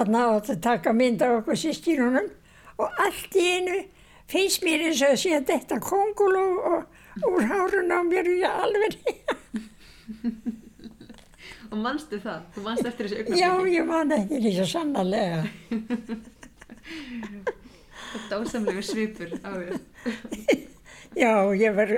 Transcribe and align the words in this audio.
átt 0.00 0.50
að 0.54 0.60
taka 0.64 0.92
mynd 0.96 1.22
af 1.22 1.40
okkur 1.40 1.58
sískinunum 1.60 2.28
og 2.80 3.02
allt 3.04 3.36
í 3.36 3.44
einu 3.56 3.78
finnst 4.30 4.64
mér 4.64 4.86
eins 4.88 5.02
og 5.04 5.12
að 5.12 5.20
sé 5.22 5.40
þetta 5.50 5.80
konguló 5.84 6.46
og 6.72 7.26
úr 7.28 7.44
hárun 7.50 7.92
á 7.92 8.00
mér 8.06 8.30
og 8.30 8.36
ég 8.40 8.50
alveg 8.64 8.92
Og 11.70 11.78
mannstu 11.78 12.18
það? 12.18 12.40
Þú 12.54 12.62
mannst 12.64 12.86
eftir 12.88 13.06
þessu 13.06 13.16
augnablikki? 13.20 13.42
Já, 13.44 13.50
ég 13.70 13.84
man 13.86 14.14
ekki 14.16 14.40
því 14.42 14.52
svo 14.56 14.66
sannarlega 14.72 15.40
Þetta 18.10 18.38
ásamlegu 18.40 18.82
svipur 18.82 19.30
á 19.46 19.50
þér. 19.54 19.76
Já, 21.14 21.32
ég 21.54 21.76
var 21.76 21.92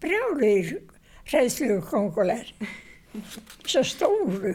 brjálir 0.00 0.70
hreðslu 1.26 1.80
kongular 1.90 2.46
svo 3.66 3.82
stóru 3.84 4.54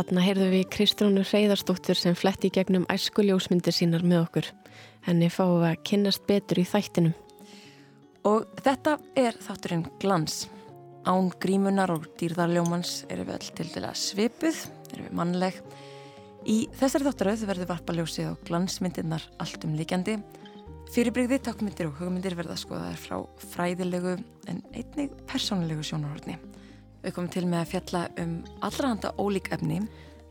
Þarna 0.00 0.22
heyrðum 0.24 0.52
við 0.54 0.62
Kristrónu 0.72 1.22
Hreyðarstóttur 1.28 1.98
sem 1.98 2.14
fletti 2.16 2.48
gegnum 2.48 2.86
æskuljósmyndir 2.88 3.74
sínar 3.76 4.00
með 4.00 4.22
okkur. 4.22 4.46
Henni 5.04 5.26
fáum 5.28 5.58
við 5.60 5.66
að 5.68 5.82
kynnast 5.90 6.22
betur 6.24 6.60
í 6.62 6.64
þættinum. 6.64 7.12
Og 8.24 8.46
þetta 8.64 8.94
er 9.20 9.36
þátturinn 9.44 9.82
glans. 10.00 10.46
Án 11.04 11.28
grímunar 11.44 11.92
og 11.92 12.06
dýrðarljómans 12.16 12.94
eru 13.12 13.26
við 13.28 13.36
all 13.36 13.52
til 13.58 13.66
dæla 13.74 13.90
svipuð, 13.92 14.62
eru 14.94 15.04
við 15.04 15.18
mannleg. 15.20 15.58
Í 16.48 16.56
þessari 16.80 17.10
þáttaröð 17.10 17.44
verður 17.50 17.72
varpaljósið 17.74 18.30
á 18.32 18.40
glansmyndirnar 18.48 19.26
allt 19.36 19.66
um 19.68 19.74
líkjandi. 19.76 20.16
Fyrirbrigði, 20.94 21.42
takkmyndir 21.44 21.90
og 21.90 22.00
hugmyndir 22.00 22.40
verða 22.40 22.56
skoðaðar 22.56 23.04
frá 23.04 23.20
fræðilegu 23.52 24.16
en 24.48 24.64
einnig 24.72 25.12
persónulegu 25.28 25.84
sjónarhortni. 25.84 26.40
Við 27.00 27.14
komum 27.16 27.30
til 27.32 27.46
með 27.48 27.62
að 27.62 27.70
fjalla 27.74 28.02
um 28.20 28.32
allra 28.66 28.92
handa 28.92 29.12
ólík 29.16 29.50
efni, 29.54 29.80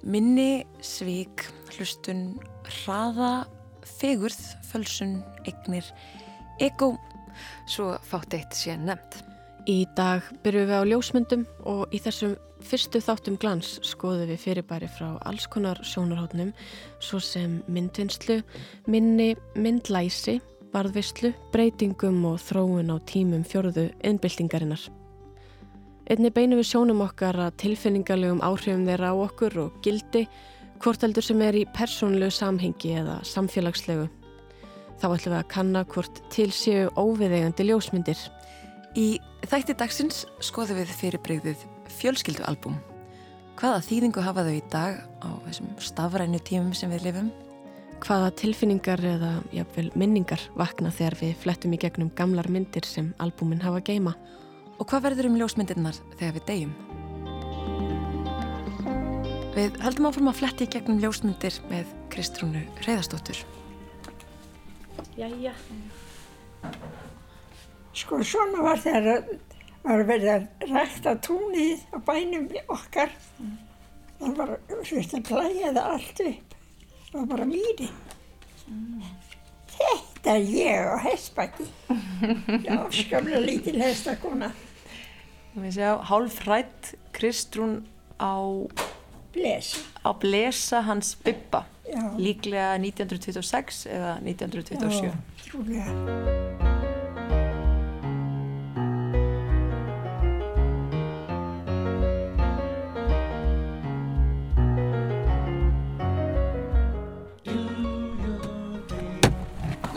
minni, 0.05 0.65
svík, 0.85 1.47
hlustun, 1.73 2.37
hraða, 2.83 3.47
fegurð, 3.97 4.39
fölsun, 4.69 5.19
eignir, 5.49 5.87
ego, 6.61 6.93
svo 7.69 7.95
fátt 8.05 8.37
eitt 8.37 8.53
sé 8.57 8.77
nefnt. 8.77 9.23
Í 9.69 9.83
dag 9.97 10.25
byrjum 10.43 10.69
við 10.69 10.77
á 10.81 10.89
ljósmyndum 10.91 11.47
og 11.69 11.91
í 11.93 11.99
þessum 12.01 12.37
fyrstu 12.65 13.01
þáttum 13.03 13.37
glans 13.39 13.77
skoðum 13.85 14.29
við 14.31 14.41
fyrirbæri 14.43 14.89
frá 14.91 15.13
alls 15.27 15.47
konar 15.51 15.79
sjónarhóttnum 15.85 16.51
svo 17.03 17.19
sem 17.23 17.59
myndvinnslu, 17.71 18.39
minni, 18.87 19.33
myndlæsi, 19.55 20.39
varðvislu, 20.73 21.33
breytingum 21.53 22.23
og 22.29 22.39
þróun 22.43 22.93
á 22.93 22.97
tímum 23.09 23.45
fjörðu 23.47 23.89
innbyltingarinnar. 24.05 24.89
Einni 26.09 26.31
beinu 26.33 26.57
við 26.57 26.71
sjónum 26.71 27.03
okkar 27.05 27.37
að 27.37 27.57
tilfinningarlegum 27.61 28.39
áhrifum 28.41 28.87
þeirra 28.87 29.11
á 29.13 29.15
okkur 29.27 29.57
og 29.61 29.75
gildi, 29.85 30.23
hvort 30.81 31.03
heldur 31.05 31.21
sem 31.21 31.43
er 31.45 31.57
í 31.59 31.67
persónlegu 31.69 32.33
samhengi 32.33 32.95
eða 32.97 33.19
samfélagslegu. 33.29 34.07
Þá 34.97 35.05
ætlum 35.05 35.35
við 35.35 35.37
að 35.37 35.51
kanna 35.53 35.83
hvort 35.93 36.23
til 36.33 36.47
séu 36.49 36.87
óviðegandi 36.97 37.67
ljósmyndir. 37.67 38.23
Í 38.97 39.19
þætti 39.45 39.77
dagsins 39.77 40.23
skoðum 40.41 40.81
við 40.81 40.95
fyrirbreyðið 40.97 41.67
fjölskyldualbum. 41.99 42.81
Hvaða 43.61 43.85
þýðingu 43.85 44.25
hafa 44.25 44.47
þau 44.49 44.55
í 44.55 44.65
dag 44.73 44.99
á 45.21 45.29
þessum 45.45 45.71
stafrænu 45.77 46.41
tímum 46.41 46.73
sem 46.73 46.89
við 46.89 47.05
lifum? 47.05 47.29
Hvaða 48.01 48.33
tilfinningar 48.41 49.05
eða 49.13 49.35
jáfnvel 49.53 49.91
minningar 49.93 50.41
vakna 50.57 50.89
þegar 50.89 51.21
við 51.21 51.39
flettum 51.45 51.77
í 51.77 51.83
gegnum 51.85 52.09
gamlar 52.17 52.49
myndir 52.49 52.89
sem 52.89 53.13
albumin 53.21 53.61
hafa 53.61 53.85
geima? 53.85 54.17
Og 54.79 54.87
hvað 54.87 55.09
verður 55.09 55.27
um 55.27 55.37
ljósmyndirnar 55.39 55.97
þegar 56.15 56.35
við 56.37 56.45
deyjum? 56.47 56.73
Við 59.57 59.79
höldum 59.83 60.07
áfram 60.07 60.29
að 60.31 60.39
fletti 60.39 60.67
í 60.67 60.71
gegnum 60.71 61.01
ljósmyndir 61.03 61.57
með 61.67 61.89
Kristrúnu 62.13 62.61
Reyðarstóttur. 62.85 63.41
Jæja. 65.19 65.51
Sko 67.99 68.21
svona 68.23 68.63
var 68.63 68.79
þegar 68.79 69.25
var 69.83 70.05
verið 70.07 70.31
að 70.33 70.69
rækta 70.71 71.15
túnið 71.25 71.83
á 71.91 71.97
bænum 72.07 72.47
okkar. 72.71 73.11
Það 74.19 74.39
var 74.39 74.55
svist 74.87 75.15
að 75.17 75.27
plæja 75.27 75.73
það 75.73 75.83
allt 75.83 76.23
upp. 76.27 76.55
Það 77.09 77.19
var 77.19 77.29
bara 77.33 77.49
mýri. 77.49 77.89
Þetta 79.75 80.33
er 80.35 80.49
ég 80.55 80.89
á 80.91 80.97
hestbakki. 81.03 81.67
Já, 82.67 82.75
skamla 82.95 83.43
lítil 83.43 83.79
hestakona. 83.79 84.51
Við 85.59 85.75
sjá 85.75 85.89
hálfrætt 86.09 86.93
Kristrún 87.15 87.83
á 88.19 88.35
Blesa. 89.33 89.83
á 90.05 90.09
blesa 90.15 90.81
hans 90.87 91.15
Bibba. 91.23 91.65
Já. 91.89 92.01
Líklega 92.17 92.77
1926 92.77 93.85
eða 93.89 94.19
1927. 94.21 95.09
Já, 95.09 95.13
trúlega. 95.45 95.93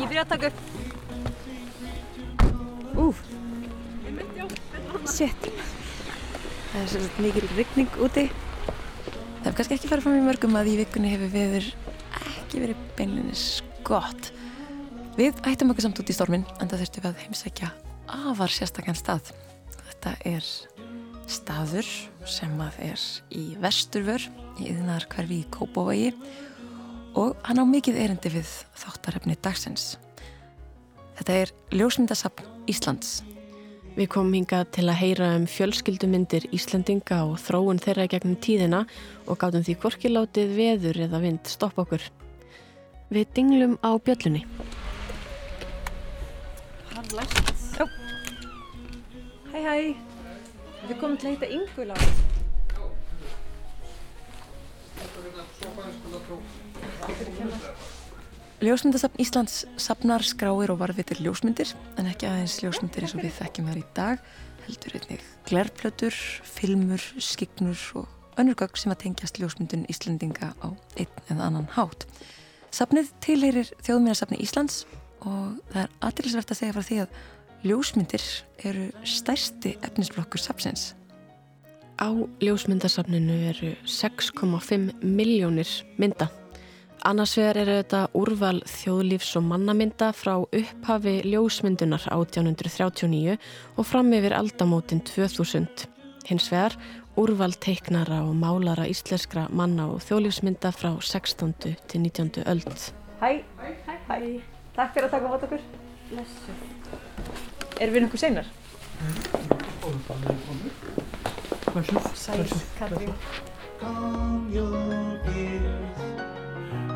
Ég 0.00 0.08
byrja 0.08 0.24
að 0.24 0.30
taka 0.32 0.50
upp. 0.50 0.58
Úf. 3.02 3.22
Shit. 5.02 5.48
Það 6.72 6.78
er 6.78 6.90
svolítið 6.92 7.24
mikil 7.24 7.48
rigning 7.56 7.96
úti. 8.04 8.22
Það 8.28 9.46
hefur 9.46 9.56
kannski 9.58 9.76
ekki 9.76 9.88
farið 9.90 10.04
fram 10.06 10.18
í 10.20 10.26
mörgum 10.28 10.58
að 10.60 10.70
í 10.70 10.76
vikunni 10.78 11.10
hefur 11.10 11.32
viður 11.32 11.66
ekki 12.20 12.60
verið 12.62 12.84
beinlinis 12.98 13.46
gott. 13.86 14.30
Við 15.18 15.40
ættum 15.48 15.72
okkur 15.72 15.88
samt 15.88 15.98
út 15.98 16.12
í 16.12 16.16
stormin 16.16 16.44
en 16.58 16.70
það 16.70 16.84
þurftum 16.84 17.04
við 17.04 17.10
að 17.10 17.24
heimsækja 17.24 17.72
afar 18.30 18.54
sérstakann 18.54 18.98
stað. 18.98 19.32
Þetta 19.88 20.14
er 20.30 20.52
staður 21.32 21.90
sem 22.28 22.54
að 22.62 22.78
er 22.92 23.08
í 23.34 23.44
vesturvör 23.62 24.28
í 24.62 24.70
yðnar 24.70 25.08
hverfi 25.10 25.42
í 25.42 25.50
Kópavogi 25.50 26.12
og 27.18 27.34
hann 27.48 27.58
á 27.58 27.66
mikið 27.66 27.98
erindi 28.06 28.32
við 28.38 28.54
þáttarefni 28.78 29.36
dagsins. 29.42 29.96
Þetta 31.18 31.42
er 31.42 31.54
ljósmyndasapn 31.74 32.46
Íslands. 32.70 33.20
Við 33.92 34.06
komum 34.08 34.32
hingað 34.32 34.70
til 34.72 34.86
að 34.88 35.00
heyra 35.02 35.26
um 35.36 35.42
fjölskyldumindir 35.52 36.46
Íslandinga 36.56 37.18
og 37.28 37.34
þróun 37.44 37.80
þeirra 37.82 38.06
gegnum 38.08 38.38
tíðina 38.40 38.86
og 39.28 39.36
gátum 39.42 39.66
því 39.66 39.74
hvorki 39.82 40.08
látið 40.08 40.54
veður 40.56 41.00
eða 41.06 41.20
vind 41.20 41.50
stoppa 41.52 41.84
okkur. 41.84 42.06
Við 43.12 43.34
dinglum 43.36 43.76
á 43.84 43.92
bjöllunni. 44.00 44.46
Hann 46.94 47.12
læst. 47.18 47.52
Já. 47.76 47.84
Hæ, 49.52 49.58
hæ. 49.60 49.76
Við 50.88 50.96
komum 50.96 51.20
til 51.20 51.28
að 51.28 51.36
heita 51.36 51.52
Ingula. 51.52 51.96
Ljósmyndasapn 58.62 59.18
Íslands 59.18 59.64
sapnar 59.74 60.22
skráir 60.22 60.70
og 60.70 60.76
varvitir 60.78 61.18
ljósmyndir 61.18 61.72
en 61.98 62.06
ekki 62.06 62.28
aðeins 62.28 62.60
ljósmyndir 62.62 63.02
eins 63.02 63.14
og 63.16 63.24
við 63.24 63.32
þekkjum 63.40 63.66
þar 63.66 63.78
í 63.80 63.86
dag 63.96 64.26
heldur 64.68 64.92
einnig 64.98 65.22
glerplötur, 65.48 66.18
filmur, 66.46 67.02
skignur 67.18 67.80
og 67.98 68.36
önnur 68.38 68.54
gögg 68.60 68.78
sem 68.78 68.92
að 68.94 69.00
tengjast 69.00 69.40
ljósmyndun 69.42 69.82
Íslandinga 69.90 70.52
á 70.62 70.68
einn 70.94 71.26
eða 71.26 71.48
annan 71.48 71.66
hátt. 71.74 72.06
Sapnið 72.70 73.10
tilheyrir 73.26 73.72
þjóðmínasapni 73.82 74.38
Íslands 74.44 74.84
og 75.26 75.58
það 75.72 75.80
er 75.82 75.96
aðtilsvert 76.06 76.54
að 76.54 76.60
segja 76.60 76.76
frá 76.76 76.86
því 76.86 76.98
að 77.02 77.16
ljósmyndir 77.66 78.28
eru 78.70 78.84
stærsti 79.02 79.72
efnisblokkur 79.82 80.38
sapsins. 80.38 80.92
Á 81.98 82.14
ljósmyndasafninu 82.38 83.40
eru 83.50 83.74
6,5 83.90 85.02
miljónir 85.02 85.74
mynda. 85.98 86.30
Annars 87.02 87.32
vegar 87.34 87.58
eru 87.58 87.72
þetta 87.80 88.00
úrval 88.14 88.60
þjóðlífs 88.70 89.32
og 89.40 89.42
mannamynda 89.48 90.12
frá 90.14 90.36
upphafi 90.44 91.16
ljósmyndunar 91.26 92.04
1839 92.14 93.34
og 93.74 93.88
fram 93.88 94.12
yfir 94.14 94.36
aldamótin 94.36 95.00
2000. 95.08 95.88
Hins 96.28 96.46
vegar 96.52 96.76
úrval 97.18 97.56
teiknara 97.58 98.20
og 98.22 98.36
málara 98.38 98.86
íslenskra 98.86 99.48
manna 99.50 99.88
og 99.90 99.98
þjóðlífsmynda 100.06 100.70
frá 100.76 100.94
16. 100.94 101.54
til 101.90 102.00
19. 102.06 102.46
öld. 102.46 102.70
Hæ. 103.18 103.42
Hæ. 103.58 103.98
Hæ. 104.06 104.40
Takk 104.76 104.94
fyrir 104.94 105.08
að 105.08 105.14
taka 105.16 105.26
mót 105.26 105.42
okkur. 105.48 105.62
Blessu. 106.12 106.54
Erum 107.80 107.94
við 107.96 108.02
nokkuð 108.06 108.20
seinar? 108.22 108.46
Sæl, 112.14 112.46
Katrín. 112.78 113.10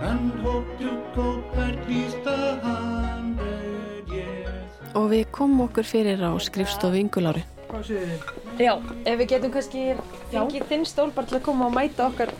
And 0.03 0.33
hope 0.45 0.69
to 0.79 0.91
cope 1.15 1.57
at 1.57 1.89
least 1.89 2.27
a 2.27 2.61
hundred 2.63 4.09
years. 4.09 4.71
Og 4.95 5.11
við 5.13 5.27
komum 5.33 5.67
okkur 5.69 5.87
fyrir 5.87 6.21
á 6.21 6.33
skrifstofu 6.41 7.05
þið? 7.07 7.45
Já, 8.57 8.73
ef 9.05 9.19
við 9.21 9.27
getum 9.29 9.53
kannski 9.53 9.83
fengið 10.31 10.69
þinn 10.71 10.87
stól 10.89 11.11
bara 11.13 11.29
til 11.29 11.39
að 11.41 11.47
koma 11.49 11.67
og 11.69 11.75
mæta 11.75 12.07
okkar 12.09 12.33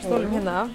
stólum 0.00 0.32
hérna. 0.32 0.68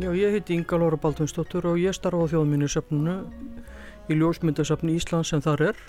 Já, 0.00 0.10
ég 0.16 0.32
heiti 0.32 0.54
Inga 0.56 0.78
Lóra 0.80 0.96
Baldvinsdóttur 1.00 1.66
og 1.72 1.80
ég 1.80 1.92
starfa 1.96 2.24
á 2.24 2.30
þjóðminnisöfnunu 2.32 3.16
í 4.10 4.16
ljósmyndasöfni 4.18 4.94
Íslands 4.96 5.32
sem 5.32 5.42
þar 5.44 5.64
er 5.70 5.80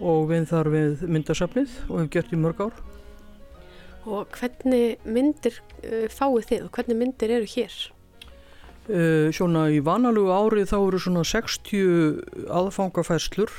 og 0.00 0.28
við 0.30 0.46
þar 0.50 0.70
við 0.72 1.02
myndasöfnið 1.08 1.74
og 1.88 2.00
hef 2.00 2.12
gert 2.14 2.32
í 2.32 2.40
mörg 2.40 2.62
ár. 2.68 2.78
Og 4.06 4.30
hvernig 4.38 4.96
myndir 5.02 5.58
uh, 5.82 6.06
fáið 6.12 6.50
þið 6.50 6.64
og 6.66 6.72
hvernig 6.78 6.98
myndir 7.00 7.34
eru 7.38 7.48
hér? 7.50 7.76
Uh, 8.86 9.28
svona 9.34 9.66
í 9.74 9.80
vanalugu 9.82 10.30
árið 10.30 10.70
þá 10.70 10.76
eru 10.78 11.00
svona 11.02 11.24
60 11.26 12.50
aðfangafæslur, 12.54 13.50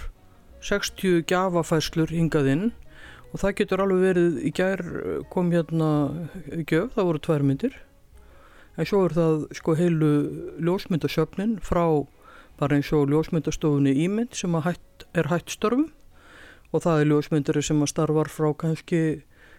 60 0.64 1.26
gjafafæslur 1.28 2.14
hingað 2.16 2.52
inn. 2.54 2.68
Og 3.34 3.42
það 3.42 3.58
getur 3.60 3.84
alveg 3.84 4.06
verið 4.06 4.38
í 4.48 4.54
gær 4.56 4.82
kom 5.34 5.52
hérna 5.52 5.90
gjöf, 6.64 6.94
það 6.96 7.10
voru 7.10 7.24
tvær 7.26 7.44
myndir. 7.44 7.76
En 8.78 8.88
svo 8.88 9.04
er 9.08 9.16
það 9.18 9.48
sko 9.58 9.74
heilu 9.76 10.12
ljósmyndasöfnin 10.64 11.58
frá 11.66 11.84
bara 12.58 12.78
eins 12.78 12.90
og 12.94 13.10
ljósmyndastofunni 13.12 13.94
Ímynd 14.06 14.38
sem 14.38 14.54
hætt, 14.54 15.06
er 15.14 15.30
hætt 15.32 15.52
störfum. 15.54 15.90
Og 16.72 16.84
það 16.84 17.02
er 17.02 17.10
ljósmyndari 17.12 17.64
sem 17.64 17.82
að 17.82 17.92
starfar 17.94 18.30
frá 18.32 18.52
kannski 18.64 19.02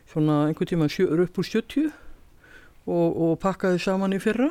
svona 0.08 0.46
einhvern 0.46 0.70
tíma 0.70 0.88
sjö, 0.92 1.08
upp 1.12 1.38
úr 1.38 1.46
70 1.46 1.90
og, 2.88 3.08
og 3.12 3.36
pakkaði 3.42 3.80
saman 3.82 4.16
í 4.16 4.22
fyrra. 4.22 4.50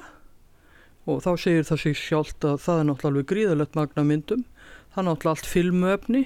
Og 1.08 1.22
þá 1.24 1.32
segir 1.40 1.68
það 1.68 1.84
sig 1.84 2.00
sjálft 2.00 2.46
að 2.46 2.58
það 2.66 2.80
er 2.80 2.88
náttúrulega 2.90 3.14
alveg 3.14 3.30
gríðalegt 3.32 3.78
magna 3.80 4.04
myndum. 4.04 4.44
Það 4.92 5.02
er 5.02 5.08
náttúrulega 5.08 5.36
allt 5.38 5.52
filmuefni 5.52 6.24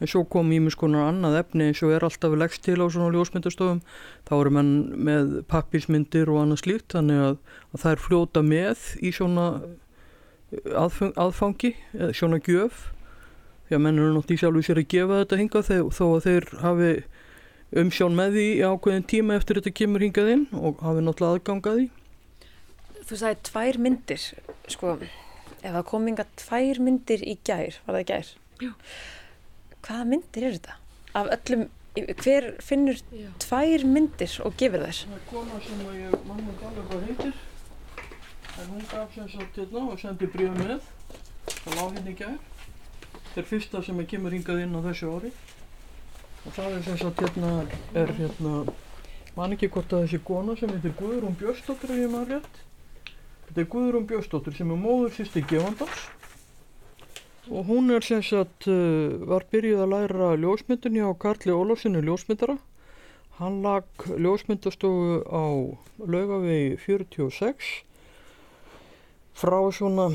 en 0.00 0.08
svo 0.08 0.22
kom 0.32 0.52
ímis 0.54 0.76
konar 0.80 1.10
annað 1.10 1.36
efni 1.42 1.66
eins 1.68 1.82
og 1.84 1.92
er 1.92 2.04
alltaf 2.06 2.32
leggst 2.38 2.62
til 2.64 2.78
á 2.80 2.86
svona 2.88 3.12
ljósmyndastofum. 3.12 3.82
Þá 4.24 4.32
eru 4.38 4.52
menn 4.56 4.72
með 4.96 5.34
pappismyndir 5.50 6.30
og 6.32 6.40
annað 6.44 6.62
slíkt 6.62 6.96
þannig 6.96 7.20
að, 7.26 7.36
að 7.74 7.82
það 7.82 7.92
er 7.92 8.04
fljóta 8.06 8.44
með 8.46 8.86
í 9.04 9.12
svona 9.12 9.46
aðfang, 10.72 11.12
aðfangi 11.20 11.74
eða 11.98 12.14
svona 12.16 12.40
gjöf. 12.46 12.86
Því 13.68 13.76
að 13.76 13.84
menn 13.84 14.00
eru 14.00 14.14
náttúrulega 14.16 14.44
sjálfur 14.44 14.66
sér 14.66 14.80
að 14.80 14.90
gefa 14.94 15.20
þetta 15.20 15.40
hinga 15.42 15.64
þó 15.68 16.06
að 16.06 16.24
þeir 16.28 16.48
hafi 16.64 16.92
umsjón 17.70 18.16
með 18.18 18.36
því 18.36 18.44
í 18.50 18.62
ákveðin 18.66 19.06
tíma 19.12 19.38
eftir 19.38 19.60
þetta 19.60 19.72
kemur 19.80 20.04
hingað 20.04 20.30
inn 20.34 20.46
og 20.58 20.80
hafi 20.84 21.04
náttúrulega 21.06 21.38
aðgangað 21.38 21.80
því 21.80 21.88
Þú 23.10 23.16
sagði 23.18 23.40
tvær 23.48 23.78
myndir, 23.82 24.24
sko, 24.70 24.92
ef 25.02 25.72
það 25.74 25.84
kom 25.88 26.04
inga 26.06 26.24
tvær 26.38 26.78
myndir 26.86 27.24
í 27.26 27.34
gær, 27.42 27.80
var 27.86 27.96
það 27.96 28.02
í 28.04 28.08
gær? 28.10 28.28
Já. 28.60 28.70
Hvaða 29.82 30.04
myndir 30.12 30.46
eru 30.46 30.58
þetta? 30.60 30.76
Af 31.18 31.30
öllum, 31.34 31.64
hver 32.20 32.46
finnur 32.62 33.00
Já. 33.10 33.30
tvær 33.42 33.86
myndir 33.96 34.36
og 34.46 34.54
gefur 34.60 34.84
þær? 34.86 35.00
Það 35.02 35.16
er 35.16 35.24
kona 35.32 35.62
sem 35.66 35.86
að 35.88 35.96
ég 35.98 36.28
mann 36.28 36.44
og 36.52 36.66
alveg 36.68 36.92
hvað 36.92 37.08
heitir 37.08 37.34
en 38.60 38.70
hún 38.74 38.86
gaf 38.90 39.14
sem 39.14 39.28
sagt 39.30 39.56
hérna 39.56 39.86
og 39.88 40.00
sendi 40.00 40.26
bríða 40.30 40.54
með 40.58 40.86
það 41.48 41.76
lág 41.78 41.94
hérna 41.96 42.10
í 42.12 42.16
gær 42.18 42.36
þetta 43.14 43.40
er 43.42 43.48
fyrsta 43.48 43.82
sem 43.86 44.00
ég 44.02 44.08
kemur 44.10 44.34
hingað 44.36 44.62
inn 44.64 44.76
á 44.76 44.80
þessu 44.84 45.12
ári 45.16 45.30
og 46.46 46.54
það 46.56 46.76
er 46.76 46.86
sem 46.86 47.00
sagt 47.00 47.20
hérna 47.24 47.50
er 48.00 48.14
hérna 48.16 48.54
man 49.36 49.54
ekki 49.54 49.68
hvort 49.72 49.92
að 49.92 50.06
þessi 50.06 50.22
kona 50.26 50.56
sem 50.58 50.72
heitir 50.72 50.96
Guðrún 50.98 51.36
Björnsdóttir 51.40 51.92
ef 51.94 52.00
ég 52.00 52.10
maður 52.12 52.32
rétt. 52.36 52.62
Þetta 53.48 53.62
er 53.62 53.68
Guðrún 53.74 54.08
Björnsdóttir 54.10 54.56
sem 54.56 54.72
er 54.72 54.80
móður 54.80 55.14
sýsti 55.16 55.44
gefandans 55.50 56.08
og 57.50 57.64
hún 57.66 57.90
er 57.90 58.04
sem 58.06 58.22
sagt 58.22 58.68
uh, 58.70 59.16
var 59.26 59.46
byrjuð 59.50 59.80
að 59.84 59.92
læra 59.94 60.34
ljósmyndunni 60.38 61.02
á 61.02 61.10
Karli 61.18 61.54
Ólafssonu 61.54 62.02
ljósmyndara. 62.04 62.58
Hann 63.40 63.62
lag 63.64 63.86
ljósmyndastofu 64.06 65.24
á 65.26 65.44
laugavegi 65.98 66.76
46 66.84 67.70
frá 69.40 69.56
svona, 69.72 70.10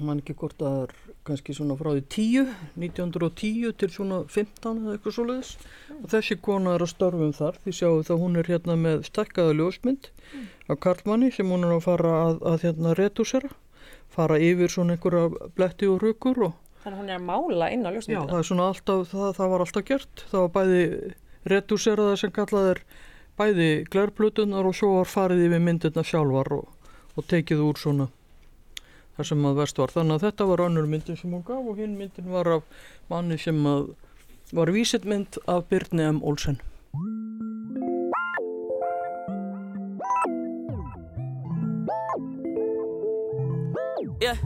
mann 0.00 0.22
ekki 0.22 0.34
hvort 0.40 0.62
að 0.64 0.72
það 0.72 0.82
er 0.86 1.07
kannski 1.28 1.54
svona 1.56 1.76
frá 1.78 1.90
því 1.94 2.02
10, 2.14 2.52
1910 2.82 3.72
til 3.80 3.88
svona 3.94 4.18
15 4.26 4.82
eða 4.84 4.94
eitthvað 4.96 5.16
svoleiðis. 5.18 5.50
Og 5.98 6.06
þessi 6.12 6.36
kona 6.44 6.74
er 6.76 6.84
að 6.84 6.92
störfum 6.94 7.34
þar, 7.36 7.58
því 7.64 7.74
sjáu 7.78 8.02
það 8.08 8.22
hún 8.24 8.40
er 8.42 8.50
hérna 8.52 8.76
með 8.80 9.04
stekkaða 9.08 9.56
ljósmynd 9.60 10.10
af 10.68 10.80
Karlmanni 10.84 11.30
sem 11.34 11.48
hún 11.52 11.66
er 11.68 11.76
að 11.76 11.84
fara 11.86 12.14
að, 12.26 12.40
að 12.52 12.64
hérna 12.66 12.94
retúsera, 12.98 13.52
fara 14.12 14.40
yfir 14.42 14.72
svona 14.72 14.96
einhverja 14.96 15.52
bletti 15.56 15.88
og 15.90 16.02
rökur 16.04 16.42
og 16.50 16.56
Þannig 16.78 16.94
að 16.94 17.00
hún 17.02 17.08
er 17.10 17.18
að 17.18 17.24
mála 17.26 17.68
inn 17.74 17.82
á 17.84 17.90
Já, 17.90 17.94
ljósmyndina. 17.96 18.28
það 18.30 18.38
er 18.38 18.46
svona 18.48 18.66
alltaf, 18.70 19.00
það, 19.10 19.30
það 19.36 19.48
var 19.52 19.64
alltaf 19.64 19.84
gert. 19.88 20.22
Það 20.30 20.44
var 20.44 20.52
bæði 20.54 20.82
redúseraða 21.52 22.18
sem 22.20 22.32
kallað 22.36 22.68
er 22.74 22.80
bæði 23.38 23.66
glerplutunar 23.92 24.68
og 24.68 24.76
svo 24.78 24.92
var 25.00 25.10
farið 25.10 25.42
yfir 25.48 25.64
myndirna 25.64 26.04
sjálfar 26.06 26.52
og, 26.58 26.68
og 27.18 27.26
tekið 27.30 27.64
úr 27.66 27.80
svona 27.82 28.06
þar 29.18 29.26
sem 29.32 29.46
að 29.48 29.56
verst 29.58 29.80
var. 29.82 29.90
Þannig 29.90 30.14
að 30.14 30.26
þetta 30.28 30.46
var 30.46 30.64
önnur 30.68 30.86
myndin 30.86 31.18
sem 31.18 31.32
hún 31.34 31.42
gaf 31.46 31.66
og 31.66 31.80
hinn 31.82 31.98
myndin 31.98 32.30
var 32.30 32.52
af 32.58 32.84
manni 33.10 33.38
sem 33.42 33.58
að 33.66 33.90
var 34.54 34.70
vísitt 34.72 35.04
mynd 35.04 35.40
af 35.50 35.66
Birni 35.68 36.06
M. 36.06 36.22
Olsen. 36.22 36.60
Yeah. 44.20 44.38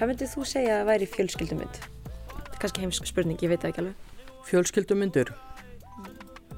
Hvað 0.00 0.08
myndið 0.08 0.30
þú 0.32 0.44
segja 0.48 0.78
að 0.80 0.86
væri 0.88 1.08
fjölskyldumynd? 1.12 1.99
Kannski 2.60 2.82
heimsk 2.84 3.06
spurning, 3.08 3.40
ég 3.40 3.48
veit 3.48 3.62
það 3.62 3.70
ekki 3.70 3.82
alveg. 3.82 4.08
Fjölskyldumyndir. 4.50 5.32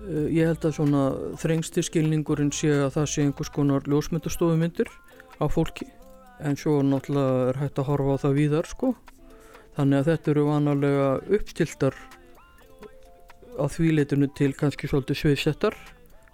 Uh, 0.03 0.27
Ég 0.35 0.49
held 0.51 0.65
að 0.67 0.77
svona 0.81 1.03
þrengsti 1.39 1.85
skilningurinn 1.87 2.51
sé 2.55 2.73
að 2.75 2.97
það 2.97 3.11
sé 3.13 3.27
einhvers 3.27 3.53
konar 3.55 3.87
ljósmyndastofumyndir 3.87 4.91
á 5.39 5.47
fólki 5.47 5.87
en 6.43 6.59
svo 6.59 6.81
náttúrulega 6.83 7.53
er 7.53 7.61
hægt 7.61 7.79
að 7.79 7.89
horfa 7.93 8.17
á 8.19 8.23
það 8.25 8.37
víðar 8.41 8.67
sko. 8.67 8.91
Þannig 9.77 10.01
að 10.01 10.09
þetta 10.11 10.33
eru 10.33 10.47
vanalega 10.49 11.07
uppstiltar 11.39 11.99
á 13.63 13.65
þvíleitinu 13.71 14.29
til 14.35 14.51
kannski 14.59 14.91
svolítið 14.91 15.21
sviðsettar 15.23 15.79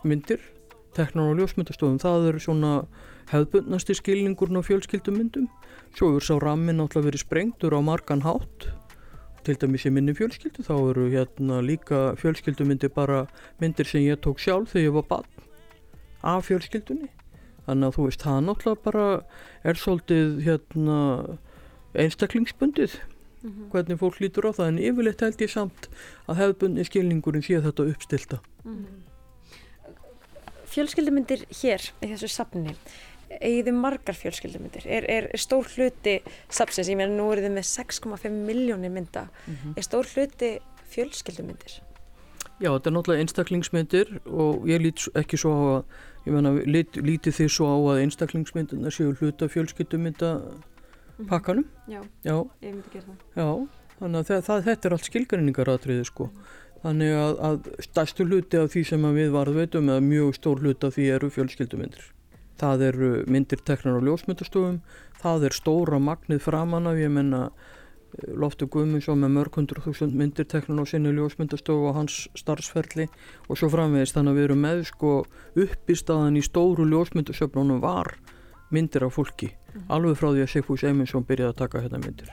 myndir, 0.07 0.41
teknar 0.97 1.29
á 1.29 1.37
ljósmyndastofum. 1.37 2.01
Það 2.01 2.29
eru 2.33 2.43
svona 2.43 2.73
hefðbundnasti 3.29 3.99
skilningurinn 3.99 4.65
á 4.65 4.65
fjölskyldumyndum. 4.65 5.49
Svo 5.93 6.15
er 6.17 6.25
sá 6.25 6.39
rammin 6.41 6.81
náttúrulega 6.81 7.13
verið 7.13 7.27
sprengtur 7.27 7.77
á 7.77 7.81
margan 7.85 8.25
hátt 8.25 8.71
til 9.49 9.57
dæmis 9.57 9.87
í 9.88 9.93
minni 9.93 10.12
fjölskyldu 10.17 10.64
þá 10.67 10.75
eru 10.76 11.09
hérna 11.12 11.61
líka 11.64 12.00
fjölskyldumyndir 12.21 12.93
bara 12.93 13.25
myndir 13.62 13.88
sem 13.88 14.05
ég 14.05 14.21
tók 14.21 14.43
sjálf 14.43 14.75
þegar 14.75 14.87
ég 14.87 14.97
var 14.99 15.07
barn 15.09 15.47
af 16.28 16.49
fjölskyldunni. 16.49 17.09
Þannig 17.64 17.88
að 17.88 17.97
þú 17.97 18.09
veist 18.09 18.25
það 18.25 18.40
náttúrulega 18.45 18.85
bara 18.85 19.07
er 19.64 19.81
svolítið 19.81 20.38
hérna 20.45 20.99
einstaklingsbundið 21.97 22.99
hvernig 23.73 24.00
fólk 24.00 24.19
lítur 24.21 24.50
á 24.50 24.52
það. 24.52 24.71
En 24.73 24.81
yfirleitt 24.90 25.25
held 25.25 25.45
ég 25.45 25.52
samt 25.52 25.88
að 26.26 26.40
hefðbundi 26.43 26.87
skilningurinn 26.88 27.45
sé 27.47 27.61
þetta 27.64 27.88
uppstilta 27.93 28.43
Fjölskyldumyndir 30.69 31.47
hér 31.49 31.81
í 32.05 32.11
þessu 32.11 32.28
safni, 32.28 32.75
eigið 33.41 33.67
þið 33.69 33.77
margar 33.83 34.17
fjölskyldumyndir? 34.19 34.87
Er, 34.89 35.07
er 35.09 35.29
stór 35.39 35.69
hluti 35.75 36.19
safnsins, 36.49 36.89
ég 36.89 36.97
meina 37.01 37.13
nú 37.15 37.29
eru 37.35 37.45
þið 37.45 37.55
með 37.59 37.69
6,5 37.71 38.39
miljónir 38.49 38.93
mynda, 38.95 39.27
er 39.77 39.85
stór 39.87 40.09
hluti 40.15 40.55
fjölskyldumyndir? 40.95 41.79
Já, 42.59 42.73
þetta 42.75 42.91
er 42.91 42.95
náttúrulega 42.97 43.23
einstaklingsmyndir 43.23 44.09
og 44.27 44.65
ég 44.67 44.81
lít 44.83 45.05
ekki 45.21 45.39
svo 45.39 45.53
á 45.55 45.63
að, 45.77 45.99
ég 46.27 46.35
menna, 46.35 46.53
lít, 46.67 46.97
lítið 46.99 47.37
þið 47.37 47.51
svo 47.55 47.69
á 47.71 47.77
að 47.93 48.01
einstaklingsmyndirna 48.03 48.91
séu 48.91 49.13
hluta 49.21 49.47
fjölskyldumynda 49.53 50.33
pakkanum. 51.31 51.69
Já, 51.87 52.01
Já, 52.27 52.35
ég 52.65 52.73
myndi 52.75 52.91
gera 52.97 53.07
það. 53.07 53.21
já, 53.39 53.47
þannig 54.01 54.19
að 54.19 54.27
það, 54.33 54.43
það, 54.49 54.65
þetta 54.69 54.89
er 54.91 54.97
allt 54.97 55.09
skilgreiningarratriði 55.13 56.09
sko. 56.11 56.29
Þannig 56.83 57.15
að, 57.19 57.33
að 57.47 57.71
stærstu 57.89 58.27
hluti 58.27 58.59
af 58.61 58.69
því 58.75 58.83
sem 58.91 59.07
við 59.17 59.33
varðveitum 59.35 59.89
eða 59.91 60.03
mjög 60.11 60.35
stór 60.39 60.61
hluti 60.63 60.87
af 60.91 60.95
því 60.99 61.07
eru 61.15 61.31
fjölskyldumyndir. 61.35 62.05
Það 62.59 62.87
eru 62.88 63.09
myndir 63.31 63.61
teknar 63.62 63.99
á 63.99 64.07
ljósmyndastofum, 64.07 64.81
það 65.23 65.45
er 65.47 65.55
stóra 65.55 66.00
magnið 66.03 66.41
framan 66.43 66.91
af, 66.91 66.99
ég 66.99 67.12
menna 67.15 67.49
Loftur 68.35 68.71
Guðmundsson 68.73 69.21
með 69.21 69.35
mörg 69.35 69.59
hundur 69.59 69.81
þúsund 69.85 70.17
myndir 70.17 70.47
teknun 70.49 70.81
á 70.81 70.85
sinni 70.88 71.12
ljósmyndastofu 71.12 71.91
og 71.91 71.97
hans 71.99 72.17
starfsferli 72.38 73.07
og 73.47 73.61
svo 73.61 73.69
framvegist 73.73 74.17
þannig 74.17 74.33
að 74.33 74.38
við 74.38 74.47
erum 74.49 74.62
með 74.65 74.83
sko 74.88 75.12
upp 75.65 75.93
í 75.93 75.97
staðan 75.99 76.38
í 76.41 76.43
stóru 76.43 76.88
ljósmyndasöfnunum 76.88 77.83
var 77.85 78.15
myndir 78.75 79.05
af 79.07 79.15
fólki. 79.17 79.53
Alveg 79.93 80.19
frá 80.19 80.33
því 80.33 80.45
að 80.45 80.53
Sigfús 80.55 80.85
Eymundsson 80.88 81.27
byrjaði 81.29 81.53
að 81.53 81.61
taka 81.61 81.85
hérna 81.85 82.00
myndir. 82.03 82.33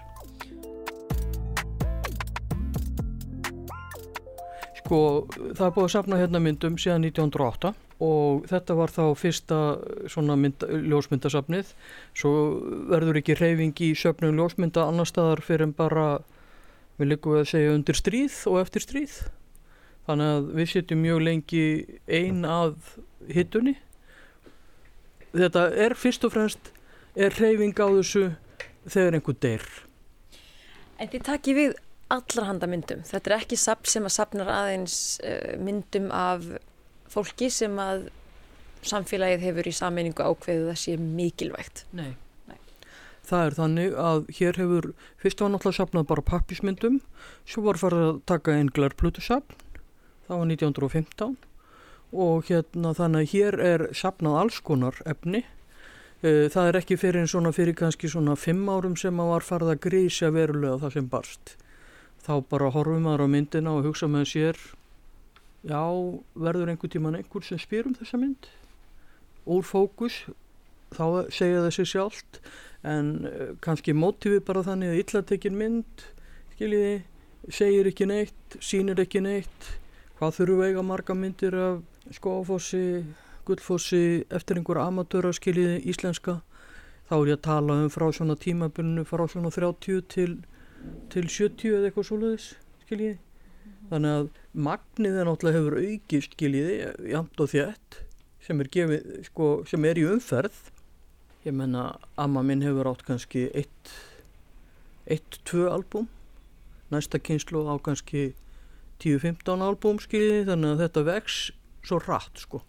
Sko 4.79 4.99
það 5.57 5.65
er 5.67 5.75
búið 5.75 5.85
að 5.85 5.93
safna 5.97 6.21
hérna 6.21 6.41
myndum 6.43 6.79
síðan 6.79 7.09
1908 7.09 7.75
og 8.03 8.43
þetta 8.49 8.75
var 8.75 8.91
þá 8.91 9.03
fyrsta 9.15 9.59
svona 10.11 10.35
mynd, 10.39 10.65
ljósmyndasafnið. 10.91 11.71
Svo 12.17 12.33
verður 12.91 13.21
ekki 13.21 13.37
reyfing 13.39 13.81
í 13.85 13.93
söfnum 13.97 14.35
ljósmynda 14.35 14.87
annar 14.89 15.07
staðar 15.07 15.43
fyrir 15.45 15.69
en 15.69 15.75
bara 15.75 16.07
við 16.99 17.13
líkum 17.13 17.35
við 17.35 17.43
að 17.45 17.51
segja 17.53 17.73
undir 17.75 17.99
stríð 17.99 18.37
og 18.51 18.59
eftir 18.63 18.83
stríð. 18.83 19.17
Þannig 20.05 20.33
að 20.35 20.51
við 20.59 20.71
setjum 20.73 21.01
mjög 21.01 21.23
lengi 21.25 21.65
ein 22.05 22.43
að 22.45 22.75
hittunni. 23.31 23.77
Þetta 25.35 25.65
er 25.85 25.95
fyrst 25.97 26.27
og 26.27 26.35
fremst 26.35 26.71
er 27.15 27.33
reyfing 27.39 27.75
á 27.79 27.87
þessu 27.87 28.27
þegar 28.91 29.17
einhver 29.17 29.39
deyr. 29.41 29.65
En 30.99 31.09
þið 31.11 31.25
takið 31.27 31.59
við 31.59 31.75
allra 32.13 32.45
handa 32.51 32.69
myndum. 32.69 33.01
Þetta 33.07 33.31
er 33.31 33.37
ekki 33.39 33.57
sapn 33.59 33.89
sem 33.89 34.05
að 34.05 34.15
sapnar 34.19 34.51
aðeins 34.51 34.97
uh, 35.25 35.55
myndum 35.59 36.11
af 36.13 36.45
fólki 37.15 37.49
sem 37.53 37.79
að 37.81 38.09
samfélagið 38.85 39.47
hefur 39.47 39.69
í 39.69 39.73
sameiningu 39.73 40.21
ákveðið 40.27 40.69
að 40.73 40.79
sé 40.83 40.95
mikilvægt. 41.01 41.85
Nei. 41.97 42.11
Nei. 42.49 42.59
Það 43.25 43.45
er 43.47 43.57
þannig 43.57 43.97
að 43.97 44.27
hér 44.37 44.59
hefur, 44.61 44.91
fyrst 45.23 45.41
var 45.41 45.53
náttúrulega 45.53 45.79
sapnað 45.79 46.07
bara 46.11 46.25
pappismyndum, 46.29 46.99
svo 47.49 47.65
var 47.65 47.81
farið 47.81 48.05
að 48.11 48.21
taka 48.29 48.53
einn 48.59 48.69
glerplutusapn, 48.75 49.57
það 50.27 50.41
var 50.43 50.49
1915 50.53 51.35
og 52.15 52.47
hérna 52.47 52.93
þannig 52.95 53.25
að 53.25 53.31
hér 53.33 53.59
er 53.65 53.83
sapnað 53.97 54.39
alls 54.43 54.61
konar 54.63 55.01
efni. 55.09 55.43
Eh, 56.21 56.45
Það 56.53 56.69
er 56.69 56.77
ekki 56.79 56.97
fyrir 57.01 57.23
en 57.25 57.27
svona 57.29 57.51
fyrir 57.51 57.75
kannski 57.75 58.07
svona 58.07 58.37
fimm 58.39 58.69
árum 58.71 58.95
sem 58.97 59.17
að 59.19 59.31
var 59.33 59.43
farið 59.45 59.73
að 59.73 59.81
grísja 59.83 60.29
verulega 60.31 60.79
það 60.85 60.93
sem 60.93 61.09
barst. 61.11 61.55
Þá 62.25 62.33
bara 62.49 62.71
horfum 62.71 63.03
maður 63.05 63.25
á 63.25 63.33
myndina 63.33 63.73
og 63.75 63.89
hugsa 63.89 64.07
með 64.07 64.29
sér, 64.31 64.61
já, 65.65 65.81
verður 66.37 66.71
einhver 66.71 66.91
tíman 66.93 67.17
einhver 67.17 67.45
sem 67.45 67.59
spyr 67.61 67.89
um 67.89 67.95
þessa 67.97 68.19
mynd? 68.21 68.49
Úr 69.45 69.65
fókus, 69.65 70.23
þá 70.93 71.27
segja 71.33 71.63
það 71.65 71.73
sér 71.77 71.89
sjálft 71.91 72.39
en 72.85 73.11
uh, 73.25 73.51
kannski 73.65 73.95
mótífi 73.97 74.43
bara 74.45 74.63
þannig 74.65 74.93
að 74.93 75.01
illatekin 75.01 75.57
mynd 75.57 76.05
skiljiði, 76.55 76.95
segir 77.49 77.89
ekki 77.89 78.07
neitt 78.09 78.57
sýnir 78.63 79.01
ekki 79.01 79.21
neitt 79.25 79.69
hvað 80.19 80.37
þurfu 80.39 80.65
eiga 80.69 80.83
marga 80.85 81.15
myndir 81.17 81.57
af 81.59 81.81
skófossi, 82.15 83.03
gullfossi 83.45 84.23
eftir 84.33 84.61
einhverja 84.61 84.85
amatöra 84.91 85.33
skiljiði 85.35 85.81
íslenska 85.91 86.39
þá 87.09 87.15
er 87.17 87.31
ég 87.33 87.39
að 87.39 87.45
tala 87.49 87.79
um 87.83 87.91
frá 87.93 88.07
svona 88.13 88.37
tímabunnu 88.39 89.05
frá 89.09 89.25
svona 89.29 89.51
30 89.53 90.05
til, 90.13 90.37
til 91.13 91.25
70 91.27 91.73
eða 91.73 91.89
eitthvað 91.89 92.09
svoleiðis 92.09 92.49
skiljiði 92.85 93.17
þannig 93.91 94.15
að 94.19 94.29
magnið 94.67 95.19
er 95.19 95.27
náttúrulega 95.29 95.59
hefur 95.59 95.77
aukist 95.81 96.35
skiljiði, 96.35 96.75
jamt 97.11 97.43
og 97.43 97.51
þétt 97.51 97.99
sem 98.45 98.61
er, 98.61 98.69
gefið, 98.73 99.05
sko, 99.29 99.49
sem 99.69 99.87
er 99.89 99.99
í 99.99 100.05
umferð. 100.09 100.57
Ég 101.45 101.55
menna 101.57 101.95
amma 102.21 102.43
minn 102.45 102.65
hefur 102.65 102.91
átt 102.91 103.05
kannski 103.07 103.47
eitt 103.53 103.93
eitt, 105.05 105.39
tvö 105.45 105.67
albúm. 105.69 106.09
Næsta 106.93 107.19
kynslu 107.21 107.65
á 107.69 107.77
kannski 107.81 108.33
10-15 109.03 109.65
albúm 109.65 109.99
skiljiði 110.01 110.45
þannig 110.49 110.75
að 110.75 110.85
þetta 110.85 111.05
vex 111.09 111.39
svo 111.85 112.01
rætt 112.01 112.45
sko. 112.45 112.61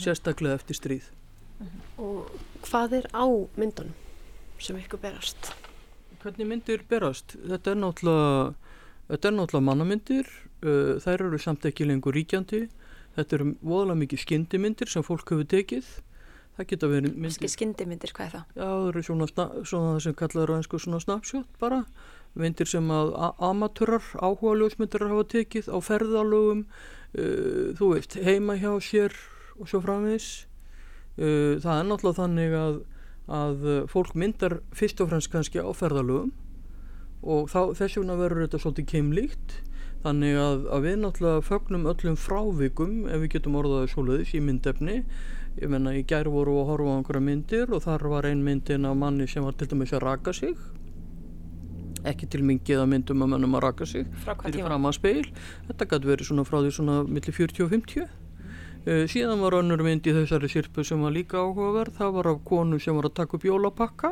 Sérstaklega 0.00 0.60
eftir 0.60 0.80
stríð. 0.80 1.12
Og 2.00 2.32
hvað 2.66 3.00
er 3.00 3.12
á 3.16 3.24
myndunum 3.56 3.94
sem 4.60 4.76
ykkur 4.80 5.00
berast? 5.00 5.52
hvernig 6.24 6.48
myndir 6.48 6.84
berast? 6.88 7.36
Þetta 7.44 7.72
er 7.72 7.80
náttúrulega 7.80 8.63
þetta 9.10 9.28
er 9.30 9.36
náttúrulega 9.36 9.66
mannamyndir 9.68 10.30
uh, 10.64 10.96
þær 11.04 11.26
eru 11.28 11.38
samt 11.42 11.66
ekki 11.68 11.86
lengur 11.88 12.16
ríkjandi. 12.16 12.64
Þetta 13.14 13.36
eru 13.38 13.46
voðalega 13.62 14.00
mikið 14.00 14.22
skyndimyndir 14.24 14.90
sem 14.90 15.04
fólk 15.06 15.28
hefur 15.30 15.46
tekið. 15.50 15.86
Það 16.54 16.66
geta 16.70 16.88
verið 16.90 17.14
myndir 17.18 17.50
skyndimyndir, 17.50 18.12
hvað 18.14 18.26
er 18.28 18.32
það? 18.36 18.42
Já, 18.54 18.66
það 18.70 18.88
eru 18.92 19.02
svona, 19.08 19.26
svona 19.66 19.92
það 19.94 20.00
sem 20.04 20.16
kallar 20.20 20.50
á 20.50 20.54
einsku 20.58 20.80
svona 20.82 21.00
snapshot 21.02 21.56
bara. 21.62 21.80
Myndir 22.38 22.66
sem 22.70 22.90
að 22.94 23.12
a- 23.14 23.32
amatúrar 23.50 24.06
áhuga 24.18 24.54
ljósmyndir 24.60 25.06
hafa 25.10 25.24
tekið 25.34 25.70
á 25.70 25.78
ferðalögum 25.82 26.64
uh, 26.66 27.74
þú 27.78 27.90
veist, 27.94 28.18
heima 28.22 28.56
hjá 28.58 28.72
sér 28.82 29.14
og 29.58 29.70
svo 29.70 29.82
framvegis. 29.82 30.30
Uh, 31.18 31.58
það 31.62 31.74
er 31.74 31.88
náttúrulega 31.90 32.18
þannig 32.22 32.56
að, 32.58 32.80
að 33.40 33.68
fólk 33.90 34.14
myndar 34.18 34.58
fyrst 34.74 35.02
og 35.02 35.10
fremst 35.12 35.30
kannski 35.34 35.62
á 35.62 35.70
ferðalögum 35.74 36.32
og 37.24 37.48
þá, 37.52 37.60
þess 37.78 37.98
vegna 38.00 38.18
verður 38.20 38.44
þetta 38.44 38.60
svolítið 38.62 38.90
keimlíkt. 38.92 39.56
Þannig 40.04 40.36
að, 40.36 40.66
að 40.76 40.84
við 40.84 40.96
náttúrulega 41.00 41.44
fögnum 41.46 41.86
öllum 41.88 42.16
frávikum 42.20 42.96
ef 43.08 43.22
við 43.22 43.30
getum 43.38 43.58
orðaði 43.60 43.90
svoleiðis 43.94 44.34
í 44.36 44.42
myndefni. 44.44 44.96
Ég 45.62 45.70
menna 45.72 45.94
í 45.96 46.02
gær 46.04 46.28
voru 46.28 46.58
að 46.60 46.72
horfa 46.72 46.92
á 46.92 46.96
einhverja 46.98 47.24
myndir 47.24 47.72
og 47.72 47.84
þar 47.86 48.04
var 48.12 48.28
ein 48.28 48.42
myndin 48.44 48.88
af 48.88 48.98
manni 49.00 49.28
sem 49.30 49.44
var 49.46 49.56
til 49.56 49.70
dæmis 49.70 49.94
að 49.96 50.04
raka 50.04 50.34
sig. 50.36 50.58
Ekki 52.04 52.28
til 52.28 52.42
mingið 52.44 52.82
að 52.82 52.90
myndum 52.92 53.24
að 53.24 53.32
mönnum 53.32 53.56
að 53.56 53.64
raka 53.64 53.88
sig. 53.88 54.04
Fyrir 54.26 54.66
fram 54.66 54.90
að 54.90 54.98
speil 54.98 55.24
þetta 55.70 55.88
gæti 55.94 56.10
verið 56.10 56.28
svona 56.28 56.44
frá 56.44 56.58
því 56.60 56.74
svona 56.76 56.98
millir 57.08 57.38
40 57.40 57.64
og 57.64 57.74
50 57.78 58.12
Uh, 58.84 59.06
síðan 59.08 59.40
var 59.40 59.54
önnur 59.56 59.80
mynd 59.80 60.04
í 60.04 60.12
þessari 60.12 60.48
sirpu 60.52 60.82
sem 60.84 61.00
var 61.00 61.14
líka 61.14 61.38
áhugaverð, 61.40 61.94
það 61.96 62.10
var 62.18 62.26
af 62.28 62.40
konu 62.44 62.76
sem 62.76 62.92
var 62.92 63.06
að 63.08 63.14
taka 63.16 63.38
upp 63.38 63.46
jólapakka 63.48 64.10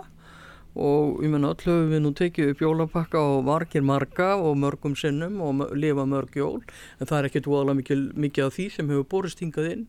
og 0.75 1.21
ég 1.21 1.33
menna 1.33 1.52
öll 1.52 1.64
höfum 1.67 1.91
við 1.93 2.00
nú 2.05 2.12
tekið 2.17 2.52
upp 2.52 2.62
jólapakka 2.64 3.21
og 3.21 3.43
margir 3.45 3.85
marga 3.85 4.31
og 4.41 4.57
mörgum 4.57 4.95
sinnum 4.97 5.41
og 5.45 5.75
lifa 5.76 6.07
mörg 6.09 6.37
jól. 6.37 6.62
En 6.99 7.07
það 7.07 7.19
er 7.19 7.29
ekkert 7.29 7.50
voðalega 7.50 7.81
mikið, 7.83 8.07
mikið 8.25 8.47
af 8.47 8.57
því 8.57 8.69
sem 8.76 8.93
hefur 8.93 9.09
borist 9.11 9.43
hingað 9.45 9.73
inn. 9.73 9.85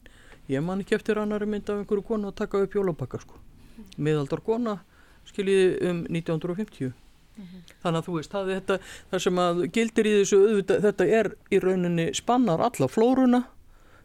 Ég 0.51 0.63
man 0.63 0.83
ekki 0.83 0.97
eftir 0.97 1.21
annari 1.21 1.47
mynd 1.47 1.69
af 1.71 1.79
einhverju 1.79 2.03
konu 2.03 2.27
að 2.27 2.41
taka 2.41 2.65
upp 2.65 2.75
jólapakka 2.75 3.21
sko. 3.23 3.39
Miðaldar 3.95 4.43
kona 4.43 4.81
skiljiði 5.29 5.89
um 5.89 6.03
1950 6.11 6.91
þannig 7.81 7.99
að 7.99 8.05
þú 8.05 8.15
veist 8.17 8.33
það, 8.33 8.51
þetta, 8.57 8.77
það 9.11 9.23
sem 9.25 9.41
að 9.41 9.61
gildir 9.73 10.09
í 10.09 10.13
þessu 10.19 10.39
auðvitað, 10.43 10.83
þetta 10.85 11.07
er 11.19 11.29
í 11.49 11.59
rauninni 11.63 12.05
spannar 12.17 12.61
alla 12.67 12.89
flóruna. 12.91 13.41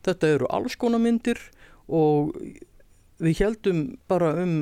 Þetta 0.07 0.33
eru 0.37 0.49
alls 0.55 0.79
konar 0.81 1.03
myndir 1.03 1.41
og 1.89 2.33
við 3.19 3.43
heldum 3.43 3.83
bara 4.09 4.33
um 4.43 4.55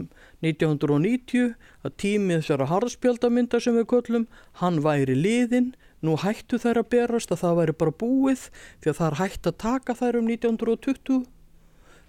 1990 0.45 1.55
að 1.87 1.97
tími 2.03 2.39
þessara 2.39 2.69
harðspjaldamynda 2.71 3.61
sem 3.63 3.77
við 3.79 3.89
köllum, 3.93 4.27
hann 4.61 4.83
væri 4.85 5.17
liðinn, 5.17 5.73
nú 6.05 6.17
hættu 6.21 6.61
þær 6.61 6.83
að 6.83 6.91
berast 6.93 7.33
að 7.33 7.43
það 7.45 7.59
væri 7.61 7.77
bara 7.81 7.97
búið 8.03 8.49
því 8.83 8.93
að 8.93 8.99
það 8.99 9.07
er 9.09 9.19
hætt 9.23 9.49
að 9.49 9.59
taka 9.65 9.97
þær 9.97 10.21
um 10.21 10.29
1920 10.31 11.23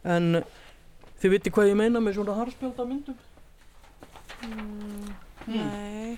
en 0.07 0.41
þið 1.21 1.33
viti 1.33 1.53
hvað 1.55 1.71
ég 1.71 1.79
meina 1.79 2.03
með 2.03 2.19
svona 2.19 2.37
harðspjaldamyndum? 2.41 3.17
Nei. 5.47 6.17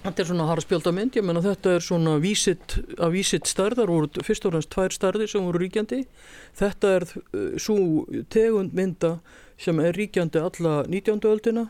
Þetta 0.00 0.22
er 0.22 0.28
svona 0.30 0.46
harðspjaldamynd, 0.48 1.16
ég 1.18 1.26
meina 1.26 1.42
þetta 1.44 1.74
er 1.76 1.84
svona 1.84 2.14
vísitt, 2.22 2.78
að 2.96 3.16
vísitt 3.18 3.50
stærðar 3.50 3.90
voru 3.90 4.24
fyrst 4.24 4.46
og 4.46 4.54
fremst 4.54 4.70
tvær 4.72 4.94
stærðir 4.94 5.28
sem 5.28 5.44
voru 5.44 5.60
ríkjandi. 5.60 6.04
Þetta 6.56 6.92
er 6.96 7.06
uh, 7.10 7.58
svo 7.60 8.06
tegund 8.32 8.76
mynda 8.76 9.18
sem 9.60 9.80
er 9.84 9.92
ríkjandi 9.96 10.40
alla 10.40 10.80
19. 10.88 11.20
öldina 11.28 11.66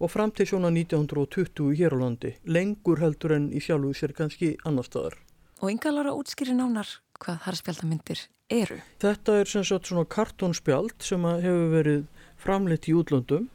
og 0.00 0.10
fram 0.10 0.32
til 0.32 0.48
svona 0.48 0.70
1920 0.72 1.76
hér 1.78 1.94
á 1.94 1.98
landi. 2.00 2.34
Lengur 2.44 3.00
heldur 3.02 3.36
en 3.36 3.50
í 3.52 3.60
sjálfu 3.60 3.92
sér 3.94 4.14
kannski 4.16 4.54
annar 4.64 4.88
staðar. 4.88 5.18
Og 5.60 5.70
Inga 5.70 5.92
Lára 5.92 6.14
útskýri 6.16 6.56
nánar 6.56 6.88
hvað 7.20 7.44
harðspjaldamindir 7.46 8.24
eru. 8.52 8.80
Þetta 9.00 9.38
er 9.40 9.50
sem 9.50 9.64
sagt 9.64 9.88
svona 9.88 10.08
kartónspjald 10.08 10.96
sem 11.04 11.24
hefur 11.24 11.70
verið 11.72 12.04
framleitt 12.40 12.88
í 12.88 12.96
útlöndum 12.96 13.48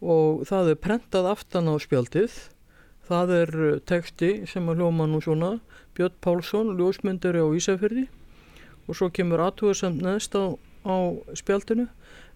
og 0.00 0.44
það 0.48 0.72
er 0.74 0.82
prentað 0.84 1.30
aftan 1.32 1.70
á 1.72 1.74
spjaldið. 1.82 2.32
Það 3.08 3.34
er 3.40 3.54
uh, 3.58 3.78
texti 3.82 4.32
sem 4.48 4.68
að 4.70 4.82
hljóma 4.82 5.08
nú 5.10 5.20
svona 5.24 5.56
Björn 5.96 6.14
Pálsson, 6.24 6.76
ljósmyndari 6.78 7.42
á 7.42 7.48
Ísafyrði 7.48 8.06
og 8.86 8.96
svo 8.98 9.10
kemur 9.14 9.42
aðtúðasamt 9.44 10.00
neðst 10.02 10.36
á, 10.38 10.54
á 10.86 10.96
spjaldinu. 11.38 11.88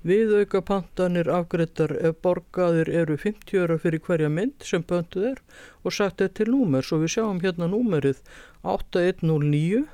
Við 0.06 0.36
auka 0.38 0.60
pantanir 0.62 1.26
afgreitar 1.34 1.96
ef 1.98 2.20
borgaðir 2.22 2.90
eru 2.94 3.16
50 3.18 3.58
öra 3.64 3.78
fyrir 3.82 4.04
hverja 4.06 4.30
mynd 4.30 4.62
sem 4.62 4.84
pöntuð 4.86 5.32
er 5.32 5.40
og 5.82 5.96
sagt 5.96 6.20
þetta 6.20 6.38
til 6.38 6.52
númer. 6.52 6.86
Svo 6.86 7.00
við 7.02 7.16
sjáum 7.16 7.42
hérna 7.42 7.66
númerið 7.72 8.22
8109 8.62 9.86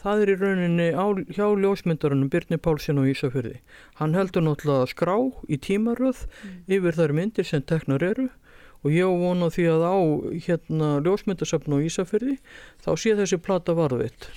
Það 0.00 0.22
er 0.22 0.30
í 0.32 0.34
rauninni 0.40 0.84
á, 0.96 1.06
hjá 1.28 1.44
ljósmyndarunum 1.60 2.30
Birni 2.32 2.56
Pálsson 2.56 3.02
á 3.04 3.04
Ísafjörði. 3.04 3.58
Hann 4.00 4.16
heldur 4.16 4.46
náttúrulega 4.46 4.88
skrá 4.88 5.16
í 5.44 5.58
tímaröð 5.60 6.22
yfir 6.72 6.96
þær 6.96 7.12
myndir 7.18 7.44
sem 7.44 7.60
teknar 7.60 8.04
eru 8.06 8.30
og 8.80 8.94
ég 8.96 9.18
vona 9.20 9.50
því 9.52 9.66
að 9.74 9.84
á 9.84 9.96
hérna 10.46 10.88
ljósmyndasafn 11.04 11.76
á 11.76 11.78
Ísafyrði 11.84 12.38
þá 12.80 12.90
sé 12.96 13.12
þessi 13.18 13.40
plata 13.44 13.76
varðvitt. 13.76 14.30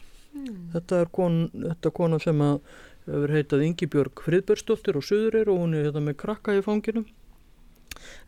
Þetta 0.74 1.00
er 1.06 1.12
kon, 1.16 1.40
þetta 1.54 1.94
kona 1.96 2.20
sem 2.20 2.44
að 2.44 2.60
hefur 3.08 3.34
heitað 3.36 3.66
Ingibjörg 3.68 4.24
Friðbergsdóttir 4.26 4.98
og 5.00 5.06
Suðurir 5.08 5.52
og 5.52 5.62
hún 5.64 5.76
er 5.78 5.88
hérna 5.88 6.04
með 6.08 6.20
krakka 6.24 6.56
í 6.58 6.64
fanginum. 6.66 7.06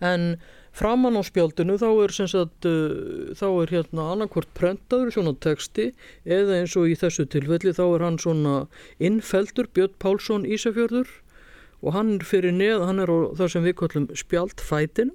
En 0.04 0.36
framann 0.76 1.18
á 1.20 1.24
spjaldinu 1.26 1.78
þá 1.80 1.88
er 2.04 2.14
sagt, 2.16 2.68
uh, 2.68 3.32
þá 3.36 3.48
er 3.64 3.74
hérna 3.74 4.08
annarkvort 4.14 4.52
prentaður 4.58 5.14
svona 5.16 5.36
texti 5.42 5.92
eða 6.24 6.62
eins 6.62 6.76
og 6.80 6.92
í 6.92 6.98
þessu 7.00 7.28
tilfelli 7.32 7.74
þá 7.76 7.86
er 7.88 8.06
hann 8.06 8.20
svona 8.22 8.56
innfeldur 9.00 9.72
Björn 9.74 9.96
Pálsson 10.00 10.48
Ísafjörður 10.48 11.10
og 11.82 11.96
hann 11.96 12.18
fyrir 12.26 12.56
neð, 12.56 12.84
hann 12.88 13.02
er 13.04 13.12
á 13.12 13.18
það 13.38 13.52
sem 13.54 13.66
við 13.66 13.78
kallum 13.82 14.08
spjaldfætin 14.18 15.14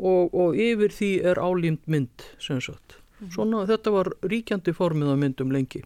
og, 0.00 0.32
og 0.32 0.56
yfir 0.56 0.92
því 0.94 1.12
er 1.32 1.40
álímt 1.40 1.86
mynd 1.90 2.26
sem 2.40 2.60
sagt. 2.62 2.98
Svona 3.28 3.66
þetta 3.68 3.92
var 3.92 4.12
ríkjandi 4.24 4.72
formið 4.76 5.12
af 5.12 5.18
myndum 5.20 5.52
lengi. 5.52 5.82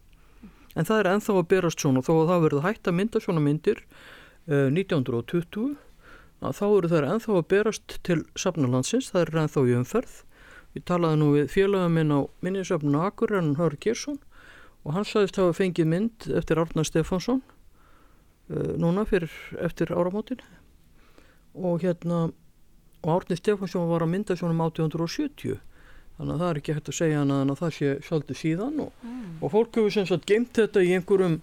En 0.75 0.87
það 0.88 1.00
er 1.00 1.11
enþá 1.12 1.38
að 1.38 1.49
berast 1.52 1.83
svona 1.83 2.02
þó 2.02 2.12
að 2.16 2.31
það 2.31 2.45
verður 2.45 2.66
hægt 2.66 2.90
að 2.90 2.97
mynda 2.99 3.23
svona 3.23 3.43
myndir 3.45 3.81
uh, 4.50 4.69
1920 4.75 5.75
að 6.45 6.57
þá 6.59 6.64
eru 6.66 6.90
þær 6.93 7.09
enþá 7.14 7.35
að 7.38 7.49
berast 7.52 7.97
til 8.04 8.21
safnalandsins, 8.37 9.11
það 9.14 9.23
er 9.23 9.43
enþá 9.45 9.64
í 9.64 9.75
umferð. 9.78 10.14
Ég 10.75 10.85
talaði 10.90 11.21
nú 11.21 11.28
við 11.37 11.50
félaga 11.54 11.90
minn 11.95 12.11
á 12.11 12.21
minnisöfnun 12.45 12.99
Akur 13.00 13.37
en 13.38 13.54
Hör 13.61 13.76
Gersson 13.81 14.19
og 14.85 14.97
hann 14.97 15.07
sagðist 15.07 15.38
hafa 15.38 15.54
fengið 15.57 15.88
mynd 15.88 16.26
eftir 16.35 16.61
Arnar 16.61 16.88
Stefánsson 16.88 17.40
uh, 18.50 18.73
núna 18.81 19.07
fyrir 19.09 19.33
eftir 19.62 19.95
áramótin 19.95 20.43
og 21.54 21.85
hérna 21.87 22.26
og 23.04 23.12
Árni 23.12 23.37
Stefánsson 23.38 23.88
var 23.88 24.02
að 24.02 24.12
mynda 24.14 24.37
svona 24.37 24.57
um 24.57 24.64
1870 24.64 25.61
þannig 26.18 26.35
að 26.35 26.42
það 26.42 26.49
er 26.50 26.61
ekki 26.61 26.76
hægt 26.76 26.90
að 26.90 26.99
segja 26.99 27.21
hana 27.23 27.40
en 27.42 27.52
að 27.54 27.61
það 27.62 27.75
sé 27.78 27.90
svolítið 28.06 28.40
síðan 28.40 28.80
og, 28.85 29.09
og 29.40 29.52
fólk 29.54 29.80
hefur 29.80 29.94
sem 29.97 30.09
sagt 30.11 30.28
geimt 30.30 30.54
þetta 30.54 30.85
í 30.85 30.94
einhverjum 30.99 31.40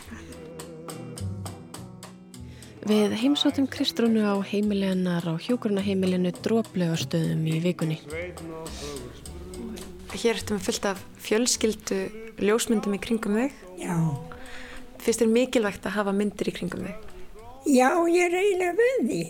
Við 2.89 3.13
heimsóttum 3.21 3.67
Kristrúnu 3.69 4.23
á 4.25 4.35
heimilennar 4.41 5.27
á 5.29 5.35
hjókurnaheimilinu 5.37 6.33
Dróplögarstöðum 6.41 7.43
í 7.51 7.59
vikunni. 7.61 7.99
Hér 10.17 10.39
ertum 10.41 10.57
við 10.59 10.65
fullt 10.69 10.89
af 10.91 11.03
fjölskyldu 11.23 11.99
ljósmyndum 12.41 12.97
í 12.97 13.01
kringum 13.03 13.37
þig. 13.43 13.55
Já, 13.85 13.97
Finnst 15.01 15.23
þér 15.23 15.31
mikilvægt 15.33 15.87
að 15.89 15.95
hafa 15.97 16.13
myndir 16.17 16.51
í 16.51 16.57
kringum 16.57 16.89
þig? 16.89 17.07
já, 17.69 17.89
ég 18.09 18.25
er 18.27 18.35
eiginlega 18.41 18.75
við 18.81 18.99
því. 19.11 19.23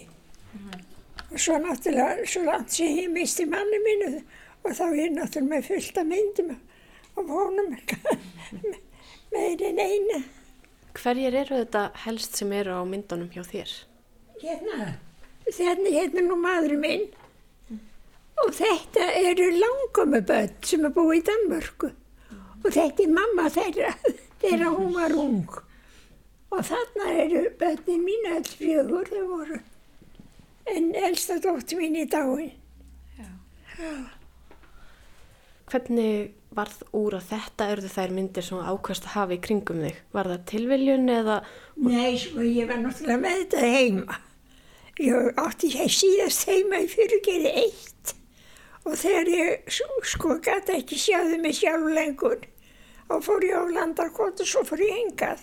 Og 1.30 1.38
svo 1.38 1.58
náttúrulega, 1.62 2.26
svo 2.26 2.42
langt 2.46 2.72
sem 2.74 2.96
ég 2.98 3.10
misti 3.14 3.46
manni 3.46 3.78
mínu 3.84 4.10
og 4.64 4.74
þá 4.74 4.82
er 4.88 4.96
ég 4.98 5.12
náttúrulega 5.14 5.50
með 5.50 5.68
fullt 5.68 6.00
af 6.02 6.08
myndum 6.10 6.50
af 7.18 7.30
honum 7.34 7.74
með 9.34 9.64
einn 9.66 9.82
eina. 9.84 10.20
Hverjir 10.96 11.36
eru 11.42 11.60
þetta 11.62 11.84
helst 12.04 12.36
sem 12.40 12.52
eru 12.52 12.74
á 12.76 12.82
myndunum 12.88 13.30
hjá 13.32 13.44
þér? 13.46 13.72
Hérna, 14.42 14.90
hérna, 15.46 15.94
hérna 15.94 16.26
nú 16.26 16.36
maðurinn 16.40 16.84
minn. 16.84 17.08
Og 18.40 18.54
þetta 18.56 19.08
eru 19.20 19.50
langkomuböld 19.54 20.60
sem 20.66 20.86
er 20.88 20.94
búið 20.96 21.20
í 21.20 21.24
Danmörku. 21.28 21.90
Og 22.60 22.70
þetta 22.70 23.04
er 23.04 23.16
mamma 23.16 23.48
þeirra 23.52 23.92
þegar 24.42 24.70
hún 24.76 24.94
var 24.96 25.16
ung. 25.16 25.58
Og 26.50 26.64
þarna 26.66 27.12
eru 27.24 27.44
börnin 27.60 28.06
mín 28.06 28.32
öll 28.34 28.48
fjögur 28.48 29.12
þau 29.12 29.26
voru 29.28 29.60
en 30.70 30.90
elsta 30.94 31.38
dóttir 31.42 31.78
mín 31.80 31.96
í 31.98 32.06
dáin. 32.10 32.52
Hvernig 35.70 36.34
varð 36.60 36.84
úr 36.96 37.16
að 37.18 37.28
þetta 37.32 37.68
eru 37.72 37.90
þær 37.90 38.14
myndir 38.16 38.46
sem 38.46 38.60
ákvæmst 38.60 39.08
að 39.08 39.14
hafa 39.16 39.36
í 39.36 39.40
kringum 39.48 39.82
þig? 39.86 40.00
Var 40.14 40.30
það 40.32 40.46
tilviljun 40.52 41.12
eða 41.16 41.40
Nei, 41.80 42.14
sko, 42.20 42.44
ég 42.44 42.68
var 42.70 42.80
náttúrulega 42.84 43.22
með 43.24 43.42
þetta 43.42 43.72
heima. 43.74 44.20
Ég 45.00 45.40
átti 45.40 45.72
ég 45.72 45.92
síðast 45.96 46.48
heima 46.50 46.82
í 46.84 46.88
fyrirgeri 46.92 47.52
eitt. 47.64 48.14
Og 48.84 48.96
þegar 49.00 49.30
ég 49.32 49.76
sko 50.08 50.36
gæti 50.44 50.76
ekki 50.78 50.98
sjáðu 51.00 51.40
mig 51.40 51.56
sjálf 51.58 51.88
lengur 51.96 52.40
og 53.10 53.24
fór 53.26 53.44
ég 53.44 53.56
á 53.58 53.64
landarkot 53.74 54.40
og 54.40 54.48
svo 54.48 54.62
fór 54.66 54.82
ég 54.84 54.94
hengað 55.00 55.42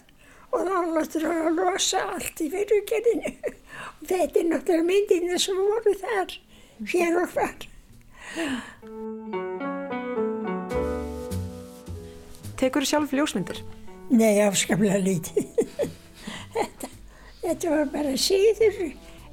og 0.55 0.63
þá 0.63 0.77
láttur 0.95 1.25
að 1.27 1.49
losa 1.57 2.03
allt 2.13 2.43
í 2.43 2.47
fyrirgerinu 2.53 3.33
og 3.43 4.05
þetta 4.07 4.39
er 4.41 4.47
náttúrulega 4.53 4.87
myndina 4.91 5.41
sem 5.41 5.59
voru 5.59 5.93
þar 6.03 6.37
hér 6.93 7.19
og 7.23 7.35
hvar 7.35 7.67
Tekur 12.57 12.85
þú 12.85 12.89
sjálf 12.89 13.13
ljósmyndir? 13.13 13.61
Nei, 14.09 14.39
afskaplega 14.41 14.97
lítið 15.03 15.49
þetta, 16.55 16.89
þetta 17.43 17.73
var 17.73 17.89
bara 17.93 18.13
síður 18.19 18.79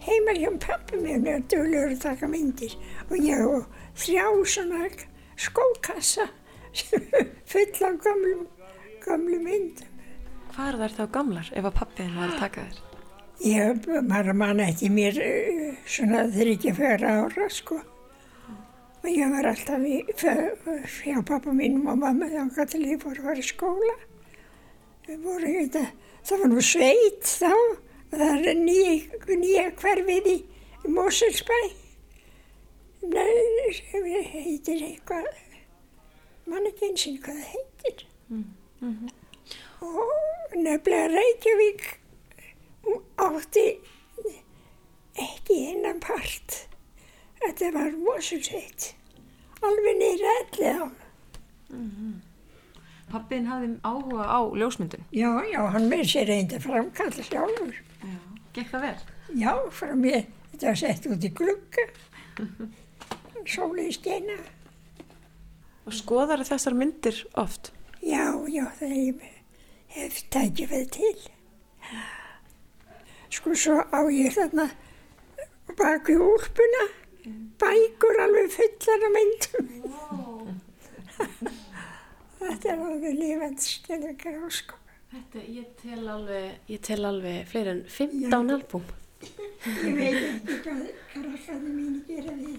heima 0.05 0.35
hjá 0.37 0.51
pappi 0.61 1.01
mér 1.01 1.23
með 1.25 1.47
dölur 1.53 1.93
að 1.95 2.01
taka 2.03 2.29
myndir 2.31 2.75
og 3.09 3.17
ég 3.23 3.41
á 3.41 3.65
þrjá 4.05 4.27
svona 4.55 4.89
skókassa 5.41 6.29
full 7.51 7.87
af 7.87 8.01
gamlum, 8.03 8.47
gamlum 9.05 9.45
myndum. 9.47 9.91
Hvað 10.55 10.69
er 10.69 10.81
þær 10.81 10.97
þá 10.97 11.05
gamlar 11.15 11.51
ef 11.55 11.69
að 11.69 11.77
pappiðin 11.79 12.19
var 12.19 12.33
að 12.33 12.43
taka 12.43 12.67
þér? 12.67 12.83
Ég 13.45 13.87
bara 14.11 14.35
man 14.37 14.63
ekki 14.63 14.91
mér 14.95 15.19
eh, 15.23 15.81
svona 15.87 16.25
þryggja 16.35 16.75
fyrir 16.77 17.07
ára 17.09 17.49
sko. 17.51 17.81
Og 19.05 19.11
ég 19.13 19.29
var 19.35 19.45
alltaf 19.51 19.83
í, 19.85 19.99
hjá 21.05 21.19
pappa 21.29 21.53
mínum 21.53 21.91
og 21.93 21.99
mamma 22.01 22.25
þangað 22.33 22.71
til 22.73 22.85
ég 22.89 23.03
fór 23.03 23.19
að 23.21 23.27
fara 23.29 23.43
í 23.43 23.45
skóla. 23.45 23.97
Þetta, 25.05 25.83
það 26.25 26.41
var 26.41 26.53
nú 26.55 26.63
sveit 26.65 27.29
þá, 27.29 27.53
og 27.53 28.15
það 28.15 28.49
er 28.49 28.61
nýja, 28.63 28.95
nýja 29.37 29.67
hverfið 29.83 30.31
í, 30.33 30.37
í 30.89 30.95
Moselsbæ. 30.97 31.59
Sem 33.05 34.09
heitir 34.33 34.87
eitthvað, 34.89 35.29
mann 36.49 36.71
ekki 36.71 36.89
eins 36.89 37.05
og 37.11 37.21
hvað 37.27 37.43
það 37.43 37.53
heitir. 37.53 38.07
Og 39.85 40.57
nefnilega 40.57 41.13
Reykjavík 41.13 41.83
átti 43.21 43.67
ekki 45.29 45.61
innan 45.75 46.01
part. 46.01 46.65
Þetta 47.41 47.71
var 47.75 47.97
Moselsveit, 48.01 48.93
alveg 49.65 49.99
niður 50.01 50.31
ellið 50.35 50.79
á. 50.81 50.87
Pappiðin 53.15 53.51
hafði 53.51 53.69
áhuga 53.87 54.25
á 54.27 54.41
ljósmyndun. 54.59 55.05
Já, 55.15 55.29
já, 55.51 55.61
hann 55.75 55.91
með 55.91 56.05
sér 56.11 56.31
reyndi 56.31 56.59
að 56.59 56.67
framkalla 56.69 57.27
sjálfur. 57.27 57.77
Gekk 58.55 58.73
það 58.73 58.87
vel? 58.87 58.97
Já, 59.39 59.53
frá 59.75 59.93
mér, 59.99 60.27
þetta 60.53 60.71
var 60.71 60.81
sett 60.81 61.07
út 61.11 61.27
í 61.27 61.31
glugga, 61.41 61.87
sóli 63.51 63.89
í 63.91 63.95
steina. 63.95 64.39
Og 65.85 65.95
skoðar 65.95 66.43
þessar 66.49 66.77
myndir 66.79 67.21
oft? 67.41 67.73
Já, 68.01 68.33
já, 68.49 68.65
það 68.79 68.97
er, 68.99 69.31
hef 69.95 70.21
tækið 70.33 70.75
við 70.75 70.91
til. 70.97 71.15
Sko, 73.35 73.55
svo 73.59 73.81
á 73.91 74.01
ég 74.15 74.35
þarna 74.37 74.69
bak 75.75 76.09
í 76.13 76.17
úlpuna, 76.21 76.85
bækur 77.61 78.21
alveg 78.25 78.51
fullar 78.55 79.05
af 79.09 79.13
myndum. 79.17 79.67
Þetta 82.45 82.73
er 82.75 82.83
alveg 82.85 83.15
lífandi 83.19 83.65
skellingar 83.65 84.37
áskap. 84.49 84.81
Þetta, 85.15 85.43
ég 85.55 85.67
tel 85.81 86.05
alveg, 86.11 86.61
ég 86.69 86.81
tel 86.85 87.05
alveg 87.09 87.47
fleiri 87.49 87.71
en 87.77 87.83
15 87.89 88.55
albúm. 88.57 88.85
Ég 89.25 89.95
veit 89.97 90.17
ekki 90.21 90.57
hvað 90.65 90.81
krakkarnir 91.15 91.75
mínu 91.79 92.01
gera 92.09 92.35
við. 92.37 92.59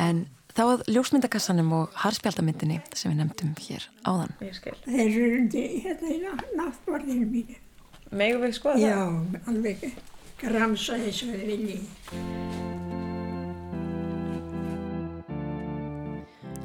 En 0.00 0.22
þá 0.56 0.62
að 0.64 0.84
ljósmyndakassanum 0.90 1.70
og 1.76 1.92
harspjaldamyndinni 2.02 2.80
sem 2.96 3.12
við 3.12 3.20
nefndum 3.20 3.52
hér 3.68 3.86
áðan. 4.08 4.32
Ég 4.42 4.56
skil. 4.56 4.74
Þeir 4.86 5.04
eru 5.10 5.28
undir 5.42 5.76
hérna 5.84 6.14
í 6.16 6.18
ná- 6.24 6.48
náttborðinu 6.58 7.28
mínu. 7.36 7.60
Megum 8.10 8.42
við 8.48 8.56
skoða 8.56 8.80
Já, 8.82 8.96
það? 8.96 9.40
alveg 9.52 9.84
gramsa 10.40 10.96
þessu 11.04 11.28
við 11.30 11.44
viljið. 11.52 12.79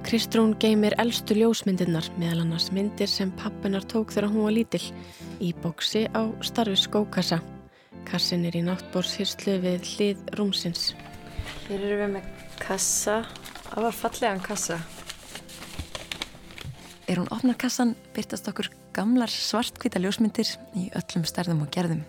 Kristrún 0.06 0.52
geymir 0.62 0.94
elstu 1.02 1.34
ljósmyndirnar 1.34 2.06
meðal 2.22 2.44
annars 2.44 2.68
myndir 2.70 3.10
sem 3.10 3.32
pappinar 3.40 3.82
tók 3.90 4.12
þegar 4.14 4.30
hún 4.30 4.44
var 4.46 4.54
lítill 4.54 4.84
í 5.42 5.50
bóksi 5.64 6.04
á 6.14 6.30
starfi 6.46 6.78
skókassa. 6.78 7.40
Kassin 8.06 8.46
er 8.46 8.54
í 8.54 8.62
náttbórshyrslu 8.68 9.56
við 9.64 9.90
hlið 9.96 10.22
rúmsins. 10.38 10.92
Hér 11.66 11.88
erum 11.88 12.04
við 12.04 12.14
með 12.20 12.46
kassa. 12.62 13.18
Það 13.72 13.88
var 13.88 13.98
fallegan 14.04 14.46
kassa. 14.46 14.80
Er 17.10 17.24
hún 17.24 17.34
opnar 17.34 17.58
kassan 17.58 17.98
byrtast 18.14 18.54
okkur 18.54 18.70
gamlar 18.94 19.34
svartkvita 19.34 19.98
ljósmyndir 20.06 20.54
í 20.78 20.92
öllum 21.02 21.26
stærðum 21.26 21.66
og 21.66 21.74
gerðum. 21.74 22.06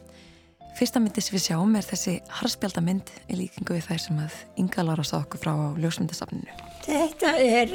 Fyrsta 0.76 1.00
myndi 1.00 1.24
sem 1.24 1.40
við 1.40 1.48
sjáum 1.48 1.80
er 1.80 1.88
þessi 1.88 2.18
harspjaldamynd 2.42 3.16
í 3.32 3.40
líkingu 3.40 3.80
við 3.80 3.88
þær 3.88 4.08
sem 4.10 4.24
að 4.28 4.40
Inga 4.60 4.84
Lára 4.84 5.08
sá 5.08 5.22
okkur 5.22 5.46
frá 5.46 5.54
á 5.56 5.72
ljósmyndasafninu. 5.80 6.65
Þetta 6.86 7.32
er 7.42 7.72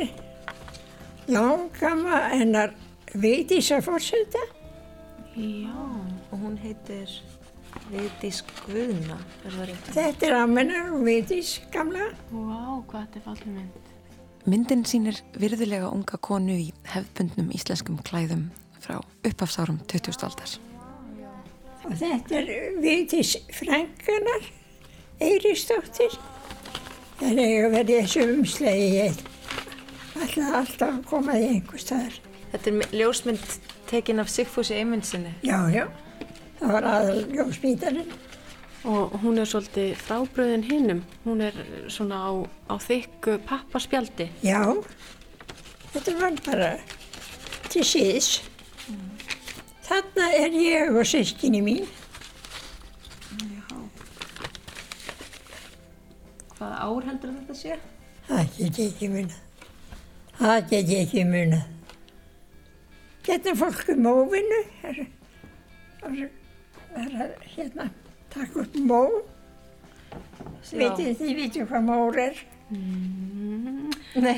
langama 1.27 2.21
hennar 2.31 2.71
Vigdísa 3.11 3.81
fórseta. 3.83 4.39
Já. 5.35 5.75
Og 6.31 6.39
hún 6.39 6.55
heitir 6.63 7.11
Vigdís 7.91 8.39
Guðna. 8.63 9.17
Er 9.43 9.51
það 9.51 9.67
rétt? 9.67 9.91
Þetta 9.97 10.27
er 10.29 10.37
ámennar 10.39 10.93
og 10.95 11.03
Vigdís 11.03 11.57
gamla. 11.73 12.07
Vá, 12.31 12.79
hvað 12.87 13.03
þetta 13.03 13.19
er 13.19 13.25
fallið 13.27 13.53
mynd. 13.57 13.91
Myndin 14.47 14.87
sýnir 14.87 15.19
virðulega 15.37 15.91
unga 15.91 16.17
konu 16.23 16.55
í 16.55 16.71
hefðbundnum 16.93 17.51
íslenskum 17.53 17.99
klæðum 18.07 18.47
frá 18.81 18.95
upphafsárum 19.27 19.83
20. 19.91 20.23
aldar. 20.25 20.55
Og 21.83 21.97
þetta 21.99 22.39
er 22.39 22.79
Vigdís 22.79 23.35
frænganar, 23.59 24.47
Eiristóttir. 25.19 26.15
Er 27.21 27.37
að 27.37 27.73
verið 27.75 27.99
þessu 28.01 28.23
umslegi 28.33 28.87
ég 28.95 29.19
ætla 30.21 30.47
alltaf 30.57 30.87
að 30.87 31.03
koma 31.09 31.35
í 31.37 31.43
einhver 31.51 31.81
staðar. 31.81 32.15
Þetta 32.51 32.71
er 32.71 32.95
ljósmynd 32.97 33.53
tekin 33.91 34.21
af 34.23 34.31
Sigfúsi 34.31 34.75
Eymundsinni. 34.79 35.35
Já, 35.45 35.59
já, 35.71 35.85
það 36.59 36.73
var 36.75 36.87
aðal 36.91 37.21
ljósmítarinn. 37.31 38.11
Og 38.89 39.13
hún 39.21 39.37
er 39.37 39.45
svolítið 39.45 39.91
frábröðin 40.01 40.65
hinnum. 40.65 41.03
Hún 41.25 41.43
er 41.45 41.57
svona 41.93 42.23
á, 42.25 42.31
á 42.65 42.75
þykku 42.81 43.37
pappaspjaldi. 43.45 44.31
Já, 44.41 44.63
þetta 45.93 46.17
var 46.17 46.39
bara 46.47 46.71
til 47.69 47.85
síðs. 47.85 48.39
Þarna 49.85 50.31
er 50.41 50.57
ég 50.57 50.95
og 50.95 51.05
sískinni 51.05 51.61
mín. 51.61 51.85
Hvaða 56.61 56.77
ár 56.85 57.05
heldur 57.09 57.31
þetta 57.33 57.55
sé? 57.57 57.77
Það 58.27 58.49
get 58.57 58.77
ég 58.77 58.91
ekki 58.91 59.07
munað. 59.09 59.37
Það 60.37 60.59
get 60.69 60.91
ég 60.93 60.99
ekki. 61.07 61.61
Hérna 63.25 63.49
er 63.49 63.57
fólk 63.57 63.89
um 63.95 64.03
móvinu. 64.05 64.59
Það 64.83 64.99
er- 65.01 65.09
það 66.91 67.07
það 67.15 67.23
að 67.25 67.33
hérna 67.55 67.87
taka 68.29 68.59
upp 68.61 68.75
mó. 68.91 69.01
Vitið 70.71 71.17
þið, 71.17 71.33
vitið 71.41 71.67
hvað 71.71 71.83
mór 71.89 72.19
er? 72.27 72.39
Nei, 74.21 74.37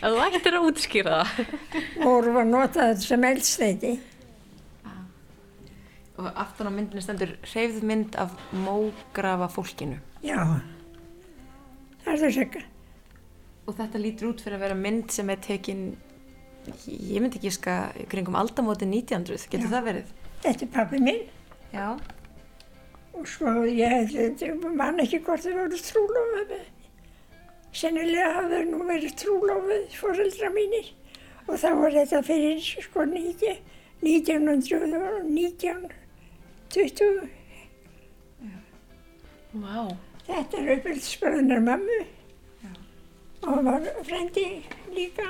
þú 0.00 0.16
ættir 0.24 0.56
að 0.56 0.66
útskýra 0.70 1.20
það. 1.20 1.52
Mór 2.00 2.32
var 2.34 2.48
notað 2.48 3.04
sem 3.04 3.24
eldsteiti. 3.28 3.92
Og 6.16 6.28
aftan 6.32 6.68
á 6.68 6.72
myndinu 6.72 7.02
stendur 7.02 7.36
hreyfð 7.44 7.82
mynd 7.88 8.16
af 8.20 8.32
mógrafa 8.52 9.48
fólkinu. 9.52 9.98
Já, 10.22 10.38
það 12.04 12.12
er 12.12 12.22
þess 12.24 12.42
að 12.44 12.62
Og 13.62 13.76
þetta 13.78 14.00
lítur 14.02 14.32
út 14.32 14.40
fyrir 14.42 14.58
að 14.58 14.64
vera 14.64 14.74
mynd 14.74 15.12
sem 15.14 15.28
er 15.30 15.38
tekin, 15.38 15.82
ég 16.90 17.22
myndi 17.22 17.38
ekki 17.38 17.52
ska 17.54 17.76
kringum 18.10 18.34
aldamóti 18.34 18.88
1900, 18.88 19.46
getur 19.52 19.68
Já. 19.68 19.74
það 19.76 19.86
verið? 19.86 20.10
þetta 20.42 20.66
er 20.66 20.70
pappi 20.74 20.98
minn. 21.02 21.22
Já. 21.72 21.88
Og 23.12 23.28
svo 23.28 23.62
ég 23.68 24.14
ég 24.16 24.64
man 24.76 25.00
ekki 25.02 25.20
hvort 25.22 25.44
þau 25.44 25.54
voru 25.60 25.78
trúlofið. 25.78 26.64
Sennilega 27.72 28.32
hafði 28.36 28.58
þau 28.58 28.70
nú 28.72 28.86
verið 28.88 29.14
trúlofið 29.22 29.96
fóreldra 29.96 30.50
mínir. 30.52 30.90
Og 31.46 31.58
þá 31.58 31.68
var 31.78 31.94
þetta 31.96 32.22
fyrir 32.26 32.58
sko 32.62 33.06
19, 33.08 33.60
1919, 34.02 35.86
20. 36.74 37.30
Vá. 39.52 40.11
Þetta 40.26 40.60
er 40.60 40.76
uppeldsbröðunar 40.76 41.64
mömmu. 41.64 42.02
Og 43.42 43.56
hann 43.56 43.66
var 43.66 43.88
frendi 44.06 44.46
líka. 44.94 45.26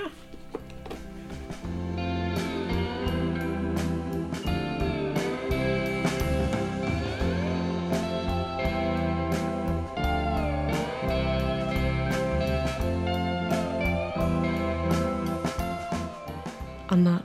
Anna, 16.92 17.22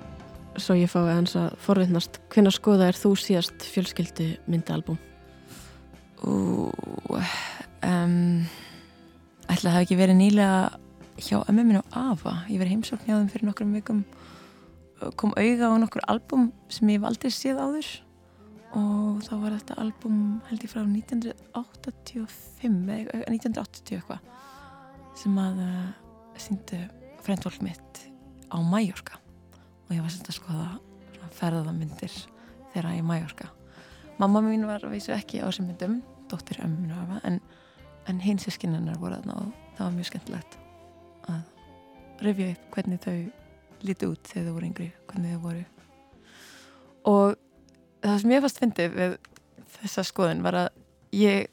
svo 0.56 0.77
ég 0.80 0.88
fái 0.88 1.01
aðeins 1.01 1.34
að 1.36 1.58
forvittnast, 1.60 2.21
hvenær 2.32 2.56
skoða 2.56 2.88
er 2.88 2.95
þú 2.95 3.12
síðast 3.19 3.65
fjölskyldu 3.67 4.30
myndaalbum? 4.47 4.95
Ú, 6.23 6.63
um, 7.85 8.45
ætla 9.47 9.69
að 9.69 9.75
það 9.75 9.83
ekki 9.83 9.99
verið 9.99 10.17
nýlega 10.21 10.59
hjá 11.17 11.37
ömmu 11.43 11.63
minn 11.65 11.81
og 11.81 11.87
Ava. 11.97 12.33
Ég 12.49 12.59
verið 12.61 12.73
heimsókn 12.75 13.07
hjá 13.07 13.15
þeim 13.15 13.31
fyrir 13.33 13.47
nokkrum 13.49 13.75
vikum. 13.77 13.99
Kom 15.19 15.31
auga 15.37 15.65
á 15.69 15.73
nokkur 15.81 16.03
album 16.09 16.43
sem 16.73 16.85
ég 16.93 17.01
aldrei 17.05 17.31
séð 17.33 17.57
áður 17.61 17.89
og 18.77 19.23
þá 19.23 19.33
var 19.41 19.51
þetta 19.55 19.81
album 19.81 20.15
held 20.49 20.61
ég 20.65 20.71
frá 20.71 20.81
1985 20.83 22.89
eða 22.97 23.31
1980 23.31 23.95
eitthvað 23.95 24.21
sem 25.17 25.33
að 25.39 25.55
uh, 25.63 25.89
síndu 26.37 26.79
frendfólk 27.23 27.59
mitt 27.63 27.93
á 28.51 28.57
Mallorca 28.59 29.15
og 29.87 29.91
ég 29.95 30.03
var 30.03 30.11
þetta 30.11 30.31
að 30.33 30.39
skoða 30.41 30.69
ferðamyndir 31.37 32.13
þeirra 32.73 32.91
í 32.97 33.05
Mallorca 33.05 33.47
Mamma 34.17 34.41
mín 34.41 34.65
var 34.65 34.81
að 34.81 34.95
vísu 34.95 35.13
ekki 35.13 35.43
á 35.45 35.47
þessum 35.47 35.67
myndum, 35.69 35.99
dóttir 36.29 36.57
ömminu 36.65 36.95
afa, 36.97 37.19
en, 37.27 37.37
en 38.08 38.22
hinn 38.24 38.39
sískinennar 38.41 39.00
voru 39.02 39.17
þarna 39.17 39.36
og 39.41 39.52
það 39.78 39.84
var 39.86 39.96
mjög 39.96 40.10
skemmtilegt 40.12 40.58
að 41.28 42.24
rifja 42.26 42.54
upp 42.54 42.70
hvernig 42.76 43.04
þau 43.04 43.17
líti 43.88 44.10
út 44.10 44.32
þegar 44.32 44.48
þau 44.48 44.56
voru 44.56 44.70
yngri, 44.70 44.88
hvernig 45.10 45.36
þau 45.36 45.43
voru. 45.43 45.65
Og 47.08 47.36
það 48.06 48.17
sem 48.24 48.34
ég 48.34 48.46
fast 48.46 48.62
fyndið 48.63 48.98
við 48.98 49.17
þessa 49.78 50.06
skoðun 50.08 50.43
var 50.46 50.60
að 50.63 50.82
ég 51.15 51.52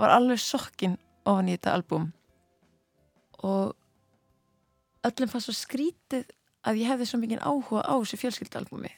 var 0.00 0.14
alveg 0.14 0.40
sokkin 0.40 0.96
ofan 1.28 1.50
í 1.50 1.56
þetta 1.58 1.76
albúm 1.76 2.08
og 3.44 3.74
öllum 5.06 5.32
fannst 5.32 5.50
svo 5.50 5.56
skrítið 5.56 6.26
að 6.68 6.80
ég 6.82 6.90
hefði 6.92 7.08
svo 7.08 7.20
mikið 7.20 7.44
áhuga 7.44 7.84
á 7.84 7.94
þessu 8.00 8.20
fjölskyldalbúmi 8.20 8.90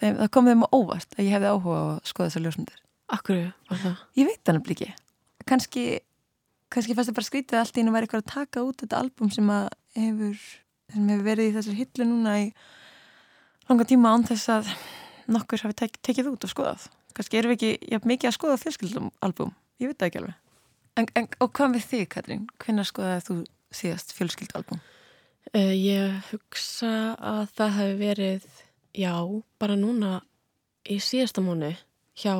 þeim, 0.00 0.18
það 0.20 0.30
kom 0.36 0.50
þeim 0.50 0.64
á 0.64 0.68
óvart 0.74 1.16
að 1.16 1.26
ég 1.26 1.36
hefði 1.36 1.52
áhuga 1.52 1.78
á 1.80 1.84
að 1.84 2.10
skoða 2.10 2.28
þessar 2.30 2.44
ljósmyndir. 2.46 2.82
Akkur 3.14 3.40
var 3.70 3.80
það? 3.82 4.04
Ég 4.18 4.28
veit 4.30 4.40
það 4.40 4.58
nefnilega 4.58 4.86
ekki. 4.88 5.03
Kanski, 5.48 5.84
kannski 6.72 6.96
fannst 6.96 7.10
það 7.10 7.18
bara 7.18 7.28
skrítið 7.28 7.58
að 7.58 7.62
allt 7.64 7.78
í 7.78 7.84
einu 7.84 7.94
væri 7.94 8.08
eitthvað 8.08 8.24
að 8.24 8.32
taka 8.32 8.64
út 8.64 8.82
þetta 8.82 9.00
album 9.00 9.32
sem 9.34 9.50
að 9.52 9.66
hefur, 9.98 10.44
sem 10.92 11.10
hefur 11.12 11.26
verið 11.28 11.50
í 11.50 11.54
þessar 11.56 11.78
hillu 11.80 12.08
núna 12.08 12.36
í 12.42 12.46
langa 13.68 13.88
tíma 13.88 14.14
án 14.14 14.26
þess 14.28 14.52
að 14.52 14.70
nokkur 15.34 15.64
hafi 15.64 15.76
tek, 15.82 15.98
tekið 16.04 16.32
út 16.34 16.46
og 16.46 16.52
skoðað. 16.52 16.88
Kannski 17.14 17.38
erum 17.38 17.54
við 17.54 17.58
ekki 17.58 17.92
ja, 17.94 18.00
mikið 18.04 18.30
að 18.30 18.36
skoða 18.38 18.60
fjölskyldum 18.62 19.12
album. 19.24 19.52
Ég 19.80 19.90
veit 19.90 20.00
það 20.00 20.08
ekki 20.08 20.20
alveg. 20.22 20.40
En, 20.94 21.08
en, 21.18 21.28
og 21.42 21.50
hvað 21.56 21.72
með 21.72 21.86
þig, 21.90 22.04
Katrín? 22.12 22.44
Hvenær 22.62 22.86
skoðaði 22.86 23.24
þú 23.28 23.36
síðast 23.74 24.14
fjölskyldalbum? 24.14 24.82
Uh, 25.54 25.72
ég 25.74 26.30
hugsa 26.30 26.92
að 27.18 27.42
það 27.58 27.76
hefði 27.78 27.96
verið, 28.00 28.46
já, 28.96 29.14
bara 29.60 29.78
núna 29.78 30.12
í 30.90 30.98
síðasta 31.02 31.42
mánu 31.44 31.72
hjá, 32.18 32.34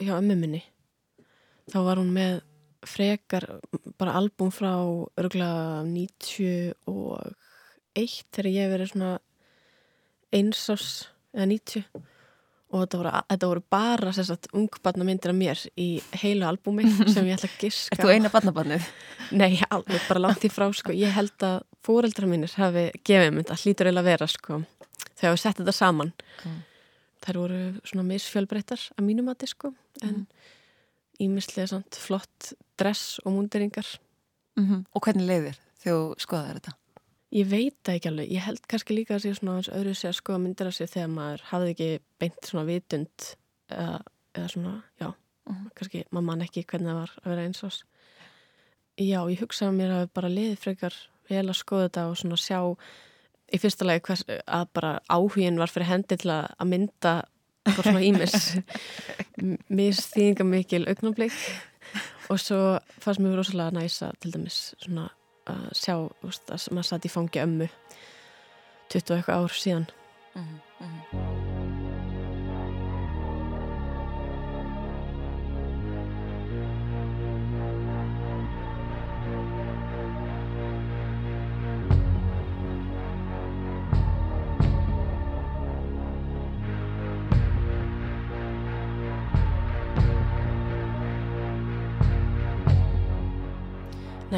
hjá 0.00 0.14
ömmu 0.18 0.36
minni. 0.40 0.62
Þá 1.68 1.78
var 1.84 2.00
hún 2.00 2.12
með 2.16 2.40
frekar, 2.88 3.44
bara 4.00 4.16
albúm 4.18 4.50
frá 4.54 4.72
örgulega 5.20 5.82
91 5.86 7.34
þegar 8.32 8.48
ég 8.52 8.70
verið 8.72 8.92
svona 8.92 9.10
eins 10.34 10.60
ás 10.72 10.86
eða 11.34 11.46
90 11.50 11.84
og 12.68 12.82
þetta 12.82 12.98
voru, 13.00 13.10
þetta 13.32 13.48
voru 13.48 13.62
bara 13.72 14.12
sagt, 14.12 14.50
ungbarna 14.52 15.06
myndir 15.08 15.32
af 15.32 15.38
mér 15.38 15.62
í 15.80 15.88
heilu 16.20 16.44
albúmi 16.48 16.84
sem 17.14 17.24
ég 17.28 17.38
ætla 17.38 17.48
að 17.48 17.60
giska 17.62 17.96
Er 17.96 18.02
þú 18.04 18.10
eina 18.12 18.32
barnabarnið? 18.32 18.88
Nei, 19.40 19.54
alveg 19.72 20.04
bara 20.08 20.20
langt 20.26 20.44
í 20.44 20.50
frá 20.52 20.66
sko. 20.76 20.92
ég 20.96 21.14
held 21.16 21.46
að 21.48 21.62
fóreldra 21.86 22.28
mínir 22.28 22.52
hafi 22.60 22.90
gefið 23.08 23.32
mynd 23.38 23.52
að 23.54 23.62
eiginlega 23.88 24.04
að 24.04 24.10
vera 24.12 24.28
sko, 24.28 24.60
þegar 25.16 25.34
við 25.36 25.44
settum 25.44 25.64
þetta 25.64 25.78
saman 25.80 26.12
Mm. 26.38 26.58
þær 27.24 27.36
voru 27.40 27.56
svona 27.88 28.04
misfjölbreyttar 28.06 28.82
að 28.94 29.02
mínum 29.08 29.26
að 29.32 29.48
sko, 29.50 29.72
en 30.06 30.20
ímislega 31.22 31.66
samt 31.70 31.98
flott 31.98 32.52
dress 32.78 33.18
og 33.24 33.32
múnderingar 33.36 33.96
Mm 34.58 34.84
Og 34.94 35.02
hvernig 35.04 35.26
leiðir 35.28 35.58
þú 35.84 35.92
skoðaðir 36.18 36.56
þetta? 36.58 36.72
Ég 37.30 37.46
veit 37.46 37.76
það 37.84 37.94
ekki 37.98 38.08
alveg, 38.08 38.30
ég 38.32 38.42
held 38.42 38.62
kannski 38.66 38.94
líka 38.96 39.14
að 39.14 39.22
sé 39.22 39.34
svona 39.36 39.52
aðeins 39.58 39.68
öðru 39.76 39.92
sé 39.94 40.08
að 40.08 40.16
skoða 40.18 40.38
myndir 40.42 40.66
af 40.70 40.74
sér 40.74 40.88
þegar 40.90 41.10
maður 41.12 41.42
hafði 41.50 41.70
ekki 41.74 41.88
beint 42.18 42.48
svona 42.48 42.64
vitund 42.66 43.26
eða, 43.70 44.00
eða 44.34 44.48
svona, 44.54 44.72
já, 45.00 45.12
Mhm. 45.48 45.68
kannski 45.76 46.04
maður 46.12 46.24
man 46.24 46.42
ekki 46.42 46.64
hvernig 46.66 46.88
það 46.90 46.98
var 46.98 47.12
að 47.22 47.28
vera 47.30 47.44
eins 47.46 47.62
ás. 47.64 47.78
Já, 48.98 49.20
ég 49.30 49.38
hugsaði 49.40 49.68
að 49.70 49.76
mér 49.78 49.92
hafi 49.94 50.10
bara 50.14 50.28
liðið 50.28 50.58
frekar 50.58 50.94
vel 51.30 51.46
að 51.48 51.56
skoða 51.60 51.88
þetta 51.88 52.10
og 52.10 52.16
svona 52.16 52.36
sjá 52.36 52.58
í 53.52 53.58
fyrsta 53.62 53.86
lagi 53.86 54.00
hvers, 54.08 54.24
að 54.46 54.66
bara 54.74 55.00
áhugin 55.08 55.58
var 55.58 55.68
fyrir 55.68 55.86
hendi 55.92 56.16
til 56.16 56.30
að 56.30 56.66
mynda 56.66 57.22
eitthvað 57.68 57.90
svona 57.90 58.04
ímis 58.08 58.34
misþýðinga 59.80 60.48
mikil 60.48 60.84
augnablik. 60.90 61.36
Og 62.28 62.40
svo 62.42 62.60
fannst 63.00 63.22
mér 63.24 63.38
rosalega 63.38 63.78
næsa 63.78 64.10
til 64.20 64.34
dæmis 64.34 64.58
svona 64.82 65.08
að 65.48 65.64
sjá 65.80 65.94
úst, 66.26 66.44
að 66.52 66.68
maður 66.76 66.90
satt 66.90 67.08
í 67.08 67.12
fangi 67.12 67.40
ömmu 67.44 67.70
20 68.92 69.12
og 69.14 69.16
eitthvað 69.18 69.40
ár 69.40 69.58
síðan 69.62 71.27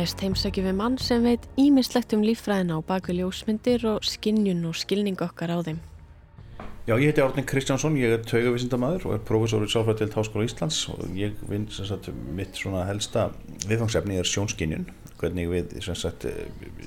Næst 0.00 0.22
heimsækjum 0.24 0.64
við 0.64 0.76
mann 0.78 0.94
sem 0.96 1.26
veit 1.28 1.42
ímislegt 1.60 2.14
um 2.16 2.22
líffræðina 2.24 2.78
á 2.78 2.88
baku 2.88 3.12
ljósmyndir 3.12 3.82
og 3.84 4.06
skinnjun 4.08 4.62
og 4.70 4.78
skilning 4.80 5.20
okkar 5.20 5.52
á 5.52 5.60
þeim. 5.66 5.80
Já, 6.88 6.94
ég 6.96 7.10
heiti 7.10 7.20
Árnin 7.20 7.44
Kristjánsson, 7.44 7.98
ég 8.00 8.14
er 8.16 8.22
taugavísindamæður 8.24 9.04
og 9.10 9.12
er 9.18 9.20
prófessor 9.28 9.66
í 9.66 9.68
Sáfræðild 9.68 10.16
Háskóla 10.16 10.46
Íslands 10.48 10.78
og 10.94 11.02
ég 11.20 11.36
vinn 11.50 11.68
sem 11.68 11.84
sagt 11.90 12.08
mitt 12.32 12.56
svona 12.56 12.86
helsta 12.88 13.26
viðfangsefni 13.66 14.16
er 14.22 14.30
sjónskinjun, 14.30 14.88
hvernig 15.20 15.52
við 15.52 15.76
sem 15.84 15.98
sagt 16.06 16.24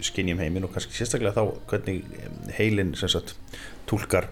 skinjum 0.10 0.42
heiminn 0.42 0.66
og 0.66 0.74
kannski 0.74 0.98
sérstaklega 0.98 1.38
þá 1.38 1.70
hvernig 1.70 2.02
heilin 2.58 2.96
sem 2.98 3.14
sagt 3.14 3.36
tólkar 3.86 4.32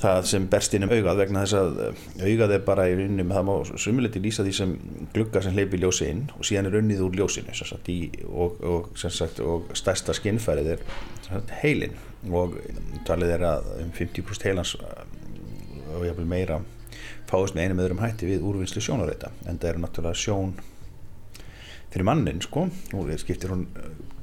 það 0.00 0.26
sem 0.28 0.46
berst 0.52 0.74
inn 0.76 0.84
um 0.84 0.92
augað 0.92 1.20
vegna 1.22 1.42
þess 1.46 1.56
að 1.56 2.26
augað 2.26 2.54
er 2.56 2.64
bara 2.66 2.84
í 2.90 2.96
rauninum, 2.98 3.32
það 3.32 3.46
má 3.48 3.80
sumuleiti 3.80 4.20
lýsa 4.20 4.44
því 4.44 4.52
sem 4.58 4.74
glugga 5.14 5.40
sem 5.44 5.56
hleypi 5.56 5.80
ljósi 5.80 6.10
inn 6.12 6.26
og 6.36 6.44
síðan 6.44 6.68
er 6.68 6.78
unnið 6.82 7.04
úr 7.06 7.16
ljósinu 7.22 7.56
sagt, 7.56 7.88
í, 7.88 8.10
og, 8.28 8.60
og, 8.60 8.90
sagt, 9.00 9.40
og 9.40 9.72
stærsta 9.78 10.16
skinnfærið 10.16 10.72
er 10.74 10.84
sagt, 11.24 11.54
heilin 11.62 11.96
og 12.28 12.58
talið 13.08 13.36
er 13.38 13.46
að 13.54 13.70
um 13.86 13.92
50% 13.96 14.48
heilans 14.50 14.76
og 14.76 16.04
jáfnvel 16.04 16.28
meira 16.28 16.60
fáist 17.30 17.56
með 17.56 17.70
einum 17.70 17.84
öðrum 17.86 18.04
hætti 18.04 18.28
við 18.28 18.44
úrvinnslu 18.46 18.84
sjónareita 18.84 19.32
en 19.46 19.56
það 19.56 19.70
eru 19.72 19.84
náttúrulega 19.86 20.20
sjón 20.20 20.52
fyrir 21.88 22.04
mannin 22.04 22.42
sko 22.44 22.66
og 22.98 23.10
skiptir 23.22 23.54
hún 23.54 23.64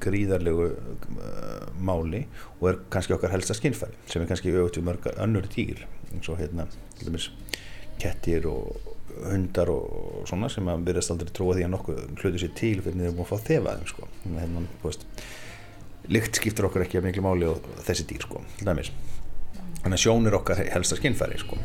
gríðarlegu 0.04 0.70
uh, 0.70 1.68
máli 1.80 2.24
og 2.60 2.68
er 2.70 2.80
kannski 2.92 3.16
okkar 3.16 3.34
helsta 3.34 3.56
skinnfæri 3.56 3.96
sem 4.10 4.24
er 4.24 4.30
kannski 4.30 4.52
auðvitað 4.52 4.80
við 4.80 4.88
mörg 4.90 5.08
önnur 5.14 5.48
dýr 5.54 5.84
eins 6.12 6.28
og 6.30 6.40
hérna 6.40 6.68
kettir 8.02 8.48
og 8.50 8.92
hundar 9.30 9.70
og 9.70 10.24
svona 10.28 10.50
sem 10.50 10.66
að 10.68 10.84
byrjast 10.88 11.14
aldrei 11.14 11.32
trúa 11.34 11.56
því 11.56 11.66
að 11.66 11.72
nokkuð 11.74 12.02
hlutu 12.18 12.42
sér 12.42 12.54
til 12.58 12.76
fyrir 12.82 12.96
því 12.96 13.00
að 13.00 13.04
það 13.04 13.10
er 13.10 13.16
búin 13.18 13.26
að 13.26 13.30
fá 13.30 13.48
þefaðum 13.48 13.90
sko. 13.90 14.08
Hérna, 14.24 14.64
veist, 14.82 15.06
lykt 16.10 16.40
skiptir 16.40 16.68
okkur 16.68 16.84
ekki 16.84 17.00
að 17.00 17.08
miklu 17.08 17.24
máli 17.24 17.48
og 17.48 17.68
þessi 17.86 18.08
dýr 18.10 18.26
sko 18.26 18.42
þannig 18.60 19.98
að 19.98 20.02
sjón 20.02 20.28
er 20.28 20.38
okkar 20.40 20.64
helsta 20.74 20.98
skinnfæri 20.98 21.40
sko 21.40 21.60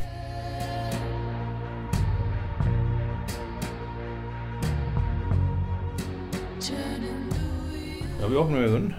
við 8.30 8.42
opnum 8.44 8.64
augun 8.64 8.90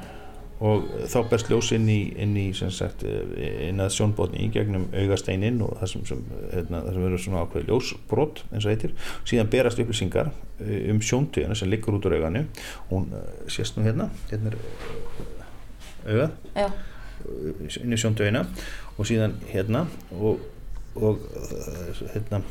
og 0.62 0.84
þá 1.10 1.18
berst 1.32 1.48
ljós 1.50 1.72
inn 1.74 1.88
í, 1.90 2.00
inn 2.22 2.36
í 2.38 2.46
sagt, 2.54 3.02
inn 3.02 3.82
að 3.82 3.96
sjónbótni 3.96 4.44
í 4.46 4.50
gegnum 4.54 4.86
augasteininn 4.94 5.58
og 5.66 5.74
það 5.80 5.92
sem, 5.94 6.04
sem, 6.12 6.22
hérna, 6.52 6.84
það 6.86 6.94
sem 6.94 7.06
verður 7.08 7.24
svona 7.24 7.42
ákveð 7.48 7.72
ljósbrot 7.72 8.44
eins 8.52 8.68
og 8.68 8.70
heitir. 8.70 8.94
Síðan 9.26 9.50
berast 9.56 9.82
upplýsingar 9.82 10.30
um 10.62 11.02
sjóntöðina 11.02 11.58
sem 11.58 11.72
liggur 11.72 11.98
út 11.98 12.06
úr 12.06 12.20
auganu 12.20 12.46
hún 12.92 13.10
sést 13.50 13.78
nú 13.78 13.88
hérna 13.88 14.12
hérna 14.30 14.54
er 14.54 14.60
augað 16.06 16.78
inn 17.82 17.98
í 17.98 18.02
sjóntöðina 18.04 18.46
og 18.98 19.10
síðan 19.10 19.40
hérna 19.50 19.88
og, 20.14 20.46
og 20.94 21.26
hérna 22.14 22.44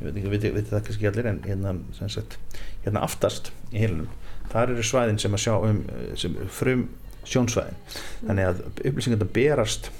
ég 0.00 0.08
veit 0.08 0.16
ekki, 0.16 0.32
veit, 0.32 0.48
veit 0.56 0.72
það 0.72 0.84
kannski 0.88 1.10
allir 1.10 1.28
en 1.28 1.42
hérna, 1.44 1.76
sagt, 2.08 2.38
hérna 2.86 3.04
aftast 3.04 3.52
í 3.68 3.82
heilunum 3.82 4.08
þar 4.50 4.74
eru 4.74 4.84
svæðin 4.86 5.20
sem 5.22 5.36
að 5.36 5.44
sjá 5.44 5.54
um 5.68 5.80
sem 6.18 6.36
frum 6.50 6.86
sjónsvæðin. 7.28 7.80
Þannig 8.26 8.50
að 8.50 8.62
upplýsingarna 8.90 9.28
berast 9.34 9.90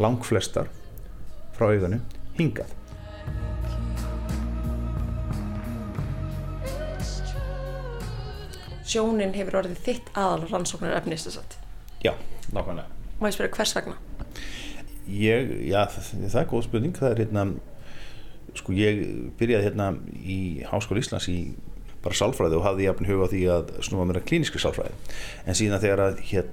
langflestar 0.00 0.70
frá 1.56 1.68
auganu 1.70 2.00
hingað. 2.38 2.72
Sjónin 8.84 9.34
hefur 9.34 9.62
orðið 9.62 9.80
þitt 9.86 10.10
aðal 10.14 10.48
rannsóknar 10.50 10.94
efnis 10.98 11.24
þess 11.26 11.40
að 11.40 11.60
Já, 12.04 12.12
nákvæmlega. 12.52 12.90
Má 13.16 13.30
ég 13.30 13.36
spyrja 13.36 13.54
hvers 13.56 13.72
vegna? 13.78 13.94
Ég, 15.08 15.54
já, 15.70 15.80
það, 15.88 16.10
það 16.26 16.40
er 16.40 16.50
góð 16.50 16.66
spurning. 16.66 16.96
Það 16.98 17.14
er 17.14 17.22
hérna 17.22 17.44
sko 18.54 18.74
ég 18.76 19.00
byrjaði 19.38 19.66
hérna 19.68 19.86
í 20.20 20.38
Háskóla 20.68 21.00
Íslands 21.02 21.28
í 21.32 21.38
bara 22.04 22.18
sálfræði 22.18 22.58
og 22.58 22.66
hafði 22.66 22.88
jafn 22.88 23.08
huga 23.08 23.28
því 23.32 23.42
að 23.54 23.74
snúma 23.86 24.06
mér 24.08 24.20
að 24.20 24.28
klíniski 24.30 24.62
sálfræði. 24.62 24.96
En 25.48 25.58
síðan 25.58 25.82
þegar 25.82 26.04
að 26.06 26.22
hérna, 26.30 26.52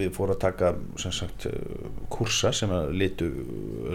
við 0.00 0.12
fórum 0.16 0.36
að 0.36 0.42
taka 0.44 0.74
sem 1.02 1.14
sagt, 1.14 1.48
kursa 2.12 2.52
sem 2.56 2.72
að 2.74 2.92
litu, 2.96 3.30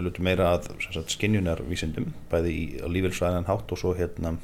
litu 0.04 0.24
meira 0.24 0.52
að 0.56 0.70
sagt, 0.88 1.14
skinjunarvísindum 1.16 2.12
bæði 2.32 2.52
í 2.52 2.66
lífelsfræðinan 2.96 3.48
hátt 3.50 3.72
og 3.72 3.82
svo 3.82 3.96
hérna 3.98 4.36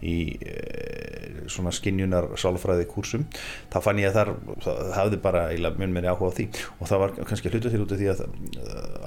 í 0.00 0.16
e, 0.40 0.54
svona 1.50 1.72
skinjunar 1.74 2.30
sálfræði 2.40 2.86
kursum 2.88 3.26
þá 3.72 3.78
fann 3.84 4.00
ég 4.00 4.10
að 4.10 4.16
þar 4.16 4.30
það 4.64 4.92
hafði 4.96 5.18
bara 5.26 5.42
mjög 5.52 5.92
meiri 5.92 6.10
áhuga 6.10 6.30
á 6.32 6.36
því. 6.38 6.46
Og 6.78 6.90
það 6.90 7.02
var 7.04 7.16
kannski 7.18 7.52
hluta 7.52 7.72
til 7.72 7.82
út 7.84 7.94
af 7.94 8.00
því 8.00 8.08
að, 8.14 8.22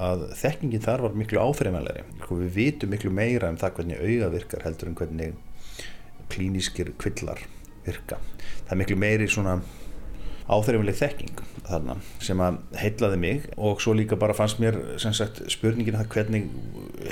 að 0.10 0.28
þekkingin 0.42 0.86
þar 0.86 1.06
var 1.08 1.18
miklu 1.18 1.42
áfriðanlegri 1.42 2.06
við 2.44 2.54
vitum 2.58 2.94
miklu 2.94 3.14
meira 3.14 3.50
um 3.50 3.60
það 3.62 3.80
hvernig 3.80 4.04
auga 4.04 4.32
virkar 4.38 4.68
heldur 4.68 4.92
en 4.92 5.00
hvernig 5.00 5.34
klínískir 6.34 6.92
kvillar 7.00 7.46
virka. 7.86 8.20
Það 8.66 8.76
er 8.76 8.82
miklu 8.84 9.00
meiri 9.00 9.30
svona 9.32 9.62
áþreifinleg 10.52 10.98
þekking 11.00 11.42
þarna 11.64 11.96
sem 12.24 12.42
að 12.44 12.58
heitlaði 12.76 13.20
mig 13.22 13.46
og 13.56 13.82
svo 13.84 13.94
líka 13.96 14.18
bara 14.20 14.36
fannst 14.36 14.60
mér 14.60 14.76
sagt, 15.00 15.40
spurningin 15.52 15.96
það 15.96 16.10
hvernig 16.18 16.50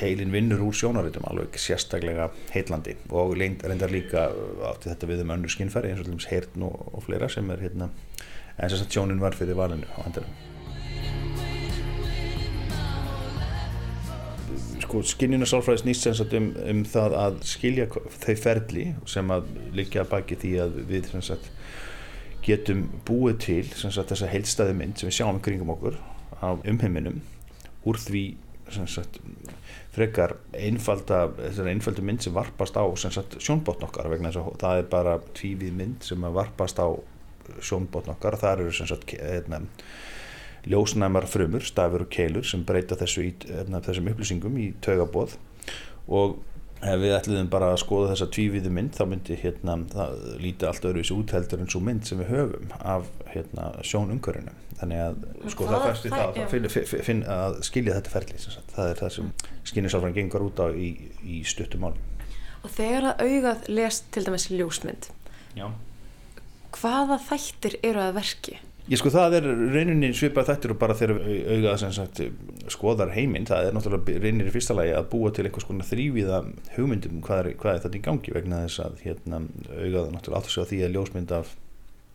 heilin 0.01 0.35
vinnur 0.35 0.65
úr 0.67 0.75
sjónaritum 0.75 1.27
alveg 1.31 1.55
sérstaklega 1.61 2.29
heitlandi 2.51 2.97
og 3.09 3.35
reyndar 3.39 3.93
líka 3.93 4.27
átti 4.73 4.91
þetta 4.91 5.11
við 5.13 5.25
um 5.25 5.35
önnur 5.37 5.55
skinnfæri 5.55 5.93
eins 5.93 6.03
og 6.03 6.29
heirn 6.31 6.67
og, 6.67 6.87
og 6.91 7.07
fleira 7.07 7.31
sem 7.31 7.51
er 7.55 7.63
hérna 7.63 7.91
en 8.57 8.67
þess 8.67 8.81
að 8.83 8.89
sjónin 8.97 9.23
var 9.23 9.37
fyrir 9.37 9.59
valinu 9.59 9.87
á 9.95 9.99
hendarum 10.03 10.50
sko 14.91 15.01
skinnjunarsálfræði 15.07 15.83
snýst 15.85 16.03
sem 16.03 16.15
sagt 16.17 16.33
um, 16.35 16.51
um 16.67 16.83
það 16.83 17.15
að 17.15 17.39
skilja 17.47 17.87
þau 17.93 18.35
ferli 18.43 18.85
sem 19.07 19.31
að 19.31 19.47
liggja 19.77 20.03
baki 20.09 20.35
því 20.41 20.51
að 20.65 20.79
við 20.89 21.11
sem 21.13 21.23
sagt 21.31 21.47
getum 22.43 22.87
búið 23.07 23.37
til 23.45 23.63
sagt, 23.71 24.11
þessa 24.11 24.31
heilstæði 24.31 24.75
mynd 24.75 24.99
sem 24.99 25.07
við 25.07 25.19
sjáum 25.21 25.39
kringum 25.45 25.71
okkur 25.75 25.95
á 26.43 26.57
umheiminum 26.57 27.21
úr 27.87 27.99
því 28.01 28.25
sagt, 28.71 29.19
frekar 29.95 30.35
einfalda, 30.55 31.25
einfalda 31.67 32.03
mynd 32.05 32.23
sem 32.23 32.35
varpast 32.35 32.75
á 32.75 32.83
sjónbótn 32.91 33.87
okkar 33.87 34.11
vegna 34.11 34.31
þess 34.31 34.43
að 34.43 34.59
það 34.63 34.81
er 34.81 34.91
bara 34.91 35.17
tvífið 35.37 35.73
mynd 35.79 36.07
sem 36.07 36.27
varpast 36.35 36.79
á 36.79 36.87
sjónbótn 37.61 38.13
okkar. 38.13 38.37
Þar 38.39 38.63
eru 38.65 38.75
sagt, 38.75 39.15
hérna, 39.19 39.63
ljósnæmar 40.69 41.25
frumur, 41.27 41.63
stafur 41.65 42.01
og 42.05 42.09
keilur 42.13 42.43
sem 42.45 42.63
breyta 42.67 42.95
þessu 42.99 43.23
í, 43.25 43.33
hérna, 43.49 43.81
þessum 43.81 44.09
upplýsingum 44.13 44.57
í 44.61 44.71
taugabóð 44.85 45.37
og 46.11 46.39
ef 46.81 46.97
við 46.97 47.11
ætluðum 47.13 47.49
bara 47.53 47.67
að 47.75 47.79
skoða 47.83 48.11
þessa 48.13 48.27
tvíviðu 48.33 48.71
mynd 48.73 48.95
þá 48.97 49.03
myndi 49.09 49.35
hérna, 49.37 49.75
það 49.91 50.15
líti 50.41 50.65
allt 50.65 50.85
öðruvísi 50.89 51.13
út 51.13 51.33
heldur 51.35 51.61
en 51.61 51.69
svo 51.69 51.81
mynd 51.85 52.07
sem 52.09 52.17
við 52.23 52.31
höfum 52.33 52.71
af 52.81 53.05
hérna, 53.33 53.67
sjónungurinu 53.85 54.53
þannig 54.79 55.01
að 55.03 55.19
sko, 55.53 55.67
það 55.67 55.75
hvað- 55.75 55.85
fæst 55.91 56.05
í 56.05 56.09
það- 56.09 56.23
það, 56.23 56.39
það 56.39 56.49
finn, 56.55 56.69
finn, 56.73 57.03
finn, 57.09 57.21
að 57.29 57.59
skilja 57.69 57.97
þetta 57.99 58.13
ferli 58.15 58.39
það 58.73 58.89
er 58.89 59.01
það 59.03 59.11
sem 59.17 59.31
skinnisáfran 59.71 60.15
gengur 60.17 60.47
út 60.47 60.57
á 60.61 60.67
í, 60.73 60.89
í 61.21 61.43
stuttum 61.45 61.85
máli 61.85 62.07
Og 62.61 62.69
þegar 62.69 63.07
að 63.15 63.21
augað 63.25 63.69
lest 63.73 64.11
til 64.13 64.21
dæmis 64.25 64.43
ljósmynd, 64.53 65.07
Já. 65.57 65.69
hvaða 66.77 67.17
þættir 67.29 67.77
eru 67.83 67.99
að 68.03 68.13
verki? 68.19 68.57
Ég 68.91 68.99
sko 68.99 69.07
það 69.07 69.37
er 69.37 69.45
rauninni 69.71 70.09
svipað 70.11 70.49
þættir 70.49 70.73
og 70.73 70.79
bara 70.81 70.95
þegar 70.99 71.21
augað 71.23 71.77
sem 71.79 71.93
sagt 71.95 72.17
skoðar 72.73 73.13
heiminn, 73.15 73.45
það 73.47 73.69
er 73.69 73.75
náttúrulega 73.77 74.19
reynir 74.19 74.49
í 74.49 74.51
fyrsta 74.51 74.75
lagi 74.75 74.91
að 74.97 75.07
búa 75.13 75.31
til 75.31 75.45
einhvers 75.47 75.67
konar 75.69 75.87
þrýviða 75.87 76.41
hugmyndum 76.75 77.21
um 77.21 77.21
hvað 77.23 77.39
er, 77.39 77.49
hvað 77.61 77.77
er 77.77 77.79
þetta 77.85 77.99
í 78.01 78.03
gangi 78.09 78.35
vegna 78.35 78.59
þess 78.65 78.83
að 78.83 78.99
hérna 79.05 79.39
augað 79.77 80.11
náttúrulega 80.11 80.41
átt 80.41 80.49
að 80.51 80.55
segja 80.57 80.67
því 80.73 80.81
að 80.83 80.97
ljósmynd 80.97 81.33
af 81.39 81.55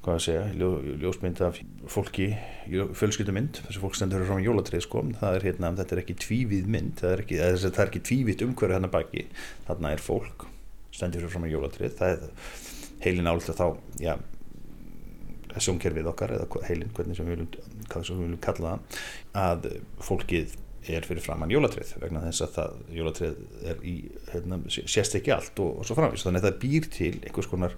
hvað 0.05 0.19
að 0.19 0.23
segja, 0.27 0.45
ljó, 0.61 0.71
ljósmynd 1.01 1.43
af 1.49 1.63
fólki, 1.97 2.29
fjölskyldumynd 2.69 3.63
þessi 3.65 3.83
fólk 3.83 3.97
stendur 3.97 4.29
frá 4.29 4.37
jólatrið 4.45 4.85
sko. 4.85 5.03
Það 5.17 5.41
er 5.41 5.49
hérna, 5.49 5.73
þetta 5.81 5.97
er 5.97 6.05
ekki 6.05 6.21
tvívíð 6.23 6.71
mynd 6.77 7.01
það 7.01 7.15
er 7.15 7.25
ekki, 7.25 7.41
að 7.43 7.59
það 7.65 7.83
er 7.83 7.89
ekki 7.89 8.05
tvívítt 8.13 8.45
umhverju 8.47 8.77
hérna 8.77 8.93
baki. 8.93 9.27
Þarna 9.67 9.97
er 9.97 10.05
fólk 10.05 10.47
stendur 10.95 11.27
frá 11.33 11.49
jólatrið, 11.51 11.97
það 11.99 12.15
er 12.15 12.65
heilin 13.03 13.33
álita 13.33 13.57
þá, 13.57 13.67
já 13.99 14.15
sjónkerfið 15.65 16.11
okkar 16.13 16.37
eða 16.37 16.63
heilin, 16.69 16.93
hvernig 16.97 17.19
sem 17.19 17.29
við 17.29 17.37
viljum, 17.37 17.75
sem 17.97 18.15
við 18.15 18.23
viljum 18.25 18.43
kalla 18.45 18.77
það 19.35 19.43
að 19.43 19.69
fólkið 20.07 20.57
er 20.87 21.07
fyrir 21.07 21.25
framann 21.25 21.51
jólatrið 21.51 21.95
vegna 21.99 22.23
þess 22.29 22.45
að 22.47 22.53
það, 22.57 22.77
jólatrið 22.95 23.39
er 23.73 23.81
í, 23.83 23.95
hérna, 24.31 24.61
sést 24.71 25.17
ekki 25.19 25.33
allt 25.35 25.63
og, 25.63 25.81
og 25.81 25.89
svo 25.89 25.97
framvís 25.99 26.27
þannig 26.27 26.45
að 26.45 26.49
það 26.51 26.61
býr 26.63 26.91
til 26.95 27.13
einhvers 27.17 27.51
konar 27.51 27.75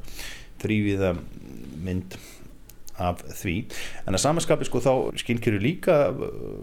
þrýviða 0.61 1.14
mynd 1.87 2.19
af 2.99 3.23
því. 3.41 3.57
En 4.09 4.19
að 4.19 4.25
samanskapi 4.25 4.67
sko 4.67 4.83
þá 4.83 4.93
skinnkerju 5.23 5.61
líka 5.62 5.99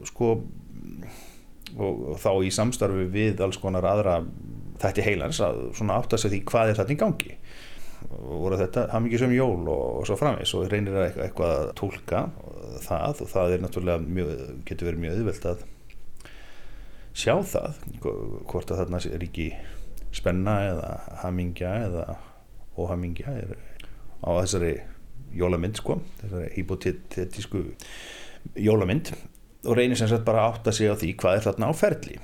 sko 0.09 0.33
og, 1.75 1.93
og 2.11 2.17
þá 2.21 2.31
í 2.45 2.51
samstarfi 2.53 3.07
við 3.11 3.41
alls 3.45 3.59
konar 3.61 3.87
aðra 3.87 4.19
þætti 4.81 5.05
heilans 5.05 5.39
að 5.43 5.61
svona 5.77 5.99
átta 6.01 6.19
sig 6.19 6.33
því 6.33 6.41
hvað 6.51 6.71
er 6.71 6.79
þetta 6.81 6.95
í 6.95 6.99
gangi 6.99 7.37
voru 8.09 8.57
þetta 8.59 8.87
hamingisum 8.93 9.33
jól 9.35 9.63
og, 9.67 9.85
og 9.99 10.09
svo 10.09 10.17
framvegs 10.19 10.53
og 10.57 10.67
reynir 10.71 10.97
að 10.97 11.21
eitthvað, 11.25 11.55
að 11.61 11.71
tólka 11.79 12.25
það 12.85 13.23
og 13.25 13.31
það 13.31 13.55
er 13.55 13.63
náttúrulega 13.63 14.03
mjög, 14.17 14.35
getur 14.67 14.89
verið 14.89 15.03
mjög 15.05 15.19
auðvelt 15.19 15.47
að 15.51 15.63
sjá 17.15 17.33
það 17.53 17.79
hvort 18.03 18.71
að 18.71 18.81
þarna 18.81 19.01
er 19.09 19.23
ekki 19.29 19.49
spenna 20.15 20.55
eða 20.69 20.91
hamingja 21.23 21.71
eða 21.85 22.05
óhamingja 22.75 23.37
á 24.25 24.29
þessari 24.41 24.75
jólamynd 25.35 25.79
sko, 25.79 25.99
þessari 26.21 26.51
hypotetísku 26.55 27.63
jólamynd. 28.59 29.11
Og 29.65 29.77
reynir 29.77 29.97
sem 29.97 30.09
sagt 30.11 30.25
bara 30.27 30.43
að 30.43 30.53
átta 30.53 30.73
sig 30.75 30.91
á 30.91 30.95
því 30.95 31.11
hvað 31.21 31.39
er 31.39 31.45
þarna 31.47 31.69
á 31.71 31.73
ferli. 31.75 32.19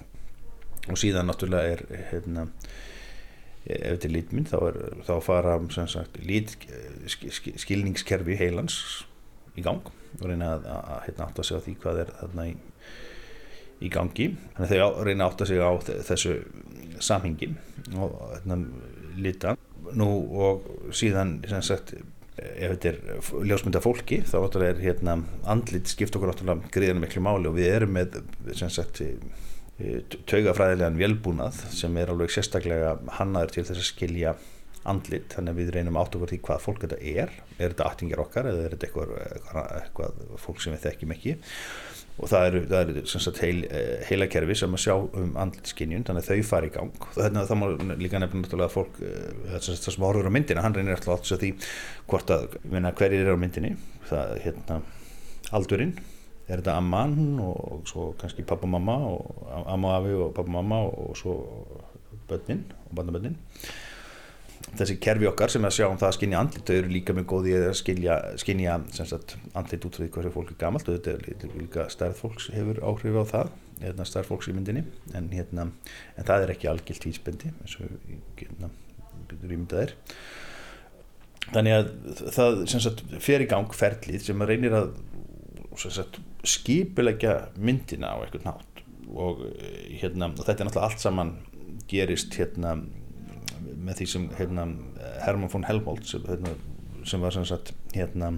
Og 0.90 1.00
síðan 1.00 1.30
náttúrulega 1.30 1.76
er 1.76 2.08
hérna 2.12 2.48
ef 3.66 3.96
þetta 3.96 4.08
er 4.08 4.14
litmynd 4.16 4.52
þá, 4.52 4.58
er, 4.70 4.78
þá 5.08 5.14
fara 5.26 5.56
sagt, 5.92 6.20
lit, 6.26 6.56
sk, 7.10 7.28
sk, 7.30 7.52
skilningskerfi 7.62 8.38
heilans 8.40 8.78
í 9.58 9.66
gang 9.66 9.84
og 10.20 10.28
reyna 10.28 10.56
að, 10.56 10.68
að, 10.68 10.88
að 10.96 11.04
hérna, 11.08 11.28
átta 11.28 11.46
sig 11.46 11.60
á 11.60 11.66
því 11.66 11.76
hvað 11.84 12.00
er 12.04 12.14
þarna 12.20 12.48
í, 12.50 12.56
í 13.82 13.92
gangi. 13.92 14.30
Þannig 14.56 14.74
að 14.76 14.96
þau 14.96 15.06
reyna 15.08 15.28
að 15.28 15.32
átta 15.32 15.50
sig 15.50 15.62
á 15.62 15.72
þessu 16.10 16.34
samhengi 17.02 17.52
og 17.96 18.18
hérna, 18.34 18.58
lita. 19.22 19.56
Nú 19.98 20.10
og 20.42 20.68
síðan 20.96 21.40
sagt 21.66 21.96
ef 22.42 22.74
þetta 22.74 22.92
er 22.92 23.48
ljósmynda 23.50 23.82
fólki 23.84 24.22
þá 24.26 24.38
er 24.64 24.80
hérna 24.82 25.18
andlit 25.52 25.90
skipt 25.92 26.16
okkur 26.18 26.32
greiðan 26.74 27.02
miklu 27.04 27.24
máli 27.24 27.50
og 27.50 27.58
við 27.58 27.74
erum 27.76 27.98
með 27.98 28.22
sem 28.58 28.72
sagt 28.72 29.02
taugafræðilegan 30.30 31.00
velbúnað 31.00 31.62
sem 31.74 31.96
er 32.02 32.12
alveg 32.14 32.34
sérstaklega 32.34 32.96
hannaður 33.20 33.56
til 33.56 33.68
þess 33.68 33.80
að 33.80 33.88
skilja 33.90 34.36
andlit, 34.90 35.30
þannig 35.36 35.54
að 35.54 35.60
við 35.62 35.72
reynum 35.76 35.98
átt 36.02 36.16
okkur 36.18 36.32
því 36.32 36.40
hvað 36.48 36.62
fólk 36.64 36.84
þetta 36.86 36.98
er, 37.06 37.32
er 37.60 37.74
þetta 37.74 37.88
aftingjar 37.88 38.22
okkar 38.24 38.50
eða 38.50 38.64
er 38.66 38.76
þetta 38.76 38.88
eitthvað, 38.88 39.12
eitthvað, 39.28 39.74
eitthvað 39.78 40.22
fólk 40.42 40.62
sem 40.64 40.74
við 40.74 40.86
þekkjum 40.88 41.14
ekki? 41.16 41.36
Og 42.22 42.30
það 42.30 42.46
eru, 42.48 42.62
það 42.70 42.92
eru 42.94 43.04
sagt, 43.10 43.42
heil, 43.42 43.60
heila 44.10 44.28
kerfi 44.30 44.56
sem 44.58 44.74
að 44.78 44.82
sjá 44.84 44.96
um 44.98 45.38
andlitskinjun 45.42 46.06
þannig 46.06 46.26
að 46.26 46.32
þau 46.32 46.50
fari 46.50 46.70
í 46.70 46.74
gang. 46.76 47.06
Og 47.08 47.14
þannig 47.16 47.40
að 47.42 47.52
það 47.52 47.62
má 47.62 47.94
líka 48.02 48.22
nefna 48.22 48.42
náttúrulega 48.42 48.74
fólk 48.74 49.00
það 49.02 49.70
sem 49.86 50.06
horfur 50.06 50.30
á 50.30 50.36
myndina, 50.36 50.66
hann 50.66 50.76
reynir 50.76 50.98
alltaf 50.98 51.16
átt 51.16 51.46
því 51.46 51.52
hvort 52.12 52.34
að, 52.36 52.58
hverjir 52.68 53.24
er 53.24 53.38
á 53.38 53.42
myndinni. 53.42 53.74
Það, 54.10 54.34
hérna, 54.44 54.82
aldurinn 55.56 55.96
er 56.52 56.60
þetta 56.60 56.76
amman 56.78 57.40
og 57.44 57.88
svo 57.88 58.12
kannski 58.20 58.44
pappa 58.48 58.68
og 58.68 58.74
mamma 58.74 58.98
og 59.08 59.48
amma 59.72 59.94
og 59.94 59.96
afi 60.02 60.18
og 60.18 60.34
pappa 60.36 60.50
og 60.50 60.58
mamma 60.58 60.82
og 60.90 61.16
svo 61.18 61.38
börnin 62.28 62.66
og 62.90 62.98
barnabörnin. 62.98 63.40
Þessi 64.72 64.96
kerfi 65.04 65.28
okkar 65.28 65.52
sem 65.52 65.66
að 65.68 65.74
sjá 65.76 65.86
um 65.90 65.98
það 66.00 66.08
að 66.08 66.16
skinja 66.16 66.42
andlit 66.42 66.70
þau 66.70 66.76
eru 66.78 66.92
líka 66.94 67.16
mjög 67.16 67.28
góði 67.32 67.56
að 67.58 67.74
skilja, 67.80 68.18
skinja 68.40 68.78
sagt, 68.94 69.34
andlit 69.58 69.88
út 69.88 69.98
frá 69.98 70.06
því 70.06 70.12
hversu 70.16 70.34
fólk 70.36 70.54
er 70.54 70.60
gamalt. 70.62 70.88
Og 70.88 71.00
þetta 71.00 71.16
er 71.18 71.58
líka 71.58 71.88
stærð 71.92 72.22
fólks 72.22 72.48
hefur 72.54 72.80
áhrif 72.88 73.18
á 73.20 73.26
það, 73.32 73.52
hérna, 73.82 74.06
stærð 74.08 74.30
fólks 74.30 74.52
í 74.52 74.56
myndinni. 74.56 74.86
En, 75.18 75.28
hérna, 75.34 75.68
en 76.16 76.30
það 76.30 76.46
er 76.46 76.54
ekki 76.56 76.72
algilt 76.72 77.08
vísbendi 77.10 77.52
eins 77.52 77.76
og 77.82 77.92
hérna, 78.40 78.72
ímyndað 79.42 79.84
er. 79.88 79.96
Þannig 81.52 81.78
að 81.80 81.92
það 82.38 82.64
sagt, 82.78 83.06
fer 83.20 83.44
í 83.44 83.50
gang 83.52 83.76
ferlið 83.76 84.30
sem 84.30 84.48
reynir 84.48 84.78
að 84.78 84.94
sagt, 85.80 86.20
skipilegja 86.44 87.38
myndina 87.58 88.16
á 88.16 88.18
eitthvað 88.24 88.48
nátt 88.50 88.84
og, 89.12 89.44
hérna, 90.02 90.32
og 90.32 90.46
þetta 90.46 90.64
er 90.64 90.68
náttúrulega 90.68 90.88
allt 90.88 91.04
saman 91.04 91.34
gerist 91.92 92.36
hérna 92.40 92.78
með 93.82 94.02
því 94.02 94.08
sem 94.10 94.30
hérna, 94.38 94.68
Hermann 95.26 95.52
von 95.52 95.66
Helmholtz 95.68 96.14
sem, 96.14 96.24
hérna, 96.28 96.56
sem 97.08 97.22
var 97.24 97.36
sagt 97.36 97.74
hérna 97.96 98.34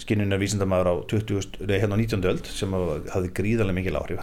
skinnunar 0.00 0.40
vísindamæður 0.40 0.88
á 0.88 0.94
20, 1.12 1.58
nei, 1.68 1.76
hérna 1.76 1.96
á 1.96 2.00
19. 2.00 2.28
öld 2.30 2.48
sem 2.48 2.76
hafði 3.12 3.32
gríðarlega 3.36 3.76
mikil 3.76 3.98
áhrif. 4.00 4.22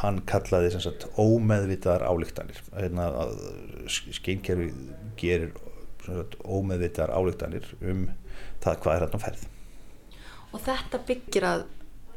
Hann 0.00 0.20
kallaði 0.28 0.70
sagt 0.76 1.08
ómeðvitaðar 1.18 2.06
álíktanir 2.06 2.60
hérna, 2.76 3.08
skinnkerfi 3.90 4.70
gerir 5.18 5.50
sagt, 6.06 6.38
ómeðvitaðar 6.44 7.16
álíktanir 7.18 7.66
um 7.82 8.06
það 8.62 8.80
hvað 8.84 8.94
er 8.94 9.06
hérna 9.06 9.22
ferð 9.26 9.48
Og 10.54 10.62
þetta 10.62 11.00
byggir 11.08 11.48
að 11.48 11.64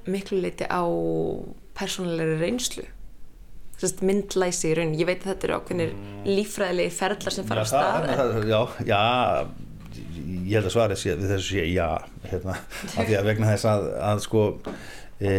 miklu 0.08 0.40
leiti 0.44 0.68
á 0.70 0.82
persónulegri 1.78 2.38
reynslu. 2.42 2.86
Sest, 3.78 4.02
myndlæsi 4.06 4.72
í 4.72 4.76
raun, 4.78 4.96
ég 4.98 5.06
veit 5.06 5.22
að 5.22 5.32
þetta 5.32 5.48
eru 5.48 5.58
ákveðinir 5.60 5.92
lífræðilegi 6.26 6.94
ferðlar 6.98 7.36
sem 7.36 7.46
fara 7.46 7.62
á 7.62 7.68
stað 7.70 8.08
það, 8.10 8.38
já, 8.50 8.62
já 8.90 9.02
ég 10.48 10.56
held 10.58 10.70
að 10.70 10.74
svara 10.74 10.98
sé, 10.98 11.14
þessu 11.20 11.52
sé 11.52 11.66
já 11.70 11.86
hérna, 12.26 12.56
af 12.58 13.04
því 13.04 13.18
að 13.20 13.30
vegna 13.30 13.52
þess 13.52 13.68
að, 13.70 13.86
að 14.08 14.24
sko 14.26 14.46
e, 15.22 15.36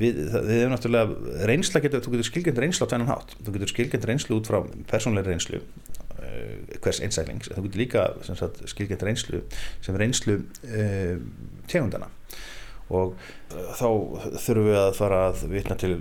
við, 0.00 0.18
það, 0.32 0.48
við 0.48 0.58
hefum 0.58 0.74
náttúrulega 0.74 1.46
reynsla 1.52 1.82
getur, 1.84 2.02
þú 2.04 2.14
getur 2.16 2.28
skilgjend 2.30 2.60
reynslu 2.64 2.88
á 2.88 2.90
tvennan 2.90 3.12
hátt. 3.12 3.36
Þú 3.38 3.54
getur 3.56 3.72
skilgjend 3.72 4.08
reynslu 4.10 4.40
út 4.40 4.50
frá 4.50 4.58
persónleiri 4.90 5.34
reynslu 5.34 5.62
hvers 6.82 7.00
einstæklings 7.04 7.52
þú 7.52 7.64
getur 7.66 7.82
líka 7.82 8.04
skilgjend 8.66 9.06
reynslu 9.06 9.42
sem 9.84 9.98
reynslu 9.98 10.40
e, 10.66 11.16
tegundana 11.70 12.10
og 12.86 13.16
þá 13.50 13.88
þurfum 14.38 14.68
við 14.68 14.76
að 14.78 14.92
fara 14.94 15.20
að 15.30 15.42
vitna 15.50 15.76
til 15.80 15.96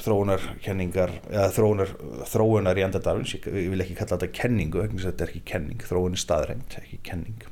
þróunarkenningar 0.00 1.12
eða 1.28 1.50
þróunar, 1.52 1.92
þróunar 2.30 2.80
í 2.80 2.86
andadarfins 2.86 3.34
ég 3.36 3.68
vil 3.72 3.84
ekki 3.84 3.98
kalla 3.98 4.16
þetta 4.16 4.38
kenningu 4.38 4.86
þetta 4.94 5.26
er 5.26 5.32
ekki 5.32 5.44
kenning, 5.52 5.84
þróun 5.84 6.16
er 6.16 6.22
staðrænt 6.22 6.78
ekki 6.80 7.02
kenning. 7.04 7.44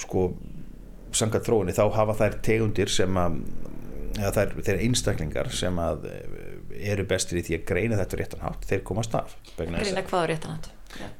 Sko, 0.00 0.30
sangat 1.12 1.44
þróunni, 1.44 1.76
þá 1.76 1.84
hafa 1.98 2.16
þær 2.22 2.38
tegundir 2.46 2.92
sem 2.92 3.20
að 3.20 3.38
eða 4.16 4.32
þær, 4.36 4.54
þeir 4.64 4.82
einstaklingar 4.86 5.52
sem 5.56 5.78
að 5.80 6.08
eru 6.82 7.04
bestir 7.08 7.40
í 7.40 7.46
því 7.46 7.58
að 7.58 7.66
greina 7.68 8.00
þetta 8.00 8.20
réttanhátt, 8.20 8.68
þeir 8.68 8.86
komast 8.88 9.16
af 9.16 9.36
Greina 9.56 9.82
hvað 10.08 10.24
á 10.24 10.30
réttanhátt 10.32 10.72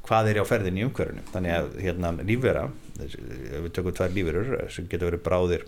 hvað 0.07 0.31
er 0.31 0.41
á 0.43 0.45
ferðin 0.49 0.81
í 0.81 0.87
umhverfinu. 0.87 1.25
Þannig 1.33 1.57
að 1.57 1.69
hérna 1.83 2.13
lífvera 2.21 2.65
við 2.99 3.71
tökum 3.77 3.97
tvær 3.97 4.15
lífverur 4.15 4.51
sem 4.73 4.89
getur 4.91 5.11
verið 5.11 5.25
bráðir 5.27 5.67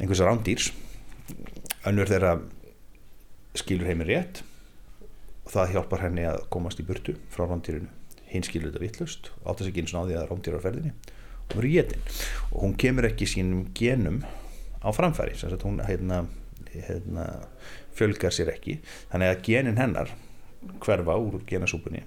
einhvers 0.00 0.22
rándýrs 0.24 0.70
önnur 1.88 2.10
þeirra 2.10 2.36
skilur 3.56 3.88
heimir 3.88 4.10
rétt 4.10 4.42
og 5.46 5.52
það 5.54 5.76
hjálpar 5.76 6.04
henni 6.04 6.26
að 6.28 6.42
komast 6.52 6.80
í 6.82 6.86
burtu 6.86 7.16
frá 7.32 7.46
rándýrinu. 7.46 7.90
Hinn 8.26 8.44
skilur 8.46 8.72
þetta 8.72 8.82
vittlust 8.82 9.30
átt 9.44 9.60
að 9.60 9.68
segja 9.68 9.84
eins 9.84 9.94
og 9.94 10.02
náði 10.02 10.18
að 10.18 10.28
rándýra 10.32 10.58
á 10.60 10.64
ferðinni 10.64 10.94
og 11.46 11.54
verður 11.54 11.70
jétin 11.70 12.08
og 12.50 12.58
hún 12.64 12.74
kemur 12.82 13.06
ekki 13.06 13.28
sínum 13.30 13.68
genum 13.76 14.24
á 14.82 14.90
framfæri 14.94 15.36
sem 15.38 15.54
hún 15.62 15.78
hérna, 15.86 16.24
hérna, 16.74 17.26
fjölgar 17.94 18.34
sér 18.34 18.50
ekki. 18.52 18.80
Þannig 19.12 19.32
að 19.32 19.42
genin 19.46 19.80
hennar 19.80 20.12
hverfa 20.82 21.16
úr 21.22 21.40
genasúpunni 21.46 22.02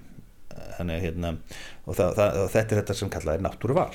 þannig 0.76 1.04
hérna 1.04 1.32
og, 1.36 1.94
það, 1.94 2.12
það, 2.18 2.36
þetta 2.54 2.74
er 2.74 2.80
þetta 2.80 2.98
sem 3.00 3.12
kallað 3.12 3.38
er 3.38 3.46
náttúruval. 3.46 3.88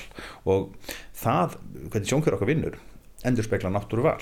Og 0.48 0.92
það, 1.16 1.56
hvernig 1.92 2.10
sjónkjör 2.10 2.38
okkar 2.38 2.52
vinnur 2.52 2.80
endur 3.26 3.46
spekla 3.46 3.72
náttúruval 3.74 4.20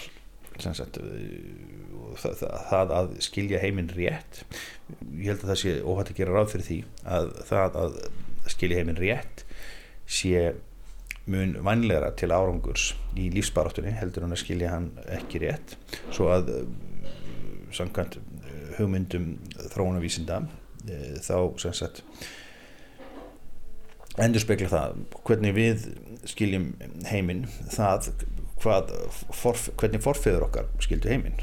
sagt 0.63 1.01
og 1.01 2.19
það, 2.21 2.45
það, 2.71 2.93
að 2.95 3.09
skilja 3.27 3.63
heiminn 3.63 3.91
rétt. 3.91 4.45
Ég 5.19 5.33
held 5.33 5.43
að 5.43 5.51
það 5.51 5.61
sé 5.65 5.73
óhætt 5.83 6.13
að 6.13 6.21
gera 6.21 6.37
ráð 6.37 6.53
fyrir 6.53 6.69
því 6.69 6.79
að 7.17 7.33
það 7.49 7.79
að 7.81 7.99
skilja 8.55 8.79
heiminn 8.79 9.01
rétt 9.01 9.45
sé 10.07 10.53
mun 11.27 11.55
vænlegra 11.65 12.11
til 12.21 12.31
árangurs 12.35 12.91
í 13.17 13.31
lífsbaráttunni 13.33 13.95
heldur 13.97 14.27
hann 14.27 14.37
að 14.37 14.43
skilja 14.43 14.75
hann 14.75 14.91
ekki 15.17 15.41
rétt. 15.43 15.79
Svo 16.13 16.29
að 16.35 16.51
uh, 16.53 16.67
samkvæmt 17.75 18.19
uh, 18.21 18.59
hugmyndum 18.79 19.31
þróunavísinda 19.73 20.43
þá 21.25 21.37
sem 21.63 21.77
sagt 21.77 22.03
endur 24.23 24.43
spekla 24.43 24.71
það 24.71 24.99
hvernig 25.27 25.57
við 25.57 25.87
skiljum 26.31 26.71
heiminn 27.09 27.45
það 27.73 28.13
hvað, 28.63 28.93
forf, 29.35 29.69
hvernig 29.81 30.03
forfeður 30.05 30.47
okkar 30.49 30.69
skildu 30.83 31.11
heiminn. 31.11 31.39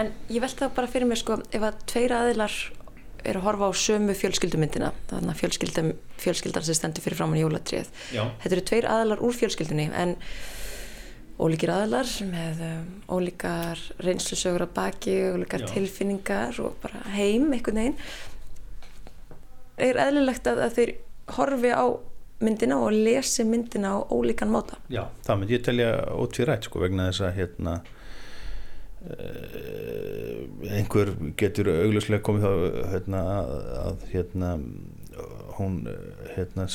En 0.00 0.10
ég 0.28 0.42
velta 0.42 0.66
það 0.66 0.74
bara 0.76 0.90
fyrir 0.90 1.08
mér 1.10 1.20
sko 1.20 1.38
ef 1.48 1.64
að 1.64 1.78
tveir 1.90 2.14
aðilar 2.14 2.56
eru 3.24 3.40
að 3.40 3.46
horfa 3.46 3.70
á 3.70 3.72
sömu 3.80 4.16
fjölskyldumyndina 4.18 4.90
þannig 5.08 5.32
að 5.32 5.40
fjölskyldum, 5.40 5.94
fjölskyldan 6.20 6.66
sem 6.66 6.76
stendur 6.76 7.04
fyrir 7.04 7.16
framann 7.16 7.40
jólatrið 7.40 7.88
þetta 8.12 8.50
eru 8.50 8.64
tveir 8.68 8.88
aðilar 8.90 9.22
úr 9.24 9.38
fjölskyldunni 9.38 9.86
en 9.96 10.12
ólíkir 11.40 11.72
aðilar 11.72 12.10
með 12.28 12.60
um, 12.68 12.84
ólíkar 13.16 13.80
reynslusögur 14.04 14.66
að 14.66 14.74
baki, 14.76 15.16
ólíkar 15.34 15.64
Já. 15.64 15.70
tilfinningar 15.72 16.60
og 16.62 16.76
bara 16.84 17.00
heim 17.16 17.48
einhvern 17.48 17.80
veginn 17.80 17.96
er 19.76 20.00
eðlilegt 20.06 20.46
að, 20.50 20.62
að 20.66 20.76
þeir 20.78 20.94
horfi 21.38 21.72
á 21.74 21.86
myndina 22.44 22.78
og 22.82 22.92
lesi 22.92 23.44
myndina 23.48 23.94
á 23.96 23.98
ólíkan 24.12 24.52
máta. 24.52 24.78
Já, 24.92 25.06
það 25.26 25.40
myndi 25.40 25.56
ég 25.56 25.66
telja 25.66 25.90
ótvírætt 26.14 26.68
sko 26.68 26.82
vegna 26.82 27.08
þess 27.10 27.24
að 27.28 27.36
hérna 27.38 27.76
uh, 29.08 30.74
einhver 30.74 31.14
getur 31.40 31.70
augljóslega 31.72 32.24
komið 32.26 32.44
þá 32.44 32.52
hérna 32.92 33.22
að, 33.84 34.04
hérna 34.12 34.50
hún 35.54 35.74
hérna 36.34 36.66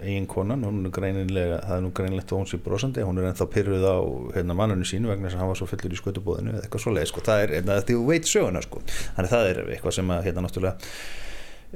eigin 0.00 0.26
konan, 0.30 0.62
hún 0.64 0.86
er 0.88 0.92
greinilega 0.94 1.58
það 1.66 1.74
er 1.76 1.82
nú 1.84 1.90
greinilegt 1.92 2.32
að 2.32 2.40
hún 2.40 2.48
sé 2.48 2.60
brosandi 2.64 3.04
hún 3.04 3.18
er 3.20 3.28
ennþá 3.28 3.46
pyrruð 3.52 3.84
á 3.84 3.98
hérna 4.38 4.56
mannunum 4.56 4.88
sínu 4.88 5.10
vegna 5.10 5.28
þess 5.28 5.36
að 5.36 5.42
hann 5.42 5.52
var 5.52 5.60
svo 5.60 5.68
fullur 5.68 5.92
í 5.92 5.98
skötubóðinu 6.00 6.54
eða 6.54 6.62
eitthvað 6.64 6.84
svo 6.86 6.94
leið 6.96 7.10
sko, 7.10 7.24
það 7.28 7.42
er 7.44 7.54
hérna, 7.58 7.80
því 7.82 7.98
þú 7.98 8.04
veit 8.08 8.30
söguna 8.30 8.62
sko. 8.64 8.84
Þannig 9.18 9.34
það 9.34 9.50
er 9.50 9.60
eitthvað 9.66 9.96
sem 9.98 10.14
að 10.14 10.24
hérna 10.28 10.46
náttúrulega 10.46 10.92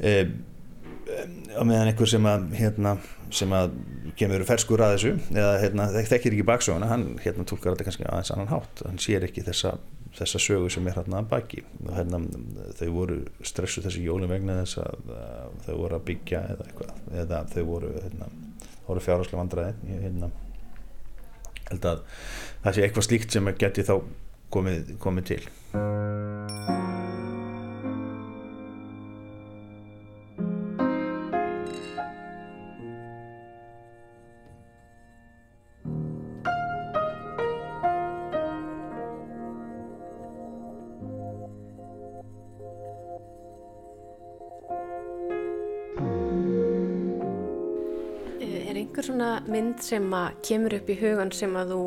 e, 0.01 0.13
á 1.59 1.63
meðan 1.67 1.91
einhver 1.91 2.09
sem 2.09 2.25
að 2.31 2.45
hérna, 2.57 2.95
sem 3.33 3.53
að 3.57 3.73
kemur 4.19 4.45
ferskur 4.49 4.81
að 4.85 4.95
þessu 4.97 5.11
eða 5.33 5.57
hérna, 5.63 5.89
þek- 5.97 6.11
þekkir 6.13 6.37
ekki 6.37 6.47
baksöguna 6.53 6.89
hann 6.91 7.07
hérna 7.25 7.45
tólkar 7.49 7.75
þetta 7.75 7.87
kannski 7.89 8.07
aðeins 8.09 8.33
annan 8.35 8.51
hátt. 8.53 8.83
Hann 8.87 9.01
sér 9.03 9.25
ekki 9.27 9.45
þessa, 9.47 9.75
þessa 10.19 10.41
sögu 10.45 10.71
sem 10.73 10.87
er 10.89 10.99
hérna 11.01 11.23
að 11.23 11.31
baki. 11.33 11.63
Og 11.87 11.93
hérna 11.97 12.21
þau 12.79 12.89
voru 12.97 13.19
stressu 13.45 13.83
þessi 13.85 14.05
jólin 14.07 14.31
vegna 14.33 14.59
þess 14.63 14.79
að, 14.85 15.13
þau 15.67 15.75
voru 15.81 15.99
að 15.99 16.07
byggja 16.13 16.45
eða 16.55 16.69
eitthvað 16.69 17.19
eða 17.25 17.43
þau 17.55 17.63
voru 17.73 17.93
hérna, 17.99 18.31
voru 18.87 19.05
fjárháslega 19.09 19.43
vandræði 19.43 19.95
ég 19.95 20.05
hérna. 20.09 20.31
Held 21.73 21.89
að 21.89 22.05
það 22.67 22.75
sé 22.77 22.87
eitthvað 22.87 23.09
slíkt 23.09 23.33
sem 23.39 23.53
geti 23.65 23.87
þá 23.89 23.95
komið, 24.53 24.95
komið 25.01 25.29
til 25.33 25.43
mynd 49.51 49.83
sem 49.83 50.05
að 50.15 50.37
kemur 50.47 50.77
upp 50.79 50.93
í 50.93 50.99
hugan 51.01 51.33
sem 51.35 51.57
að 51.59 51.75
þú 51.75 51.83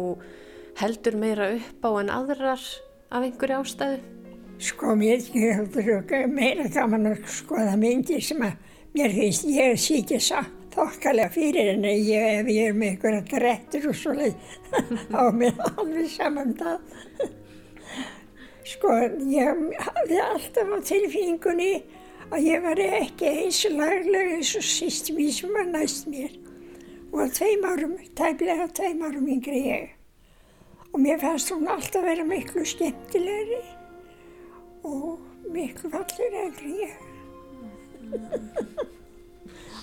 heldur 0.81 1.17
meira 1.19 1.53
upp 1.55 1.87
á 1.87 1.89
en 2.01 2.11
aðrar 2.11 2.65
af 3.11 3.23
einhverju 3.23 3.61
ástæðu? 3.61 4.03
Sko 4.59 4.95
mér 4.95 5.23
er 5.35 6.27
meira 6.31 6.67
gaman 6.71 7.11
að 7.11 7.25
skoða 7.31 7.75
myndir 7.79 8.23
sem 8.23 8.43
að 8.43 8.55
mér 8.95 9.15
finnst 9.15 9.47
ég 9.51 9.79
sé 9.79 9.99
ekki 10.01 10.19
satt 10.23 10.53
þokkalega 10.75 11.31
fyrir 11.31 11.73
en 11.73 11.85
ég, 11.87 12.39
ef 12.41 12.47
ég 12.51 12.69
er 12.69 12.75
með 12.75 12.93
einhverja 12.93 13.25
grettur 13.31 13.89
og 13.91 13.97
svo 13.99 14.15
leið 14.15 14.55
á 15.19 15.23
mér 15.35 15.59
alveg 15.71 16.09
saman 16.11 16.55
það. 16.59 16.79
Sko 18.65 18.95
ég 19.31 19.61
hafði 19.85 20.21
alltaf 20.23 20.73
á 20.75 20.77
tilfinningunni 20.89 21.73
að 22.31 22.47
ég 22.47 22.63
var 22.65 22.81
ekki 22.81 23.29
eins 23.29 23.61
laglega 23.69 24.39
eins 24.39 24.55
og 24.57 24.65
síst 24.65 25.11
mér 25.15 25.31
sem 25.35 25.53
var 25.53 25.67
næst 25.69 26.09
mér 26.11 26.33
og 27.15 27.21
að 27.23 27.35
tveim 27.37 27.61
árum, 27.63 27.93
tæplega 28.19 28.65
tveim 28.75 29.03
árum 29.07 29.27
yngri 29.31 29.59
ég. 29.63 29.91
Og 30.91 30.99
mér 30.99 31.21
fannst 31.21 31.51
hún 31.53 31.69
alltaf 31.71 32.03
vera 32.03 32.25
miklu 32.27 32.65
skemmtilegri 32.67 33.61
og 34.83 35.21
miklu 35.51 35.91
fallir 35.93 36.35
eldri 36.41 36.73
ég. 36.81 36.95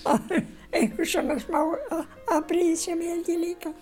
Einhver 0.72 1.08
svona 1.08 1.38
smá 1.40 1.58
aðbrið 2.32 2.74
sem 2.80 3.00
ég 3.00 3.14
held 3.14 3.32
ég 3.32 3.40
líka. 3.40 3.72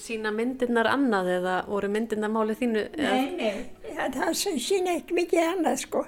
Sína 0.00 0.32
myndirnar 0.32 0.88
annað 0.88 1.30
eða 1.36 1.58
voru 1.68 1.92
myndirnar 1.92 2.32
málið 2.32 2.62
þínu? 2.62 2.86
Nei, 2.96 3.26
nei, 3.36 3.60
ja, 3.92 4.08
það 4.16 4.32
sína 4.40 4.96
ekki 4.96 5.20
mikið 5.20 5.44
annað 5.50 5.76
sko. 5.84 6.06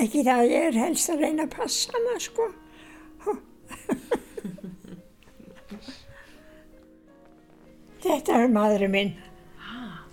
Ekki 0.00 0.24
það 0.24 0.42
að 0.46 0.54
ég 0.54 0.66
er 0.70 0.80
helst 0.86 1.12
að 1.12 1.26
reyna 1.26 1.44
að 1.44 1.54
passa 1.58 1.96
hana 1.98 2.16
sko. 2.24 2.50
Þetta 8.00 8.38
er 8.42 8.48
maðurinn 8.54 8.90
minn, 8.94 9.10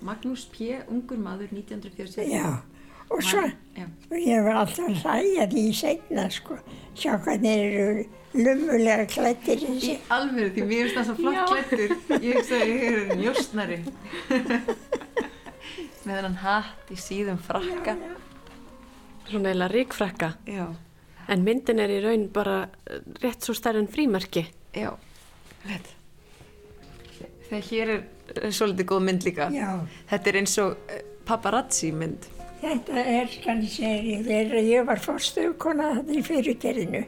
Magnús 0.03 0.43
P. 0.53 0.73
Ungur 0.93 1.17
maður 1.17 1.49
1940 1.55 2.27
já. 2.29 2.49
Og 3.09 3.21
svo, 3.23 3.39
Já. 3.77 3.85
og 4.11 4.17
ég 4.19 4.41
var 4.43 4.57
alltaf 4.59 4.83
að 4.89 4.97
hlæja 4.99 5.45
því 5.47 5.61
í 5.63 5.73
seinna 5.77 6.25
sko. 6.29 6.57
Sjá 6.99 7.13
hvernig 7.23 7.53
þeir 7.55 7.77
eru 7.79 8.03
lummulega 8.43 9.05
klættir 9.07 9.63
í 9.63 9.77
Í 9.79 9.93
alveg 10.11 10.49
því 10.57 10.65
mér 10.67 10.89
finnst 10.89 10.97
það 10.97 11.07
svo 11.07 11.15
flott 11.21 11.53
klættur 11.53 11.83
ég 12.27 12.35
hugsa 12.35 12.59
að 12.59 12.73
ég 12.73 12.83
er 12.89 13.15
njóstnari 13.21 13.77
með 16.05 16.13
hennan 16.17 16.37
hatt 16.43 16.91
í 16.93 16.99
síðum 16.99 17.39
frakka 17.43 17.95
Svona 19.27 19.51
eila 19.55 19.67
ríkfrakka. 19.71 20.33
já, 20.47 20.67
En 21.27 21.41
myndin 21.43 21.79
er 21.83 21.91
í 21.91 21.99
raun 22.03 22.27
bara 22.31 22.69
rétt 23.23 23.43
svo 23.43 23.55
stærri 23.55 23.81
en 23.83 23.87
frímerki. 23.91 24.45
já, 24.75 24.91
veit 25.65 25.93
þegar 27.47 27.67
hér 27.69 27.91
er 27.93 28.01
eh, 28.35 28.49
svolítið 28.51 28.89
góð 28.91 29.05
mynd 29.07 29.27
líka. 29.27 29.51
Já. 29.53 29.69
þetta 30.11 30.31
er 30.31 30.39
eins 30.41 30.57
og 30.63 30.91
eh, 30.91 31.05
paparazzi 31.27 31.91
mynd. 31.95 32.27
Þetta 32.57 33.03
er, 33.03 33.31
kannski, 33.43 33.85
ég, 33.85 34.25
þegar 34.25 34.65
ég 34.65 34.85
var 34.87 35.01
fórstufkona 35.01 35.91
þarna 35.97 36.17
í 36.17 36.25
fyrirgerðinu. 36.25 37.03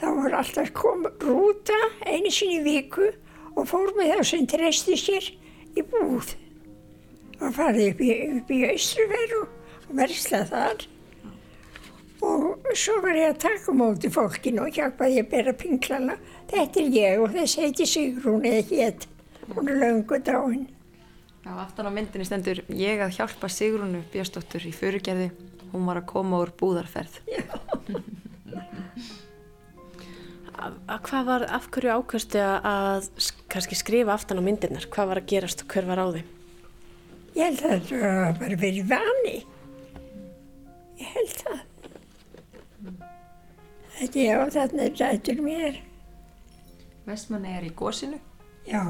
þá 0.00 0.06
voru 0.16 0.36
alltaf 0.38 0.70
kom 0.74 1.04
rúta 1.22 1.76
einu 2.08 2.30
sinni 2.32 2.62
viku 2.64 3.10
og 3.54 3.66
fór 3.68 3.92
með 3.98 4.14
þá 4.16 4.22
sem 4.30 4.46
treysti 4.48 4.96
sér 4.98 5.28
í 5.76 5.84
búð. 5.84 6.34
Og 7.40 7.52
farið 7.56 7.92
upp 7.92 8.00
í, 8.04 8.14
í 8.56 8.64
Austruveru 8.72 9.44
og 9.44 9.92
verslað 10.00 10.50
þar. 10.54 10.88
Og 12.20 12.74
svo 12.76 12.98
var 13.00 13.16
ég 13.16 13.30
að 13.30 13.38
taka 13.46 13.72
móti 13.72 14.10
fólkinu 14.12 14.66
og 14.66 14.74
hjálpaði 14.76 15.22
að 15.22 15.30
bera 15.30 15.54
pinklana 15.56 16.18
þetta 16.50 16.82
er 16.82 16.90
ég 16.96 17.22
og 17.22 17.32
þess 17.32 17.60
heiti 17.62 17.86
Sigrún 17.88 18.44
eða 18.44 18.66
hétt 18.68 19.06
hún 19.56 19.68
er 19.68 19.80
löngu 19.82 20.18
dáin 20.24 20.68
Já, 21.40 21.56
aftan 21.56 21.88
á 21.88 21.90
myndinni 21.90 22.26
stendur 22.28 22.58
ég 22.68 23.00
að 23.00 23.14
hjálpa 23.16 23.48
Sigrúnu 23.48 24.02
Björnsdóttur 24.12 24.66
í 24.68 24.72
fyrirgerði. 24.76 25.30
Hún 25.72 25.86
var 25.88 26.02
að 26.02 26.10
koma 26.10 26.40
úr 26.42 26.50
búðarferð. 26.60 27.16
Að, 30.60 30.74
að 30.84 30.98
hvað 31.06 31.28
var, 31.30 31.44
af 31.56 31.68
hverju 31.72 31.94
ákvæmstu 31.96 32.42
að 32.44 33.06
kannski 33.48 33.78
skrifa 33.80 34.12
aftan 34.12 34.36
á 34.36 34.44
myndirnar? 34.44 34.84
Hvað 34.92 35.08
var 35.08 35.20
að 35.22 35.30
gerast 35.32 35.64
og 35.64 35.72
hver 35.72 35.88
var 35.88 36.02
á 36.04 36.06
þeim? 36.18 36.28
Ég 37.38 37.46
held 37.46 37.62
að 37.64 37.86
það 37.88 38.16
var 38.18 38.36
bara 38.42 38.58
verið 38.60 38.90
vani. 38.90 39.36
Ég 41.00 41.14
held 41.14 41.36
það. 41.40 41.62
Þetta 43.96 44.26
já, 44.26 44.36
þarna 44.58 44.84
er 44.84 45.00
rættur 45.00 45.40
mér. 45.46 45.80
Vestmanni 47.08 47.56
er 47.56 47.64
í 47.64 47.72
gósinu. 47.80 48.20
Já, 48.68 48.84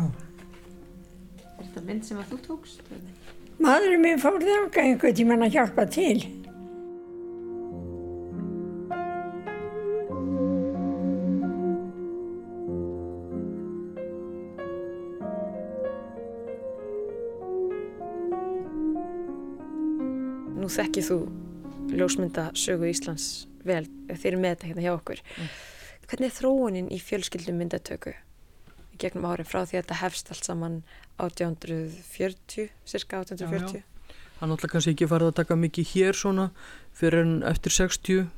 Er 1.61 1.67
þetta 1.69 1.81
mynd 1.85 2.07
sem 2.09 2.17
að 2.17 2.31
þú 2.31 2.37
tókst? 2.47 2.87
Maðurinn 3.61 4.01
minn 4.01 4.21
fór 4.21 4.39
þanga 4.41 4.81
einhvern 4.81 5.17
tíman 5.19 5.45
að 5.45 5.57
hjálpa 5.59 5.85
til. 5.93 6.23
Nú 20.57 20.71
þekkið 20.73 21.11
þú 21.11 21.21
ljósmynda 21.93 22.49
sögu 22.57 22.89
Íslands 22.89 23.29
vel 23.69 23.85
þeir 24.09 24.33
eru 24.33 24.41
með 24.41 24.57
þetta 24.57 24.73
hérna 24.73 24.89
hjá 24.89 24.95
okkur. 24.97 25.23
Hvernig 26.09 26.33
er 26.33 26.37
þróunin 26.41 26.89
í 26.89 27.05
fjölskyldum 27.05 27.61
myndatöku 27.61 28.17
gegnum 29.01 29.29
árin 29.31 29.49
frá 29.49 29.63
því 29.63 29.79
að 29.79 29.85
þetta 29.85 30.01
hefst 30.03 30.33
allt 30.33 30.49
saman 30.49 30.83
1840, 31.21 32.69
cirka 32.89 33.23
1840? 33.25 33.87
Það 34.41 34.45
er 34.47 34.53
náttúrulega 34.53 34.73
kannski 34.75 34.93
ekki 34.95 35.09
farið 35.11 35.31
að 35.31 35.39
taka 35.41 35.57
mikið 35.61 35.89
hér 35.95 36.17
svona 36.17 36.51
fyrir 36.97 37.27
en 37.27 37.35
eftir 37.49 37.75
60. 37.77 38.29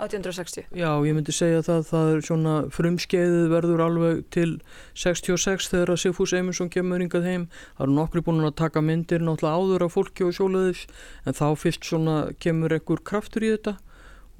1860? 0.00 0.68
Já, 0.78 0.90
ég 1.04 1.16
myndi 1.16 1.34
segja 1.34 1.64
það, 1.66 1.82
það 1.90 2.12
er 2.12 2.22
svona 2.28 2.54
frumskeiðið 2.72 3.50
verður 3.52 3.82
alveg 3.84 4.22
til 4.32 4.48
66 4.96 5.68
þegar 5.72 5.92
að 5.92 6.00
Sigfús 6.04 6.32
Eymundsson 6.38 6.70
kemur 6.72 7.04
yngað 7.04 7.28
heim. 7.28 7.44
Það 7.76 7.84
eru 7.86 7.96
nokkri 7.98 8.24
búin 8.24 8.46
að 8.46 8.56
taka 8.62 8.80
myndir 8.84 9.26
náttúrulega 9.26 9.58
áður 9.58 9.86
af 9.88 9.96
fólki 9.98 10.26
og 10.28 10.36
sjólaðis 10.38 10.86
en 11.26 11.36
þá 11.36 11.46
fyrst 11.60 11.90
svona 11.90 12.16
kemur 12.40 12.78
ekkur 12.78 13.02
kraftur 13.04 13.44
í 13.44 13.52
þetta 13.56 13.76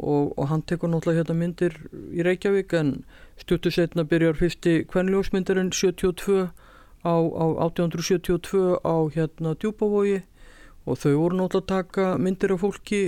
og, 0.01 0.32
og 0.38 0.48
hann 0.51 0.64
tekur 0.66 0.90
náttúrulega 0.90 1.22
hérna 1.22 1.36
myndir 1.36 1.76
í 2.12 2.24
Reykjavík 2.24 2.74
en 2.78 2.92
stuttu 3.40 3.72
setna 3.72 4.05
byrjar 4.09 4.38
fyrsti 4.40 4.80
kvenljósmyndarinn 4.90 5.72
72 5.72 6.51
á, 7.05 7.14
á 7.14 7.46
1872 7.68 8.80
á 8.84 8.96
hérna 9.14 9.55
Djúbavogi 9.55 10.22
og 10.88 10.98
þau 10.98 11.14
voru 11.18 11.38
náttúrulega 11.38 11.61
að 11.61 11.70
taka 11.70 12.07
myndir 12.18 12.55
af 12.55 12.62
fólki 12.64 13.01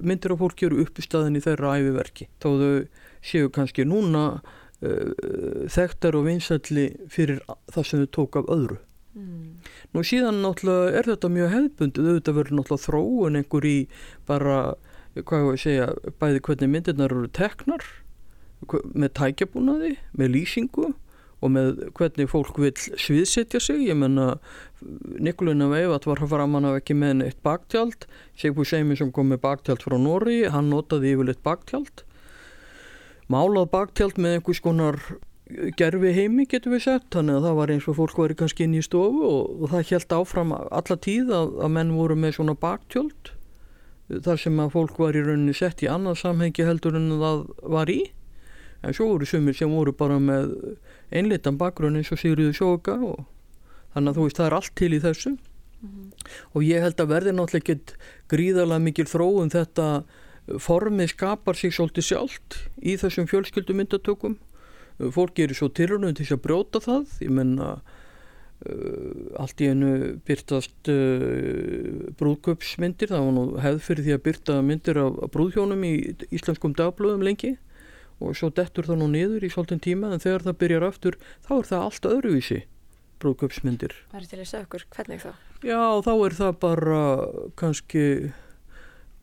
myndir 0.00 0.34
af 0.34 0.42
fólki 0.42 0.66
eru 0.66 0.82
upp 0.82 0.98
í 0.98 1.06
staðin 1.06 1.38
í 1.38 1.44
þeirra 1.44 1.76
æfiverki 1.78 2.28
þó 2.42 2.48
þau 2.60 2.72
séu 3.26 3.50
kannski 3.50 3.86
núna 3.86 4.26
uh, 4.36 5.68
þekktar 5.72 6.18
og 6.18 6.26
vinsælli 6.26 6.90
fyrir 7.10 7.40
það 7.72 7.88
sem 7.88 8.04
þau 8.04 8.12
tók 8.18 8.42
af 8.42 8.52
öðru. 8.52 8.80
Mm. 9.16 9.62
nú 9.96 10.02
síðan 10.04 10.42
náttúrulega 10.44 10.98
er 10.98 11.06
þetta 11.08 11.28
mjög 11.32 11.52
hefðbundið 11.54 12.08
auðvitað 12.10 12.34
verður 12.36 12.58
náttúrulega 12.58 12.84
þróun 12.84 13.38
einhver 13.40 13.66
í 13.70 13.76
bara 14.28 14.56
hvað 15.24 15.50
ég 15.54 15.62
segja? 15.62 15.88
Bæði 16.20 16.44
hvernig 16.44 16.72
myndirnar 16.72 17.14
eru 17.14 17.32
teknar 17.32 17.84
með 18.96 19.12
tækjabúnaði 19.18 19.96
með 20.16 20.32
lýsingu 20.34 20.92
og 21.44 21.52
með 21.52 21.82
hvernig 21.96 22.30
fólk 22.32 22.56
vil 22.60 22.72
sviðsetja 22.76 23.60
sig, 23.60 23.82
ég 23.90 23.98
menna 23.98 24.38
Nikolina 25.20 25.68
Veivat 25.68 26.08
var 26.08 26.22
fram 26.24 26.56
hann 26.56 26.68
af 26.68 26.80
ekki 26.80 26.96
með 26.96 27.26
eitt 27.26 27.42
baktjald, 27.44 28.06
Sigbúi 28.40 28.64
Seimin 28.68 28.96
sem 28.96 29.12
kom 29.12 29.28
með 29.32 29.42
baktjald 29.44 29.84
frá 29.84 29.98
Nóri, 30.00 30.46
hann 30.48 30.70
notaði 30.72 31.12
yfirleitt 31.12 31.44
baktjald 31.44 32.06
málað 33.32 33.70
baktjald 33.72 34.20
með 34.22 34.38
einhvers 34.38 34.62
konar 34.64 35.00
gerfi 35.78 36.10
heimi 36.14 36.46
getur 36.50 36.74
við 36.74 36.86
sett, 36.86 37.06
þannig 37.14 37.38
að 37.38 37.46
það 37.46 37.58
var 37.60 37.72
eins 37.74 37.88
og 37.90 37.98
fólk 38.00 38.18
var 38.18 38.34
kannski 38.38 38.66
inn 38.66 38.78
í 38.78 38.82
stofu 38.82 39.28
og 39.28 39.70
það 39.70 39.90
held 39.92 40.14
áfram 40.16 40.54
alla 40.56 40.96
tíð 40.98 41.32
að, 41.36 41.52
að 41.62 41.74
menn 41.76 41.94
voru 41.94 42.16
með 42.18 42.38
svona 42.38 42.56
baktjöld 42.58 43.35
þar 44.08 44.40
sem 44.40 44.60
að 44.62 44.74
fólk 44.74 45.00
var 45.02 45.16
í 45.18 45.22
rauninni 45.24 45.54
sett 45.56 45.82
í 45.82 45.90
annað 45.90 46.20
samhengi 46.22 46.66
heldur 46.66 46.98
en 46.98 47.08
það 47.20 47.42
var 47.76 47.90
í. 47.90 48.00
En 48.84 48.94
svo 48.94 49.08
voru 49.12 49.26
sumir 49.26 49.56
sem 49.56 49.72
voru 49.72 49.94
bara 49.96 50.18
með 50.22 50.52
einlitan 51.10 51.58
bakgrunn 51.58 51.98
eins 51.98 52.12
og 52.14 52.20
Sigriður 52.20 52.54
Sjóka 52.54 52.96
og 53.00 53.24
þannig 53.94 54.12
að 54.12 54.18
þú 54.18 54.26
veist 54.28 54.40
það 54.40 54.48
er 54.48 54.58
allt 54.60 54.74
til 54.78 54.92
í 54.92 55.02
þessu. 55.02 55.36
Mm 55.76 55.90
-hmm. 55.92 56.10
og 56.54 56.62
ég 56.62 56.80
held 56.80 57.00
að 57.00 57.08
verði 57.08 57.32
náttúrulega 57.32 57.60
ekkit 57.60 57.94
gríðarlega 58.28 58.80
mikil 58.80 59.04
þróun 59.04 59.52
þetta 59.52 60.04
formið 60.58 61.08
skapar 61.08 61.56
sig 61.56 61.72
svolítið 61.72 62.04
sjálft 62.04 62.56
í 62.80 62.96
þessum 62.96 63.26
fjölskyldumyndatökum 63.26 64.38
fólk 65.12 65.34
gerir 65.34 65.54
svo 65.54 65.68
tilrönum 65.68 66.14
til 66.14 66.32
að 66.32 66.42
brjóta 66.42 66.80
það. 66.80 67.04
Ég 67.20 67.30
menna 67.30 67.66
Uh, 67.66 67.95
allt 69.36 69.60
í 69.60 69.68
einu 69.68 69.90
byrtast 70.24 70.88
uh, 70.88 72.06
brúðköpsmyndir 72.16 73.10
það 73.12 73.26
var 73.26 73.34
nú 73.36 73.42
hefð 73.60 73.82
fyrir 73.84 74.06
því 74.06 74.14
að 74.16 74.22
byrta 74.24 74.56
myndir 74.64 75.00
af, 75.02 75.18
af 75.26 75.32
brúðhjónum 75.34 75.84
í 75.84 75.92
íslenskum 76.32 76.72
dagblöðum 76.78 77.26
lengi 77.26 77.52
og 78.16 78.32
svo 78.38 78.48
dettur 78.56 78.88
það 78.88 79.02
nú 79.02 79.10
niður 79.12 79.44
í 79.44 79.50
svolítinn 79.52 79.82
tíma 79.84 80.14
en 80.14 80.24
þegar 80.24 80.46
það 80.46 80.58
byrjar 80.62 80.86
aftur 80.88 81.18
þá 81.44 81.52
er 81.58 81.68
það 81.68 81.84
allt 81.84 82.08
öðruvísi 82.12 82.62
brúðköpsmyndir 83.20 83.94
Það 84.08 84.22
er 84.22 84.26
til 84.30 84.40
að 84.40 84.48
segja 84.48 84.64
okkur, 84.64 84.88
hvernig 84.96 85.22
þá? 85.22 85.30
Já, 85.60 85.82
þá 86.06 86.12
er 86.14 86.36
það 86.40 86.58
bara 86.64 87.02
kannski 87.60 88.06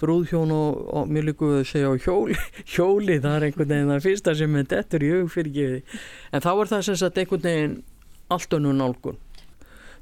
brúðhjón 0.01 0.53
og, 0.53 0.79
og 0.93 1.09
mér 1.09 1.29
líku 1.31 1.49
að 1.57 1.65
segja 1.69 1.89
hjóli 2.05 2.37
hjóli, 2.75 3.17
það 3.17 3.39
er 3.39 3.47
einhvern 3.49 3.73
veginn 3.73 3.91
það 3.95 4.05
fyrsta 4.05 4.37
sem 4.37 4.61
er 4.61 4.69
dettur 4.69 5.09
í 5.09 5.11
hugfyrkiði 5.17 5.83
en 6.29 6.45
þá 6.45 6.51
er 6.53 6.73
það 6.75 6.87
sem 6.89 7.01
sagt 7.01 7.21
einhvern 7.21 7.45
veginn 7.49 7.77
allt 8.33 8.57
önnu 8.57 8.73
nálgun 8.77 9.19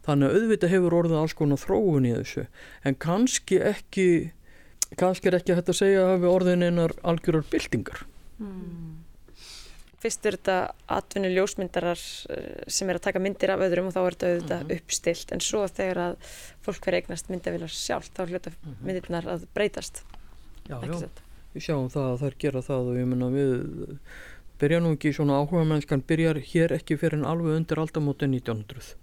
þannig 0.06 0.28
að 0.30 0.38
auðvitað 0.38 0.74
hefur 0.76 0.98
orðið 1.02 1.20
alls 1.22 1.34
konar 1.38 1.62
þróun 1.62 2.08
í 2.10 2.14
þessu. 2.16 2.46
En 2.84 2.96
kannski 2.96 3.60
ekki 3.62 4.08
kannski 5.00 5.30
er 5.32 5.40
ekki 5.40 5.56
hægt 5.56 5.72
að 5.72 5.80
segja 5.80 6.08
að 6.10 6.26
við 6.26 6.32
orðin 6.32 6.66
einar 6.68 6.94
algjörar 7.08 7.46
byltingar. 7.52 8.04
Mm. 8.42 8.98
Fyrst 10.02 10.26
er 10.26 10.36
þetta 10.40 10.56
atvinni 10.90 11.30
ljósmyndarar 11.36 12.00
sem 12.02 12.90
er 12.90 12.98
að 12.98 13.06
taka 13.06 13.22
myndir 13.22 13.54
af 13.54 13.62
öðrum 13.62 13.92
og 13.92 13.96
þá 13.96 14.00
er 14.02 14.16
þetta 14.16 14.32
auðvitað 14.32 14.64
mm 14.64 14.68
-hmm. 14.72 14.80
uppstilt 14.82 15.32
en 15.32 15.44
svo 15.46 15.62
þegar 15.68 16.00
að 16.08 16.16
fólk 16.66 16.88
verið 16.88 17.04
eignast 17.04 17.30
myndavilar 17.30 17.70
sjálf 17.70 18.10
þá 18.10 18.22
hljóta 18.26 18.50
mm 18.50 18.58
-hmm. 18.64 18.86
myndirnar 18.88 19.28
að 19.30 19.46
breytast. 19.54 20.04
Já, 20.68 20.82
já, 20.82 21.10
við 21.54 21.62
sjáum 21.62 21.90
það 21.90 22.10
að 22.12 22.22
þær 22.22 22.36
gera 22.40 22.62
það 22.62 22.90
og 22.90 22.98
ég 22.98 23.06
menna 23.06 23.30
við 23.30 24.00
byrja 24.60 24.80
nú 24.80 24.94
ekki 24.94 25.14
svona 25.14 25.38
áhuga 25.38 25.64
mennskan 25.66 26.02
byrjar 26.02 26.38
hér 26.38 26.74
ekki 26.74 26.98
fyrir 26.98 27.20
en 27.20 27.26
alveg 27.26 27.56
undir 27.56 27.80
aldamóti 27.80 28.26
1900 28.26 28.96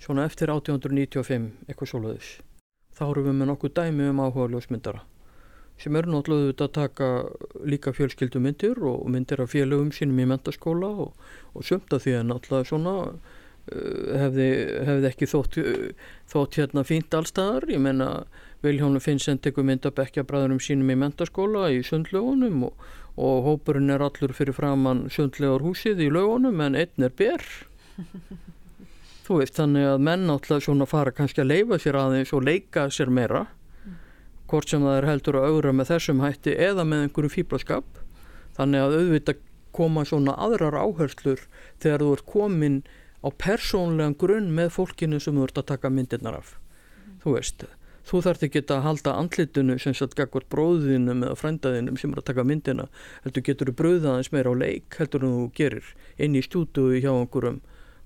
svona 0.00 0.26
eftir 0.28 0.52
1895 0.52 1.50
eitthvað 1.68 1.92
svoleiðis. 1.92 2.34
Þá 2.96 3.06
erum 3.10 3.30
við 3.30 3.40
með 3.40 3.50
nokkuð 3.52 3.74
dæmi 3.78 4.10
um 4.10 4.22
áhuga 4.24 4.50
ljósmyndara 4.54 5.04
sem 5.80 5.96
eru 5.96 6.12
náttúrulega 6.12 6.44
auðvitað 6.44 6.66
að 6.66 6.76
taka 6.76 7.06
líka 7.72 7.92
fjölskyldumyndir 7.96 8.80
og 8.84 9.06
myndir 9.12 9.40
af 9.40 9.52
félögum 9.54 9.92
sínum 9.96 10.20
í 10.20 10.26
mentaskóla 10.28 10.90
og, 11.06 11.14
og 11.56 11.64
sömta 11.64 12.00
því 12.02 12.16
að 12.18 12.26
náttúrulega 12.28 12.68
svona 12.68 12.94
uh, 13.08 14.10
hefði, 14.20 14.48
hefði 14.88 15.08
ekki 15.10 15.30
þótt, 15.30 15.58
þótt 16.28 16.60
hérna 16.60 16.84
fínt 16.84 17.16
allstaðar, 17.16 17.68
ég 17.72 17.80
menna 17.80 18.10
Viljónu 18.60 19.00
Finnsend 19.00 19.40
tekur 19.40 19.64
mynd 19.64 19.88
af 19.88 19.96
bekkjabræðurum 19.96 20.60
sínum 20.60 20.92
í 20.92 20.98
mentaskóla 21.00 21.70
í 21.72 21.80
sundlögunum 21.86 22.68
og, 22.68 22.86
og 23.16 23.48
hópurinn 23.48 23.94
er 23.94 24.04
allur 24.04 24.36
fyrir 24.36 24.56
framann 24.56 25.06
sundlegar 25.12 25.64
húsið 25.64 26.04
í 26.04 26.12
lögunum 26.12 26.60
en 26.66 26.76
einn 26.76 27.08
er 27.08 27.16
ber 27.16 27.46
þú 29.30 29.36
veist 29.38 29.54
þannig 29.60 29.84
að 29.86 30.00
menn 30.02 30.24
náttúrulega 30.26 30.64
svona 30.66 30.86
fara 30.90 31.12
kannski 31.14 31.44
að 31.44 31.52
leifa 31.52 31.76
sér 31.78 31.98
aðeins 32.00 32.32
og 32.34 32.42
leika 32.48 32.88
sér 32.90 33.12
meira. 33.14 33.44
Hvort 34.50 34.72
sem 34.72 34.82
það 34.82 34.96
er 34.96 35.06
heldur 35.06 35.38
að 35.38 35.46
augra 35.52 35.74
með 35.78 35.92
þessum 35.92 36.22
hætti 36.24 36.56
eða 36.58 36.82
með 36.82 37.04
einhverju 37.04 37.30
fýblaskap 37.36 38.00
þannig 38.56 38.82
að 38.82 38.96
auðvitað 38.96 39.44
koma 39.70 40.02
svona 40.02 40.34
aðrar 40.34 40.74
áherslur 40.82 41.46
þegar 41.78 42.02
þú 42.02 42.10
ert 42.16 42.26
komin 42.26 42.80
á 43.22 43.28
persónlegan 43.30 44.18
grunn 44.18 44.50
með 44.56 44.72
fólkinu 44.80 45.22
sem 45.22 45.38
þú 45.38 45.46
ert 45.46 45.62
að 45.62 45.70
taka 45.70 45.94
myndirnar 45.94 46.40
af. 46.40 46.56
Mm. 46.58 47.20
þú 47.22 47.36
veist, 47.36 47.64
þú 48.10 48.22
þarf 48.26 48.46
ekki 48.48 48.66
að 48.66 48.84
halda 48.88 49.14
andlitinu 49.14 49.78
sem 49.78 49.94
sagt 49.94 50.18
gagvar 50.18 50.48
bróðinum 50.50 51.22
eða 51.22 51.38
frændaðinum 51.38 52.00
sem 52.00 52.10
er 52.10 52.18
að 52.24 52.32
taka 52.32 52.44
myndina 52.48 52.88
heldur 53.22 53.46
getur 53.46 53.70
þú 53.70 53.76
bröðaðins 53.78 54.32
meira 54.34 54.50
á 54.50 54.54
leik 54.58 54.98
heldur 54.98 55.26
þú 55.28 55.50
gerir 55.54 55.94
inn 56.18 56.34
í 56.34 56.42
stúdu 56.42 56.90
hjá 56.96 57.12
einhverjum 57.12 57.60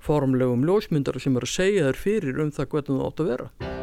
formlegum 0.04 0.66
ljósmyndar 0.68 1.20
sem 1.22 1.36
er 1.38 1.46
að 1.46 1.54
segja 1.54 1.86
þér 1.88 2.02
fyrir 2.06 2.42
um 2.44 2.52
það 2.52 2.70
hvernig 2.74 2.98
þú 2.98 3.06
átt 3.08 3.24
að 3.24 3.32
vera 3.32 3.74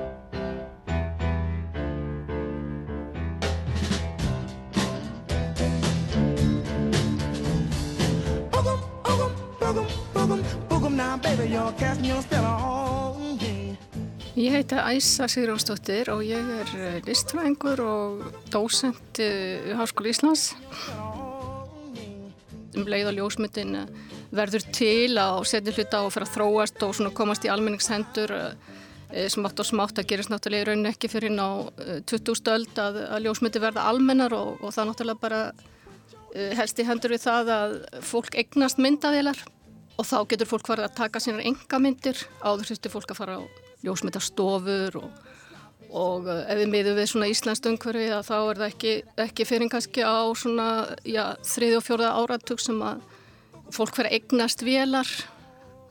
Ég 14.42 14.56
heiti 14.56 14.78
Æsa 14.80 15.28
Sigurðarsdóttir 15.30 16.10
og 16.10 16.22
ég 16.26 16.48
er 16.56 16.70
eh, 16.80 16.96
listfræðingur 17.06 17.82
og 17.84 18.24
dósent 18.50 19.20
í 19.22 19.28
eh, 19.28 19.74
Háskóli 19.78 20.16
Íslands. 20.16 20.54
Um 22.78 22.88
leið 22.88 23.10
og 23.12 23.18
ljósmyndin 23.18 23.76
eh, 23.82 23.90
verður 24.36 24.68
til 24.76 25.18
að 25.20 25.42
setja 25.50 25.74
hluta 25.76 26.04
og 26.06 26.14
fyrir 26.16 26.28
að 26.28 26.36
þróast 26.38 26.86
og 26.88 27.12
komast 27.18 27.48
í 27.48 27.52
almenningshendur 27.52 28.36
smátt 29.28 29.60
og 29.60 29.68
smátt. 29.68 29.98
Að 30.00 30.08
gerist 30.08 30.32
náttúrulega 30.32 30.64
í 30.64 30.68
rauninni 30.70 30.92
ekki 30.94 31.10
fyrir 31.12 31.34
ná 31.36 31.68
20 32.08 32.38
stöld 32.40 32.78
að, 32.80 33.02
að 33.12 33.26
ljósmyndi 33.26 33.60
verða 33.60 33.90
almennar 33.92 34.32
og, 34.38 34.62
og 34.64 34.72
það 34.72 34.88
náttúrulega 34.88 35.24
bara 35.26 35.42
helst 36.56 36.80
í 36.80 36.86
hendur 36.88 37.12
við 37.12 37.26
það 37.26 37.52
að 37.58 37.74
fólk 38.08 38.38
eignast 38.40 38.80
myndaðilar 38.80 39.42
og 40.00 40.08
þá 40.08 40.18
getur 40.32 40.50
fólk 40.50 40.70
farið 40.72 40.88
að 40.88 40.96
taka 40.98 41.22
sínar 41.22 41.44
enga 41.46 41.82
myndir. 41.84 42.24
Áður 42.40 42.72
þurfti 42.72 42.94
fólk 42.94 43.12
að 43.12 43.20
fara 43.20 43.38
á 43.38 43.42
ljósmyndastofur 43.86 44.98
og, 45.02 45.28
og 45.92 46.28
uh, 46.30 46.44
ef 46.48 46.62
við 46.62 46.72
miðum 46.72 46.98
við 47.00 47.10
svona 47.12 47.30
Íslands 47.32 47.64
umhverfi 47.68 48.08
þá 48.24 48.36
er 48.38 48.62
það 48.62 48.68
ekki, 48.70 48.94
ekki 49.26 49.48
fyrir 49.48 49.72
kannski 49.72 50.06
á 50.08 50.24
svona 50.40 50.68
þriði 51.44 51.78
og 51.80 51.86
fjóraða 51.86 52.24
áratug 52.24 52.64
sem 52.64 52.80
að 52.86 53.04
fólk 53.72 54.02
að 54.02 54.12
eignast 54.16 54.64
vélar, 54.68 55.12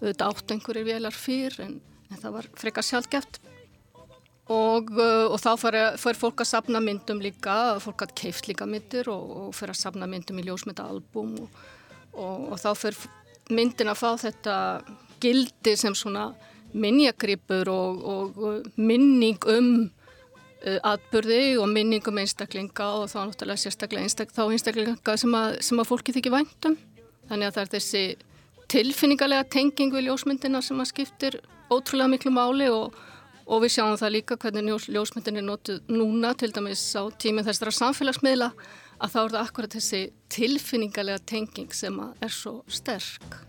auðvitað 0.00 0.26
átt 0.26 0.54
einhverjir 0.54 0.88
vélar 0.88 1.16
fyrr 1.16 1.62
en, 1.66 1.78
en 2.10 2.20
það 2.22 2.36
var 2.38 2.50
frekar 2.60 2.86
sjálfgeft 2.86 3.40
og, 4.50 4.90
uh, 4.96 5.28
og 5.30 5.38
þá 5.40 5.50
fyrir 5.60 6.18
fólk 6.18 6.42
að 6.42 6.50
sapna 6.50 6.82
myndum 6.82 7.20
líka, 7.22 7.78
fólk 7.84 8.06
að 8.06 8.16
keift 8.22 8.48
líka 8.50 8.68
myndir 8.68 9.10
og, 9.12 9.36
og 9.44 9.54
fyrir 9.56 9.76
að 9.76 9.82
sapna 9.84 10.08
myndum 10.10 10.40
í 10.40 10.46
ljósmyndaalbum 10.48 11.36
og, 11.44 11.60
og 12.16 12.56
þá 12.60 12.70
fyrir 12.78 13.10
myndin 13.50 13.90
að 13.92 14.00
fá 14.00 14.10
þetta 14.24 14.56
gildi 15.20 15.76
sem 15.78 15.94
svona 15.96 16.30
minnjagripur 16.72 17.70
og, 17.72 18.04
og 18.06 18.70
minning 18.76 19.38
um 19.50 19.70
uh, 20.66 20.78
atbyrði 20.92 21.58
og 21.60 21.68
minning 21.72 22.06
um 22.08 22.20
einstaklinga 22.22 22.88
og 23.00 23.08
þá 23.12 23.20
náttúrulega 23.24 23.64
sérstaklega 23.64 24.06
einstak, 24.06 24.34
þá 24.34 24.44
einstaklinga 24.48 25.16
sem 25.20 25.36
að, 25.36 25.60
sem 25.66 25.82
að 25.82 25.90
fólki 25.90 26.16
þykir 26.16 26.36
væntum. 26.36 26.76
Þannig 27.30 27.48
að 27.48 27.56
það 27.56 27.62
er 27.62 27.72
þessi 27.76 28.04
tilfinningarlega 28.70 29.46
tenging 29.50 29.94
við 29.94 30.08
ljósmyndina 30.08 30.62
sem 30.62 30.82
að 30.82 30.92
skiptir 30.92 31.40
ótrúlega 31.70 32.10
miklu 32.12 32.34
máli 32.34 32.68
og, 32.70 32.94
og 33.46 33.64
við 33.64 33.76
sjáum 33.76 33.98
það 33.98 34.14
líka 34.16 34.38
hvernig 34.40 34.70
ljós, 34.70 34.88
ljósmyndin 34.90 35.40
er 35.40 35.46
notuð 35.46 35.90
núna 35.90 36.34
til 36.38 36.52
dæmis 36.54 36.84
á 36.98 37.02
tíminn 37.22 37.46
þessara 37.46 37.74
samfélagsmiðla 37.80 38.52
að 39.00 39.14
þá 39.14 39.20
er 39.22 39.32
það 39.34 39.40
akkurat 39.42 39.78
þessi 39.78 40.02
tilfinningarlega 40.30 41.24
tenging 41.26 41.74
sem 41.74 41.98
er 42.20 42.34
svo 42.34 42.60
sterk. 42.70 43.40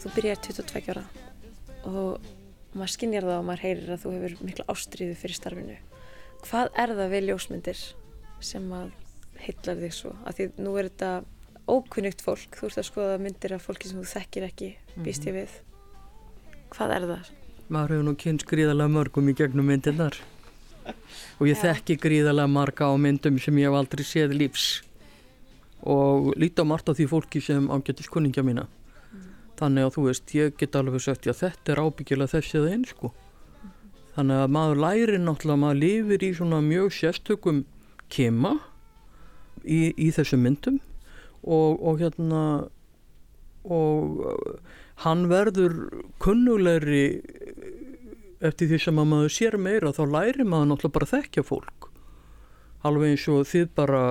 Þú 0.00 0.10
byrjar 0.14 0.38
22 0.40 0.94
ára 0.94 1.02
og 1.84 2.28
maður 2.72 2.92
skinnjar 2.94 3.26
það 3.26 3.34
og 3.36 3.42
maður 3.44 3.64
heyrir 3.66 3.90
að 3.92 3.98
þú 4.00 4.12
hefur 4.14 4.36
miklu 4.46 4.64
ástriðu 4.72 5.16
fyrir 5.20 5.36
starfinu. 5.36 5.76
Hvað 6.46 6.70
er 6.80 6.94
það 6.96 7.12
við 7.12 7.26
ljósmyndir 7.28 7.82
sem 8.40 8.70
að 8.72 8.94
heillar 9.42 9.82
þig 9.82 9.92
svo? 9.98 10.14
Af 10.24 10.38
því 10.38 10.46
nú 10.64 10.72
er 10.80 10.88
þetta 10.88 11.10
ókunnugt 11.68 12.24
fólk, 12.24 12.56
þú 12.56 12.70
ert 12.70 12.80
að 12.80 12.88
skoða 12.88 13.20
myndir 13.20 13.56
af 13.58 13.68
fólki 13.68 13.90
sem 13.90 14.00
þú 14.00 14.06
þekkir 14.14 14.48
ekki, 14.48 14.70
býst 15.04 15.28
ég 15.28 15.36
við. 15.36 15.60
Hvað 16.72 16.96
er 16.96 17.08
það? 17.12 17.30
Maður 17.68 17.96
hefur 17.98 18.08
nú 18.08 18.18
kynst 18.24 18.48
gríðalega 18.48 18.96
mörgum 18.96 19.28
í 19.28 19.36
gegnum 19.36 19.68
myndirnar 19.68 20.16
og 21.36 21.44
ég 21.44 21.60
þekki 21.60 22.00
gríðalega 22.00 22.48
marga 22.48 22.88
á 22.88 22.96
myndum 22.96 23.36
sem 23.36 23.60
ég 23.60 23.68
hef 23.68 23.76
aldrei 23.76 24.06
séð 24.08 24.32
lífs 24.32 24.68
og 25.84 26.32
líti 26.40 26.64
á 26.64 26.66
margt 26.66 26.88
á 26.88 26.96
því 26.96 27.12
fólki 27.12 27.44
sem 27.44 27.68
ágættis 27.68 28.08
kuningja 28.08 28.42
mína 28.46 28.64
þannig 29.60 29.86
að 29.86 29.94
þú 29.96 30.06
veist, 30.08 30.34
ég 30.36 30.56
get 30.60 30.76
alveg 30.78 31.04
sagt 31.04 31.28
já 31.28 31.34
þetta 31.36 31.74
er 31.74 31.82
ábyggilega 31.84 32.34
þessi 32.34 32.58
eða 32.60 32.72
einn 32.74 32.86
sko. 32.88 33.12
Þannig 34.16 34.42
að 34.42 34.52
maður 34.56 34.82
læri 34.84 35.20
náttúrulega, 35.20 35.62
maður 35.62 35.80
lifir 35.84 36.26
í 36.26 36.30
svona 36.36 36.60
mjög 36.64 36.92
sérstökum 36.96 37.64
kema 38.10 38.56
í, 39.62 39.92
í 39.94 40.08
þessum 40.16 40.44
myndum. 40.44 40.80
Og, 41.40 41.78
og 41.80 42.00
hérna 42.02 42.42
og 43.64 44.24
uh, 44.24 44.56
hann 45.04 45.26
verður 45.30 45.76
kunnulegri 46.20 47.20
eftir 48.40 48.70
því 48.70 48.80
sem 48.80 49.00
að 49.00 49.10
maður 49.12 49.34
sér 49.36 49.56
meira 49.60 49.92
þá 49.96 50.02
læri 50.08 50.46
maður 50.48 50.72
náttúrulega 50.72 50.96
bara 50.96 51.08
að 51.08 51.14
þekkja 51.16 51.46
fólk. 51.48 51.88
Alveg 52.88 53.14
eins 53.14 53.26
og 53.28 53.44
þið 53.48 53.66
bara 53.76 54.04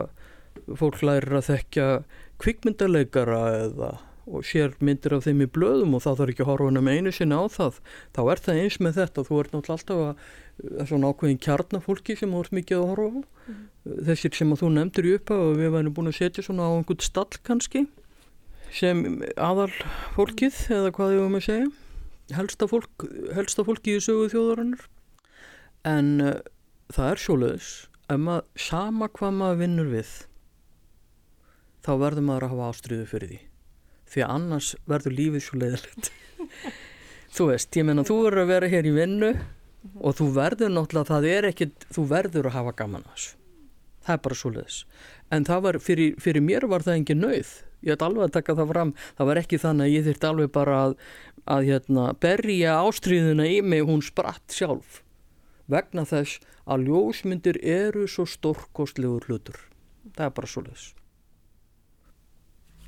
fólk 0.77 1.01
lærir 1.01 1.39
að 1.39 1.47
þekkja 1.49 1.87
kvikmyndaleikara 2.41 3.41
eða 3.63 3.89
og 4.29 4.45
sér 4.45 4.75
myndir 4.83 5.15
af 5.15 5.25
þeim 5.25 5.41
í 5.45 5.49
blöðum 5.49 5.95
og 5.97 6.03
það 6.05 6.19
þarf 6.19 6.33
ekki 6.33 6.43
að 6.45 6.49
horfa 6.51 6.69
hennum 6.69 6.89
einu 6.89 7.13
sinna 7.15 7.39
á 7.41 7.45
það 7.49 7.79
þá 8.15 8.21
er 8.23 8.41
það 8.45 8.59
eins 8.63 8.77
með 8.79 8.99
þetta. 8.99 9.25
Þú 9.25 9.39
ert 9.41 9.55
náttúrulega 9.55 9.77
alltaf 9.79 10.03
að 10.05 10.69
það 10.69 10.91
svona 10.91 11.09
ákveðin 11.09 11.41
kjarnafólki 11.45 12.17
sem 12.19 12.35
þú 12.35 12.43
ert 12.43 12.55
mikið 12.59 12.77
að 12.77 12.89
horfa 12.91 13.09
á. 13.09 13.21
Mm. 13.49 13.65
þessir 14.09 14.35
sem 14.37 14.53
að 14.53 14.61
þú 14.61 14.69
nefndir 14.75 15.07
í 15.07 15.15
uppa 15.17 15.39
og 15.39 15.57
við 15.57 15.73
værum 15.73 15.95
búin 15.97 16.11
að 16.11 16.19
setja 16.19 16.45
svona 16.45 16.67
á 16.69 16.71
einhvern 16.75 17.01
stall 17.01 17.41
kannski 17.47 17.85
sem 18.69 19.03
aðal 19.33 19.71
fólkið 20.13 20.59
eða 20.75 20.93
hvað 20.93 21.15
ég 21.15 21.31
með 21.33 21.41
að 21.41 21.47
segja? 21.47 21.69
Helsta, 22.37 22.67
fólk, 22.69 23.05
helsta 23.33 23.65
fólki 23.65 23.95
í 23.97 24.01
sögu 24.05 24.27
þjóðarinnar. 24.29 24.83
En 25.89 26.11
uh, 26.21 26.35
það 26.93 27.13
er 27.15 27.23
sjóleðis 27.23 27.69
ef 28.09 28.21
maður 28.21 28.65
sama 28.69 29.09
hvað 29.13 29.37
maður 29.39 29.61
vinnur 29.63 29.89
við 29.93 30.15
þá 31.85 31.91
verður 32.03 32.27
maður 32.29 32.45
að 32.45 32.53
hafa 32.53 32.69
ástriðu 32.73 33.09
fyrir 33.09 33.31
því 33.33 33.48
því 34.09 34.25
annars 34.25 34.73
verður 34.89 35.17
lífið 35.19 35.45
svo 35.45 35.61
leiðilegt 35.61 36.11
þú 37.35 37.49
veist, 37.51 37.71
ég 37.77 37.87
menna 37.87 38.05
þú 38.07 38.19
verður 38.25 38.43
að 38.43 38.53
vera 38.53 38.71
hér 38.73 38.89
í 38.89 38.93
vinnu 38.95 39.31
og 39.99 40.17
þú 40.19 40.29
verður 40.35 40.73
náttúrulega, 40.75 41.09
það 41.13 41.29
er 41.31 41.49
ekki 41.51 41.69
þú 41.87 42.05
verður 42.09 42.49
að 42.49 42.57
hafa 42.57 42.75
gaman 42.81 43.05
að 43.05 43.15
þessu. 43.15 43.35
Það 44.05 44.15
er 44.15 44.21
bara 44.25 44.37
svo 44.41 44.53
leiðis 44.55 44.83
en 45.29 45.45
það 45.45 45.65
var, 45.65 45.77
fyrir, 45.85 46.15
fyrir 46.19 46.43
mér 46.43 46.65
var 46.71 46.85
það 46.85 46.99
engin 46.99 47.21
nöyð 47.21 47.51
ég 47.85 47.95
ætti 47.95 48.07
alveg 48.07 48.27
að 48.27 48.35
taka 48.35 48.55
það 48.59 48.71
fram. 48.73 48.93
Það 49.17 49.29
var 49.29 49.41
ekki 49.41 49.61
þannig 49.63 49.85
að 49.85 49.93
ég 49.93 50.07
þurfti 50.07 50.29
alveg 50.29 50.51
bara 50.55 50.79
að, 50.83 50.95
að 51.55 51.67
hérna, 51.69 52.05
berja 52.25 52.77
ástríðuna 52.83 53.47
í 53.47 53.59
mig 53.63 53.85
hún 53.87 54.03
spratt 54.05 54.55
sjálf. 54.55 55.01
Vegna 55.69 56.05
þess 56.09 56.41
að 56.69 56.87
ljósmyndir 56.89 57.59
eru 57.63 58.07
svo 58.09 58.25
stórkostlegur 58.27 59.29
hlutur. 59.29 59.61
Það 60.15 60.25
er 60.25 60.35
bara 60.35 60.49
svo 60.49 60.65
leiðis 60.65 60.89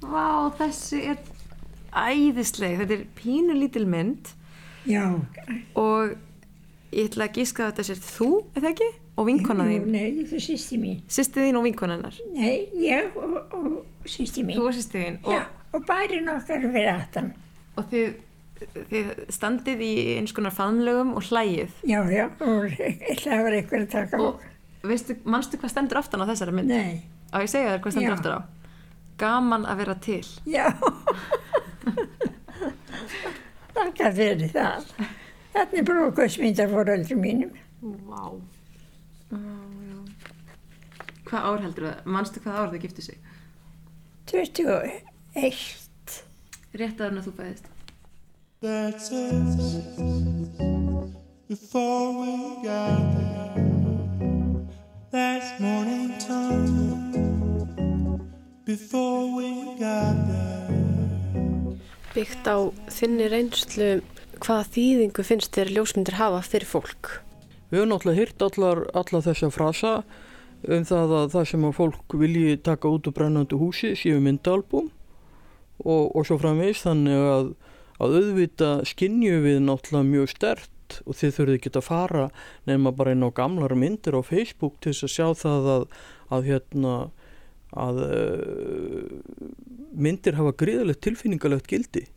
Vá, 0.01 0.49
þessi 0.57 1.01
er 1.11 1.19
æðisleg, 1.91 2.79
þetta 2.81 2.95
er 2.97 3.05
pínu 3.19 3.55
lítil 3.57 3.85
mynd 3.89 4.31
Já 4.89 5.03
og 5.77 6.15
ég 6.91 7.07
ætla 7.11 7.27
að 7.27 7.37
gíska 7.37 7.67
að 7.67 7.71
þetta 7.71 7.85
sér 7.91 7.99
þú, 8.03 8.29
eða 8.57 8.71
ekki? 8.71 8.87
Og 9.19 9.27
vinkona 9.27 9.67
þín? 9.67 9.85
Nei, 9.91 10.23
er 10.23 10.41
sýsti 10.41 10.79
mín 10.81 11.01
Sýsti 11.11 11.43
þín 11.45 11.59
og 11.59 11.65
vinkonannar? 11.67 12.17
Nei, 12.33 12.65
ég 12.81 13.15
og, 13.19 13.37
og 13.53 14.07
sýsti 14.09 14.43
mín 14.47 14.57
Þú 14.57 14.67
og 14.69 14.75
sýsti 14.77 15.03
þín? 15.03 15.19
Og, 15.27 15.41
og 15.75 15.85
bærin 15.87 16.31
okkar 16.31 16.65
við 16.73 16.87
aftan 16.91 17.31
Og 17.77 17.85
þið, 17.91 18.15
þið 18.89 19.11
standið 19.35 19.83
í 19.85 19.91
eins 20.17 20.33
konar 20.35 20.55
faðnlegum 20.55 21.13
og 21.19 21.27
hlægið? 21.27 21.75
Já, 21.87 21.99
já, 22.11 22.25
og 22.47 22.73
það 23.21 23.45
var 23.45 23.59
eitthvað 23.59 23.85
að 23.85 23.91
taka 23.93 24.23
og, 24.25 24.47
veistu, 24.87 25.19
Manstu 25.27 25.59
hvað 25.61 25.75
stendur 25.75 26.01
aftan 26.01 26.23
á 26.23 26.29
þessari 26.31 26.57
mynd? 26.57 26.71
Nei 26.73 27.03
Á 27.31 27.39
ég 27.43 27.51
segja 27.51 27.75
þér 27.75 27.83
hvað 27.85 27.95
stendur 27.95 28.11
já. 28.11 28.17
aftan 28.17 28.39
á? 28.39 28.60
Gaman 29.21 29.67
að 29.69 29.83
vera 29.83 29.97
til. 30.03 30.23
Já. 30.49 30.67
Takk 33.75 34.01
að 34.07 34.21
fyrir 34.21 34.49
það. 34.53 34.87
Þetta 35.51 35.77
er 35.81 35.85
brókvæðsmyndar 35.91 36.71
fóröldru 36.71 37.17
mínum. 37.19 37.53
Vá. 38.09 38.25
Hvað 41.31 41.45
ár 41.47 41.61
heldur 41.63 41.85
það? 41.87 42.07
Manstu 42.11 42.41
hvað 42.43 42.57
ár 42.59 42.71
það 42.73 42.81
gifti 42.83 43.03
sig? 43.05 43.19
21 44.31 46.17
Rétt 46.75 46.99
aðurna 46.99 47.23
þú 47.23 47.31
bæðist 47.37 47.65
That's 48.61 49.07
it. 49.11 49.57
Before 51.47 52.11
we 52.19 52.31
got 52.63 53.15
there 53.15 53.55
That's 55.11 55.59
morning 55.59 56.11
time 56.19 57.40
Byggt 62.11 62.45
á 62.47 62.57
þinni 62.87 63.27
reynslu 63.27 63.89
hvaða 64.39 64.63
þýðingu 64.71 65.25
finnst 65.27 65.51
þér 65.57 65.71
ljósmyndir 65.75 66.15
hafa 66.15 66.39
fyrir 66.45 66.69
fólk? 66.69 67.09
Við 67.67 67.81
höfum 67.81 67.91
náttúrulega 67.91 68.21
hýrt 68.21 68.45
allar, 68.47 68.83
allar 68.95 69.25
þessa 69.27 69.51
frasa 69.51 69.93
um 70.71 70.87
það 70.87 71.15
að 71.17 71.27
það 71.35 71.45
sem 71.51 71.67
að 71.67 71.77
fólk 71.81 72.17
vilji 72.21 72.57
taka 72.63 72.91
út 72.95 73.11
úr 73.11 73.17
brennandi 73.17 73.59
húsi 73.59 73.91
séu 73.99 74.23
myndalbum 74.23 74.87
og, 75.83 76.03
og 76.15 76.27
svo 76.27 76.39
framvegis 76.39 76.85
þannig 76.85 77.27
að, 77.35 77.53
að 77.99 78.19
auðvita 78.21 78.73
skinnju 78.87 79.39
við 79.49 79.63
náttúrulega 79.67 80.11
mjög 80.13 80.35
stert 80.37 81.01
og 81.03 81.17
þið 81.19 81.35
þurfið 81.37 81.57
ekki 81.57 81.73
að 81.75 81.89
fara 81.89 82.27
nefnum 82.67 82.91
að 82.91 82.99
bara 83.01 83.15
inn 83.15 83.27
á 83.27 83.29
gamlar 83.35 83.75
myndir 83.75 84.15
á 84.15 84.21
Facebook 84.23 84.79
til 84.79 84.93
þess 84.93 85.07
að 85.07 85.17
sjá 85.17 85.27
það 85.43 85.73
að, 85.75 85.89
að 86.31 86.47
hérna 86.53 86.95
að 87.77 88.01
uh, 88.05 89.11
myndir 89.91 90.37
hafa 90.39 90.55
gríðalegt 90.59 91.03
tilfinningalegt 91.05 91.69
gildi. 91.71 92.07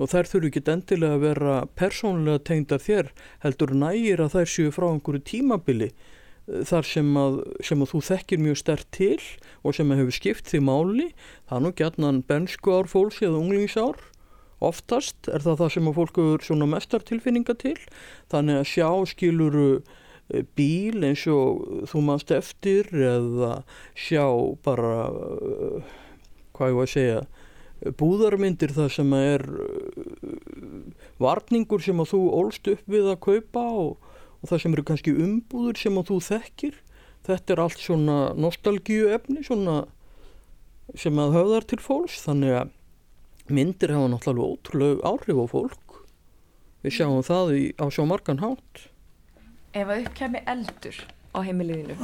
Og 0.00 0.08
þær 0.08 0.30
þurfu 0.30 0.48
ekki 0.48 0.62
endilega 0.72 1.18
að 1.18 1.24
vera 1.26 1.56
persónlega 1.78 2.42
tengdar 2.48 2.82
þér 2.82 3.12
heldur 3.44 3.74
nægir 3.76 4.22
að 4.24 4.38
þær 4.38 4.50
séu 4.54 4.72
frá 4.74 4.88
einhverju 4.88 5.22
tímabili 5.28 5.90
uh, 5.92 6.62
þar 6.66 6.88
sem 6.88 7.10
að, 7.18 7.42
sem 7.62 7.84
að 7.84 7.92
þú 7.92 8.02
þekkir 8.08 8.42
mjög 8.46 8.62
stert 8.62 8.88
til 8.96 9.20
og 9.62 9.76
sem 9.78 9.94
hefur 9.94 10.18
skipt 10.18 10.48
því 10.50 10.62
máli. 10.66 11.10
Það 11.46 11.58
er 11.58 11.66
nú 11.66 11.74
gætnan 11.78 12.24
bensku 12.26 12.74
ár 12.74 12.90
fólks 12.90 13.22
eða 13.22 13.38
unglingsár. 13.38 14.00
Oftast 14.62 15.26
er 15.26 15.42
það 15.42 15.58
það 15.58 15.72
sem 15.74 15.90
að 15.90 15.96
fólk 15.98 16.22
hefur 16.22 16.66
mestar 16.70 17.02
tilfinninga 17.06 17.54
til. 17.58 17.78
Þannig 18.30 18.60
að 18.60 18.70
sjá 18.70 18.88
skiluru 19.10 19.68
bíl 20.56 21.02
eins 21.04 21.26
og 21.28 21.86
þú 21.90 22.02
mannst 22.06 22.32
eftir 22.32 22.88
eða 22.92 23.62
sjá 23.98 24.24
bara 24.64 24.94
hvað 26.56 26.70
ég 26.72 26.78
var 26.78 26.86
að 26.88 26.92
segja 26.92 27.22
búðarmyndir 27.98 28.72
það 28.76 28.90
sem 28.94 29.14
er 29.16 29.44
varningur 31.22 31.82
sem 31.82 31.98
að 32.02 32.12
þú 32.12 32.20
ólst 32.38 32.70
upp 32.70 32.84
við 32.90 33.08
að 33.10 33.20
kaupa 33.26 33.64
og, 33.82 34.12
og 34.40 34.50
það 34.50 34.62
sem 34.62 34.76
eru 34.76 34.84
kannski 34.90 35.16
umbúður 35.24 35.80
sem 35.80 35.98
að 35.98 36.12
þú 36.12 36.20
þekkir. 36.28 36.78
Þetta 37.26 37.54
er 37.54 37.62
allt 37.62 37.82
svona 37.82 38.18
nostalgíu 38.38 39.10
efni 39.14 39.42
svona 39.46 39.82
sem 40.98 41.18
að 41.22 41.36
höfðar 41.38 41.66
til 41.70 41.80
fólks 41.82 42.22
þannig 42.26 42.56
að 42.60 42.72
myndir 43.52 43.94
hafa 43.94 44.10
náttúrulega 44.12 44.54
ótrúlega 44.54 45.12
áhrif 45.12 45.42
á 45.42 45.46
fólk. 45.50 45.98
Við 46.82 46.96
sjáum 46.98 47.22
það 47.26 47.54
í, 47.58 47.62
á 47.78 47.86
svo 47.94 48.06
margan 48.10 48.42
hátt 48.42 48.86
Ef 49.72 49.88
að 49.88 50.02
upp 50.04 50.14
kemi 50.18 50.40
eldur 50.52 50.96
á 51.32 51.38
heimiliðinu 51.46 51.94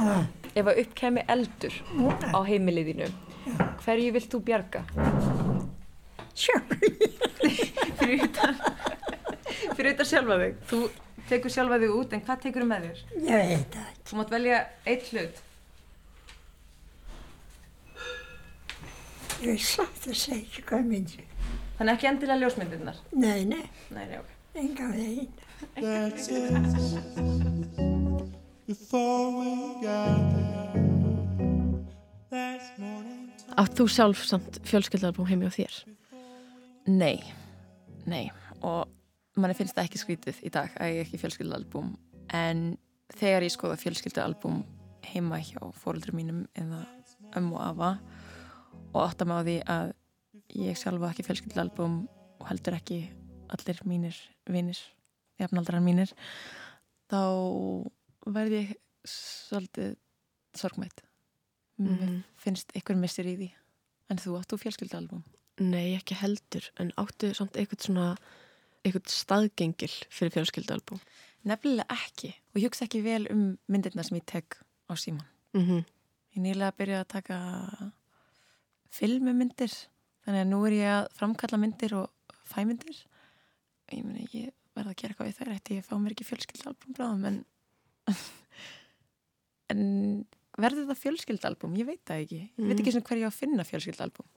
ef 0.57 0.69
að 0.71 0.79
upp 0.81 0.93
kemi 0.97 1.21
eldur 1.29 1.75
á 2.33 2.39
heimiliðinu 2.47 3.09
hverju 3.83 4.13
vilt 4.15 4.31
þú 4.33 4.39
bjarga? 4.47 4.81
Sjálf. 6.39 6.71
fyrir 7.99 8.23
utan 8.25 8.55
fyrir 9.75 9.91
utan 9.93 10.09
sjálfa 10.09 10.37
þig 10.41 10.57
þú 10.71 10.79
tekur 11.29 11.53
sjálfa 11.53 11.77
þig 11.83 11.93
út 11.99 12.15
en 12.17 12.23
hvað 12.25 12.41
tekur 12.47 12.65
þú 12.65 12.69
með 12.71 12.87
þér? 12.87 13.03
Ég 13.27 13.51
veit 13.53 13.75
það. 13.77 13.93
Þú 14.09 14.19
mátt 14.21 14.33
velja 14.37 14.59
eitt 14.93 15.11
hlut 15.13 15.45
Ég 19.39 19.61
satt 19.63 20.09
að 20.09 20.17
segja 20.19 20.41
ekki 20.41 20.65
hvað 20.67 20.89
myndi. 20.89 21.21
þannig 21.77 21.93
ekki 21.95 22.09
endilega 22.09 22.41
ljósmyndirnar 22.41 22.97
Nei, 23.13 23.45
nei, 23.47 23.61
nei, 23.93 24.03
nei, 24.09 24.17
ok 24.19 24.35
enga 24.59 24.89
veginn. 24.91 25.29
That's 25.75 26.27
it. 26.27 26.53
Before 28.67 29.31
we 29.39 29.81
got 29.81 30.33
there, 30.33 30.73
that's 32.29 32.69
morning 32.77 33.31
time. 33.37 33.55
Átt 33.57 33.73
þú 33.79 33.87
sjálf 33.89 34.21
samt 34.29 34.59
fjölskyldalbúm 34.69 35.27
heimi 35.29 35.49
á 35.49 35.51
þér? 35.51 35.73
Nei, 36.89 37.19
nei 38.05 38.29
og 38.65 38.87
manni 39.39 39.55
finnst 39.57 39.75
það 39.77 39.87
ekki 39.87 40.01
skrítið 40.01 40.43
í 40.45 40.51
dag 40.53 40.75
að 40.79 40.93
ég 40.93 41.07
ekki 41.07 41.19
fjölskyldualbum 41.21 41.93
en 42.35 42.63
þegar 43.15 43.45
ég 43.45 43.53
skoða 43.53 43.79
fjölskyldualbum 43.79 44.61
heima 45.09 45.39
hjá 45.41 45.61
fóröldur 45.79 46.15
mínum 46.17 46.43
eða 46.59 46.83
ömmu 47.39 47.57
og 47.57 47.63
afa 47.65 47.91
og 48.93 49.01
átta 49.05 49.27
mig 49.27 49.39
á 49.39 49.41
því 49.47 49.57
að 49.75 49.93
ég 50.59 50.79
sjálfa 50.79 51.11
ekki 51.11 51.25
fjölskyldualbum 51.27 51.99
og 52.39 52.47
heldur 52.49 52.77
ekki 52.77 52.99
allir 53.53 53.81
mínir 53.89 54.17
vinir, 54.49 54.79
jafnaldrar 55.39 55.81
mínir 55.81 56.11
þá 57.09 57.19
verð 58.27 58.51
ég 58.59 58.75
svolítið 59.05 59.95
sorgmætt 60.55 61.01
mm 61.79 61.87
Mhm. 61.95 62.23
finnst 62.37 62.71
ykkur 62.75 62.95
missir 62.99 63.25
í 63.25 63.35
því 63.37 63.51
en 64.09 64.17
þú 64.17 64.39
áttu 64.39 64.57
fjölskyldualbum 64.59 65.23
Nei, 65.59 65.95
ekki 65.97 66.15
heldur, 66.15 66.63
en 66.79 66.93
áttu 66.95 67.33
samt 67.35 67.57
eitthvað 67.59 67.81
svona, 67.83 68.05
eitthvað 68.85 69.09
staðgengil 69.11 69.91
fyrir 70.07 70.31
fjölskyldalbúm. 70.31 71.01
Nefnilega 71.43 71.91
ekki 71.91 72.29
og 72.31 72.61
ég 72.61 72.69
hugsa 72.69 72.85
ekki 72.85 73.01
vel 73.03 73.27
um 73.33 73.57
myndirna 73.67 74.05
sem 74.07 74.15
ég 74.17 74.25
tek 74.25 74.55
á 74.87 74.95
síman. 74.95 75.25
Mm 75.53 75.65
-hmm. 75.65 75.85
Ég 76.35 76.41
nýlega 76.43 76.71
byrjaði 76.77 77.01
að 77.03 77.07
taka 77.07 77.91
filmumyndir 78.89 79.73
þannig 80.25 80.41
að 80.45 80.49
nú 80.51 80.65
er 80.67 80.71
ég 80.71 80.87
að 80.93 81.07
framkalla 81.17 81.57
myndir 81.59 81.93
og 81.93 82.09
fæmyndir. 82.45 83.05
Ég 83.91 84.03
meni, 84.05 84.27
ég 84.33 84.53
verði 84.79 84.93
að 84.95 84.99
gera 85.01 85.13
eitthvað 85.13 85.29
við 85.29 85.37
þær 85.39 85.51
eftir 85.55 85.77
ég 85.79 85.87
fá 85.87 85.95
mér 85.99 86.15
ekki 86.15 86.27
fjölskyldalbum 86.29 86.95
bráðum 86.97 87.25
en, 87.29 87.39
en 89.73 89.81
verður 90.59 90.87
það 90.89 91.01
fjölskyldalbum? 91.03 91.75
Ég 91.79 91.87
veit 91.89 92.01
það 92.07 92.23
ekki. 92.25 92.39
Ég 92.59 92.69
veit 92.71 92.81
ekki 92.83 92.93
sem 92.95 93.05
hver 93.05 93.21
ég 93.21 93.29
á 93.29 93.31
að 93.31 93.37
finna 93.39 93.65
fjölskyldalbum. 93.67 94.27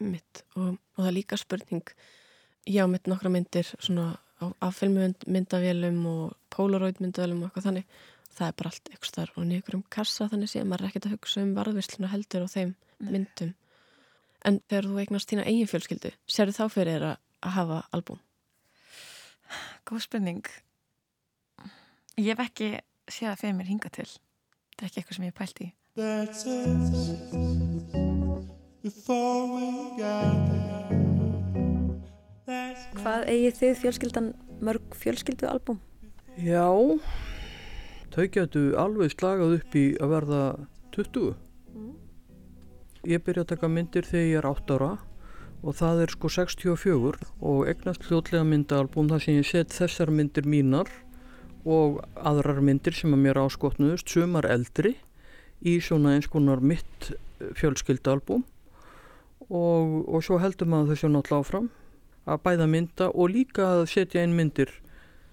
Mitt, 0.00 0.42
og, 0.56 0.76
og 0.96 1.02
það 1.02 1.08
er 1.10 1.16
líka 1.16 1.36
spurning, 1.40 1.90
ég 2.70 2.80
á 2.80 2.88
mitt 2.88 3.08
nokkra 3.10 3.28
myndir 3.32 3.68
svona 3.82 4.14
á- 4.40 4.54
af 4.64 4.78
filmmyndavélum 4.80 5.98
og 6.08 6.36
polaroid 6.54 7.00
myndavélum 7.04 7.42
og 7.44 7.50
eitthvað 7.50 7.66
þannig. 7.68 7.96
Það 8.30 8.46
er 8.46 8.54
bara 8.60 8.70
allt 8.72 8.88
eitthvað 8.92 9.10
starf 9.10 9.36
og 9.40 9.48
nýgur 9.50 9.76
um 9.76 9.82
kassa 9.92 10.28
þannig 10.30 10.52
sé 10.52 10.62
maður 10.64 10.86
er 10.86 10.92
ekkert 10.92 11.08
að 11.10 11.14
hugsa 11.16 11.42
um 11.44 11.52
varðvisluna 11.58 12.12
heldur 12.12 12.46
á 12.46 12.48
þeim 12.54 12.72
myndum. 13.02 13.52
En 14.46 14.60
þegar 14.70 14.88
þú 14.88 15.00
eignast 15.02 15.32
þína 15.34 15.44
eigin 15.50 15.68
fjölskyldu, 15.68 16.12
sérðu 16.30 16.54
þá 16.56 16.64
fyrir 16.72 17.04
að, 17.10 17.16
að 17.44 17.56
hafa 17.58 17.80
albúm? 17.98 18.20
Góð 19.88 20.04
spurning. 20.06 20.44
Ég 22.20 22.32
hef 22.34 22.42
ekki 22.44 22.68
séð 23.10 23.32
það 23.32 23.40
fyrir 23.42 23.56
mér 23.58 23.70
hinga 23.70 23.90
til. 23.94 24.08
Þetta 24.76 24.82
er 24.82 24.88
ekki 24.90 25.00
eitthvað 25.00 25.16
sem 25.16 25.26
ég 25.26 25.32
hef 25.32 25.38
pælt 25.40 25.60
í. 25.60 25.68
That's 26.00 26.46
it. 26.46 28.10
Before 28.80 29.42
we 29.52 29.66
got 29.98 30.38
there, 30.48 31.10
Hvað 33.00 33.26
eigið 33.30 33.58
þið 33.58 33.74
fjölskyldan 33.82 34.28
mörg 34.64 34.96
fjölskyldualbum? 34.98 35.78
Já, 36.40 36.64
þau 38.14 38.24
getur 38.32 38.74
alveg 38.80 39.12
slagað 39.12 39.58
upp 39.58 39.76
í 39.76 39.84
að 40.00 40.14
verða 40.14 40.40
20. 40.96 41.34
Ég 43.08 43.22
byrja 43.24 43.44
að 43.44 43.52
taka 43.54 43.70
myndir 43.72 44.04
þegar 44.08 44.26
ég 44.30 44.40
er 44.40 44.48
8 44.50 44.76
ára 44.78 44.90
og 45.60 45.76
það 45.76 46.04
er 46.04 46.14
sko 46.14 46.30
64 46.32 47.28
og 47.44 47.68
egnast 47.68 48.06
hljótlega 48.08 48.46
myndaalbum 48.48 49.10
þar 49.10 49.24
sem 49.24 49.40
ég 49.40 49.48
set 49.48 49.74
þessar 49.76 50.12
myndir 50.14 50.48
mínar 50.48 50.88
og 51.68 52.00
aðrar 52.16 52.62
myndir 52.64 52.96
sem 52.96 53.12
að 53.12 53.24
mér 53.26 53.42
áskotnuðust, 53.42 54.08
sumar 54.08 54.48
eldri 54.48 54.94
í 55.60 55.76
svona 55.84 56.16
eins 56.16 56.30
konar 56.32 56.62
mitt 56.64 57.10
fjölskyldaalbum 57.58 58.46
og, 59.50 60.08
og 60.08 60.24
svo 60.24 60.38
heldur 60.40 60.70
maður 60.70 60.94
þessu 60.94 61.10
náttúrulega 61.12 61.44
áfram 61.44 61.68
að 62.30 62.42
bæða 62.46 62.68
mynda 62.70 63.10
og 63.10 63.34
líka 63.34 63.66
að 63.74 63.86
setja 63.92 64.24
inn 64.24 64.36
myndir 64.36 64.72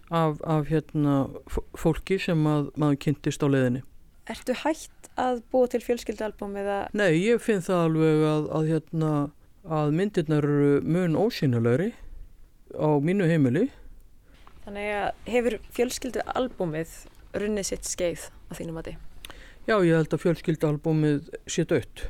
af, 0.09 0.41
af 0.43 0.67
hérna 0.71 1.27
fólki 1.77 2.19
sem 2.19 2.43
að 2.47 2.71
maður 2.79 3.01
kynntist 3.05 3.43
á 3.43 3.47
leiðinni. 3.47 3.83
Ertu 4.27 4.55
hægt 4.63 5.09
að 5.19 5.41
búa 5.51 5.69
til 5.71 5.81
fjölskyldualbum 5.83 6.55
eða 6.59 6.77
Nei, 6.97 7.15
ég 7.23 7.39
finn 7.43 7.63
það 7.63 7.83
alveg 7.87 8.23
að, 8.27 8.47
að 8.59 8.71
hérna 8.73 9.11
að 9.67 9.91
myndirnar 9.95 10.45
eru 10.47 10.79
mun 10.83 11.17
ósynilegri 11.19 11.91
á 12.71 12.89
mínu 13.03 13.27
heimili. 13.27 13.67
þannig 14.63 14.91
að 14.95 15.31
hefur 15.31 15.55
fjölskyldualbumið 15.75 16.93
runnið 17.39 17.65
sitt 17.69 17.87
skeið 17.87 18.29
á 18.47 18.51
þínum 18.55 18.79
mati? 18.79 18.97
Já, 19.67 19.75
ég 19.83 19.95
held 19.99 20.13
að 20.15 20.23
fjölskyldaalbumið 20.23 21.27
sé 21.47 21.65
dött. 21.67 22.07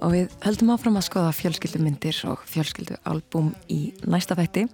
Og 0.00 0.14
við 0.14 0.30
höldum 0.46 0.70
áfram 0.72 0.96
að 0.96 1.04
skoða 1.10 1.34
fjölskyldumyndir 1.36 2.22
og 2.30 2.46
fjölskyldualbum 2.48 3.50
í 3.68 3.92
næsta 4.06 4.38
þætti. 4.38 4.68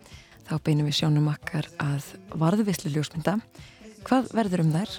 Þá 0.47 0.55
beinum 0.63 0.87
við 0.87 0.99
sjónum 1.01 1.31
okkar 1.33 1.67
að 1.83 2.13
varðvislu 2.39 2.93
ljósmynda. 2.95 3.39
Hvað 4.07 4.31
verður 4.39 4.63
um 4.63 4.73
þær? 4.77 4.91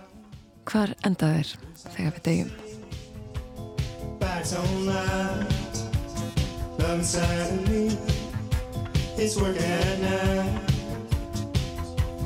Hvar 0.67 0.91
enda 1.07 1.29
þær 1.37 1.49
þegar 1.95 2.15
við 2.17 2.23
night. 10.01 10.67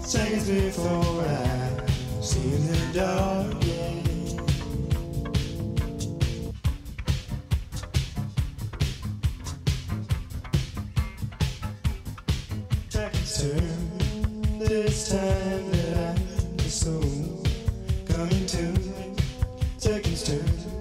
Seconds 0.03 0.49
before 0.49 1.24
I 1.24 2.22
see 2.22 2.55
in 2.55 2.67
the 2.67 2.80
dark. 2.93 3.80
Turn. 13.41 14.59
This 14.59 15.09
time 15.09 15.71
that 15.71 15.97
I 15.97 16.63
was 16.63 16.73
so 16.73 17.01
coming 18.13 18.45
to. 18.45 18.77
Seconds 19.77 20.23
turn. 20.23 20.71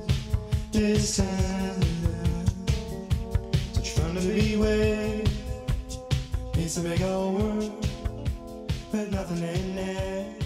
This 0.70 1.16
time 1.16 1.80
Such 3.72 3.90
fun 3.90 4.14
to 4.14 4.20
be 4.20 4.56
with 4.56 5.28
It's 6.54 6.76
a 6.76 6.80
big 6.82 7.02
old 7.02 7.40
world 7.40 7.86
But 8.92 9.11
nothing 9.11 9.38
in 9.38 9.78
it 9.78 10.39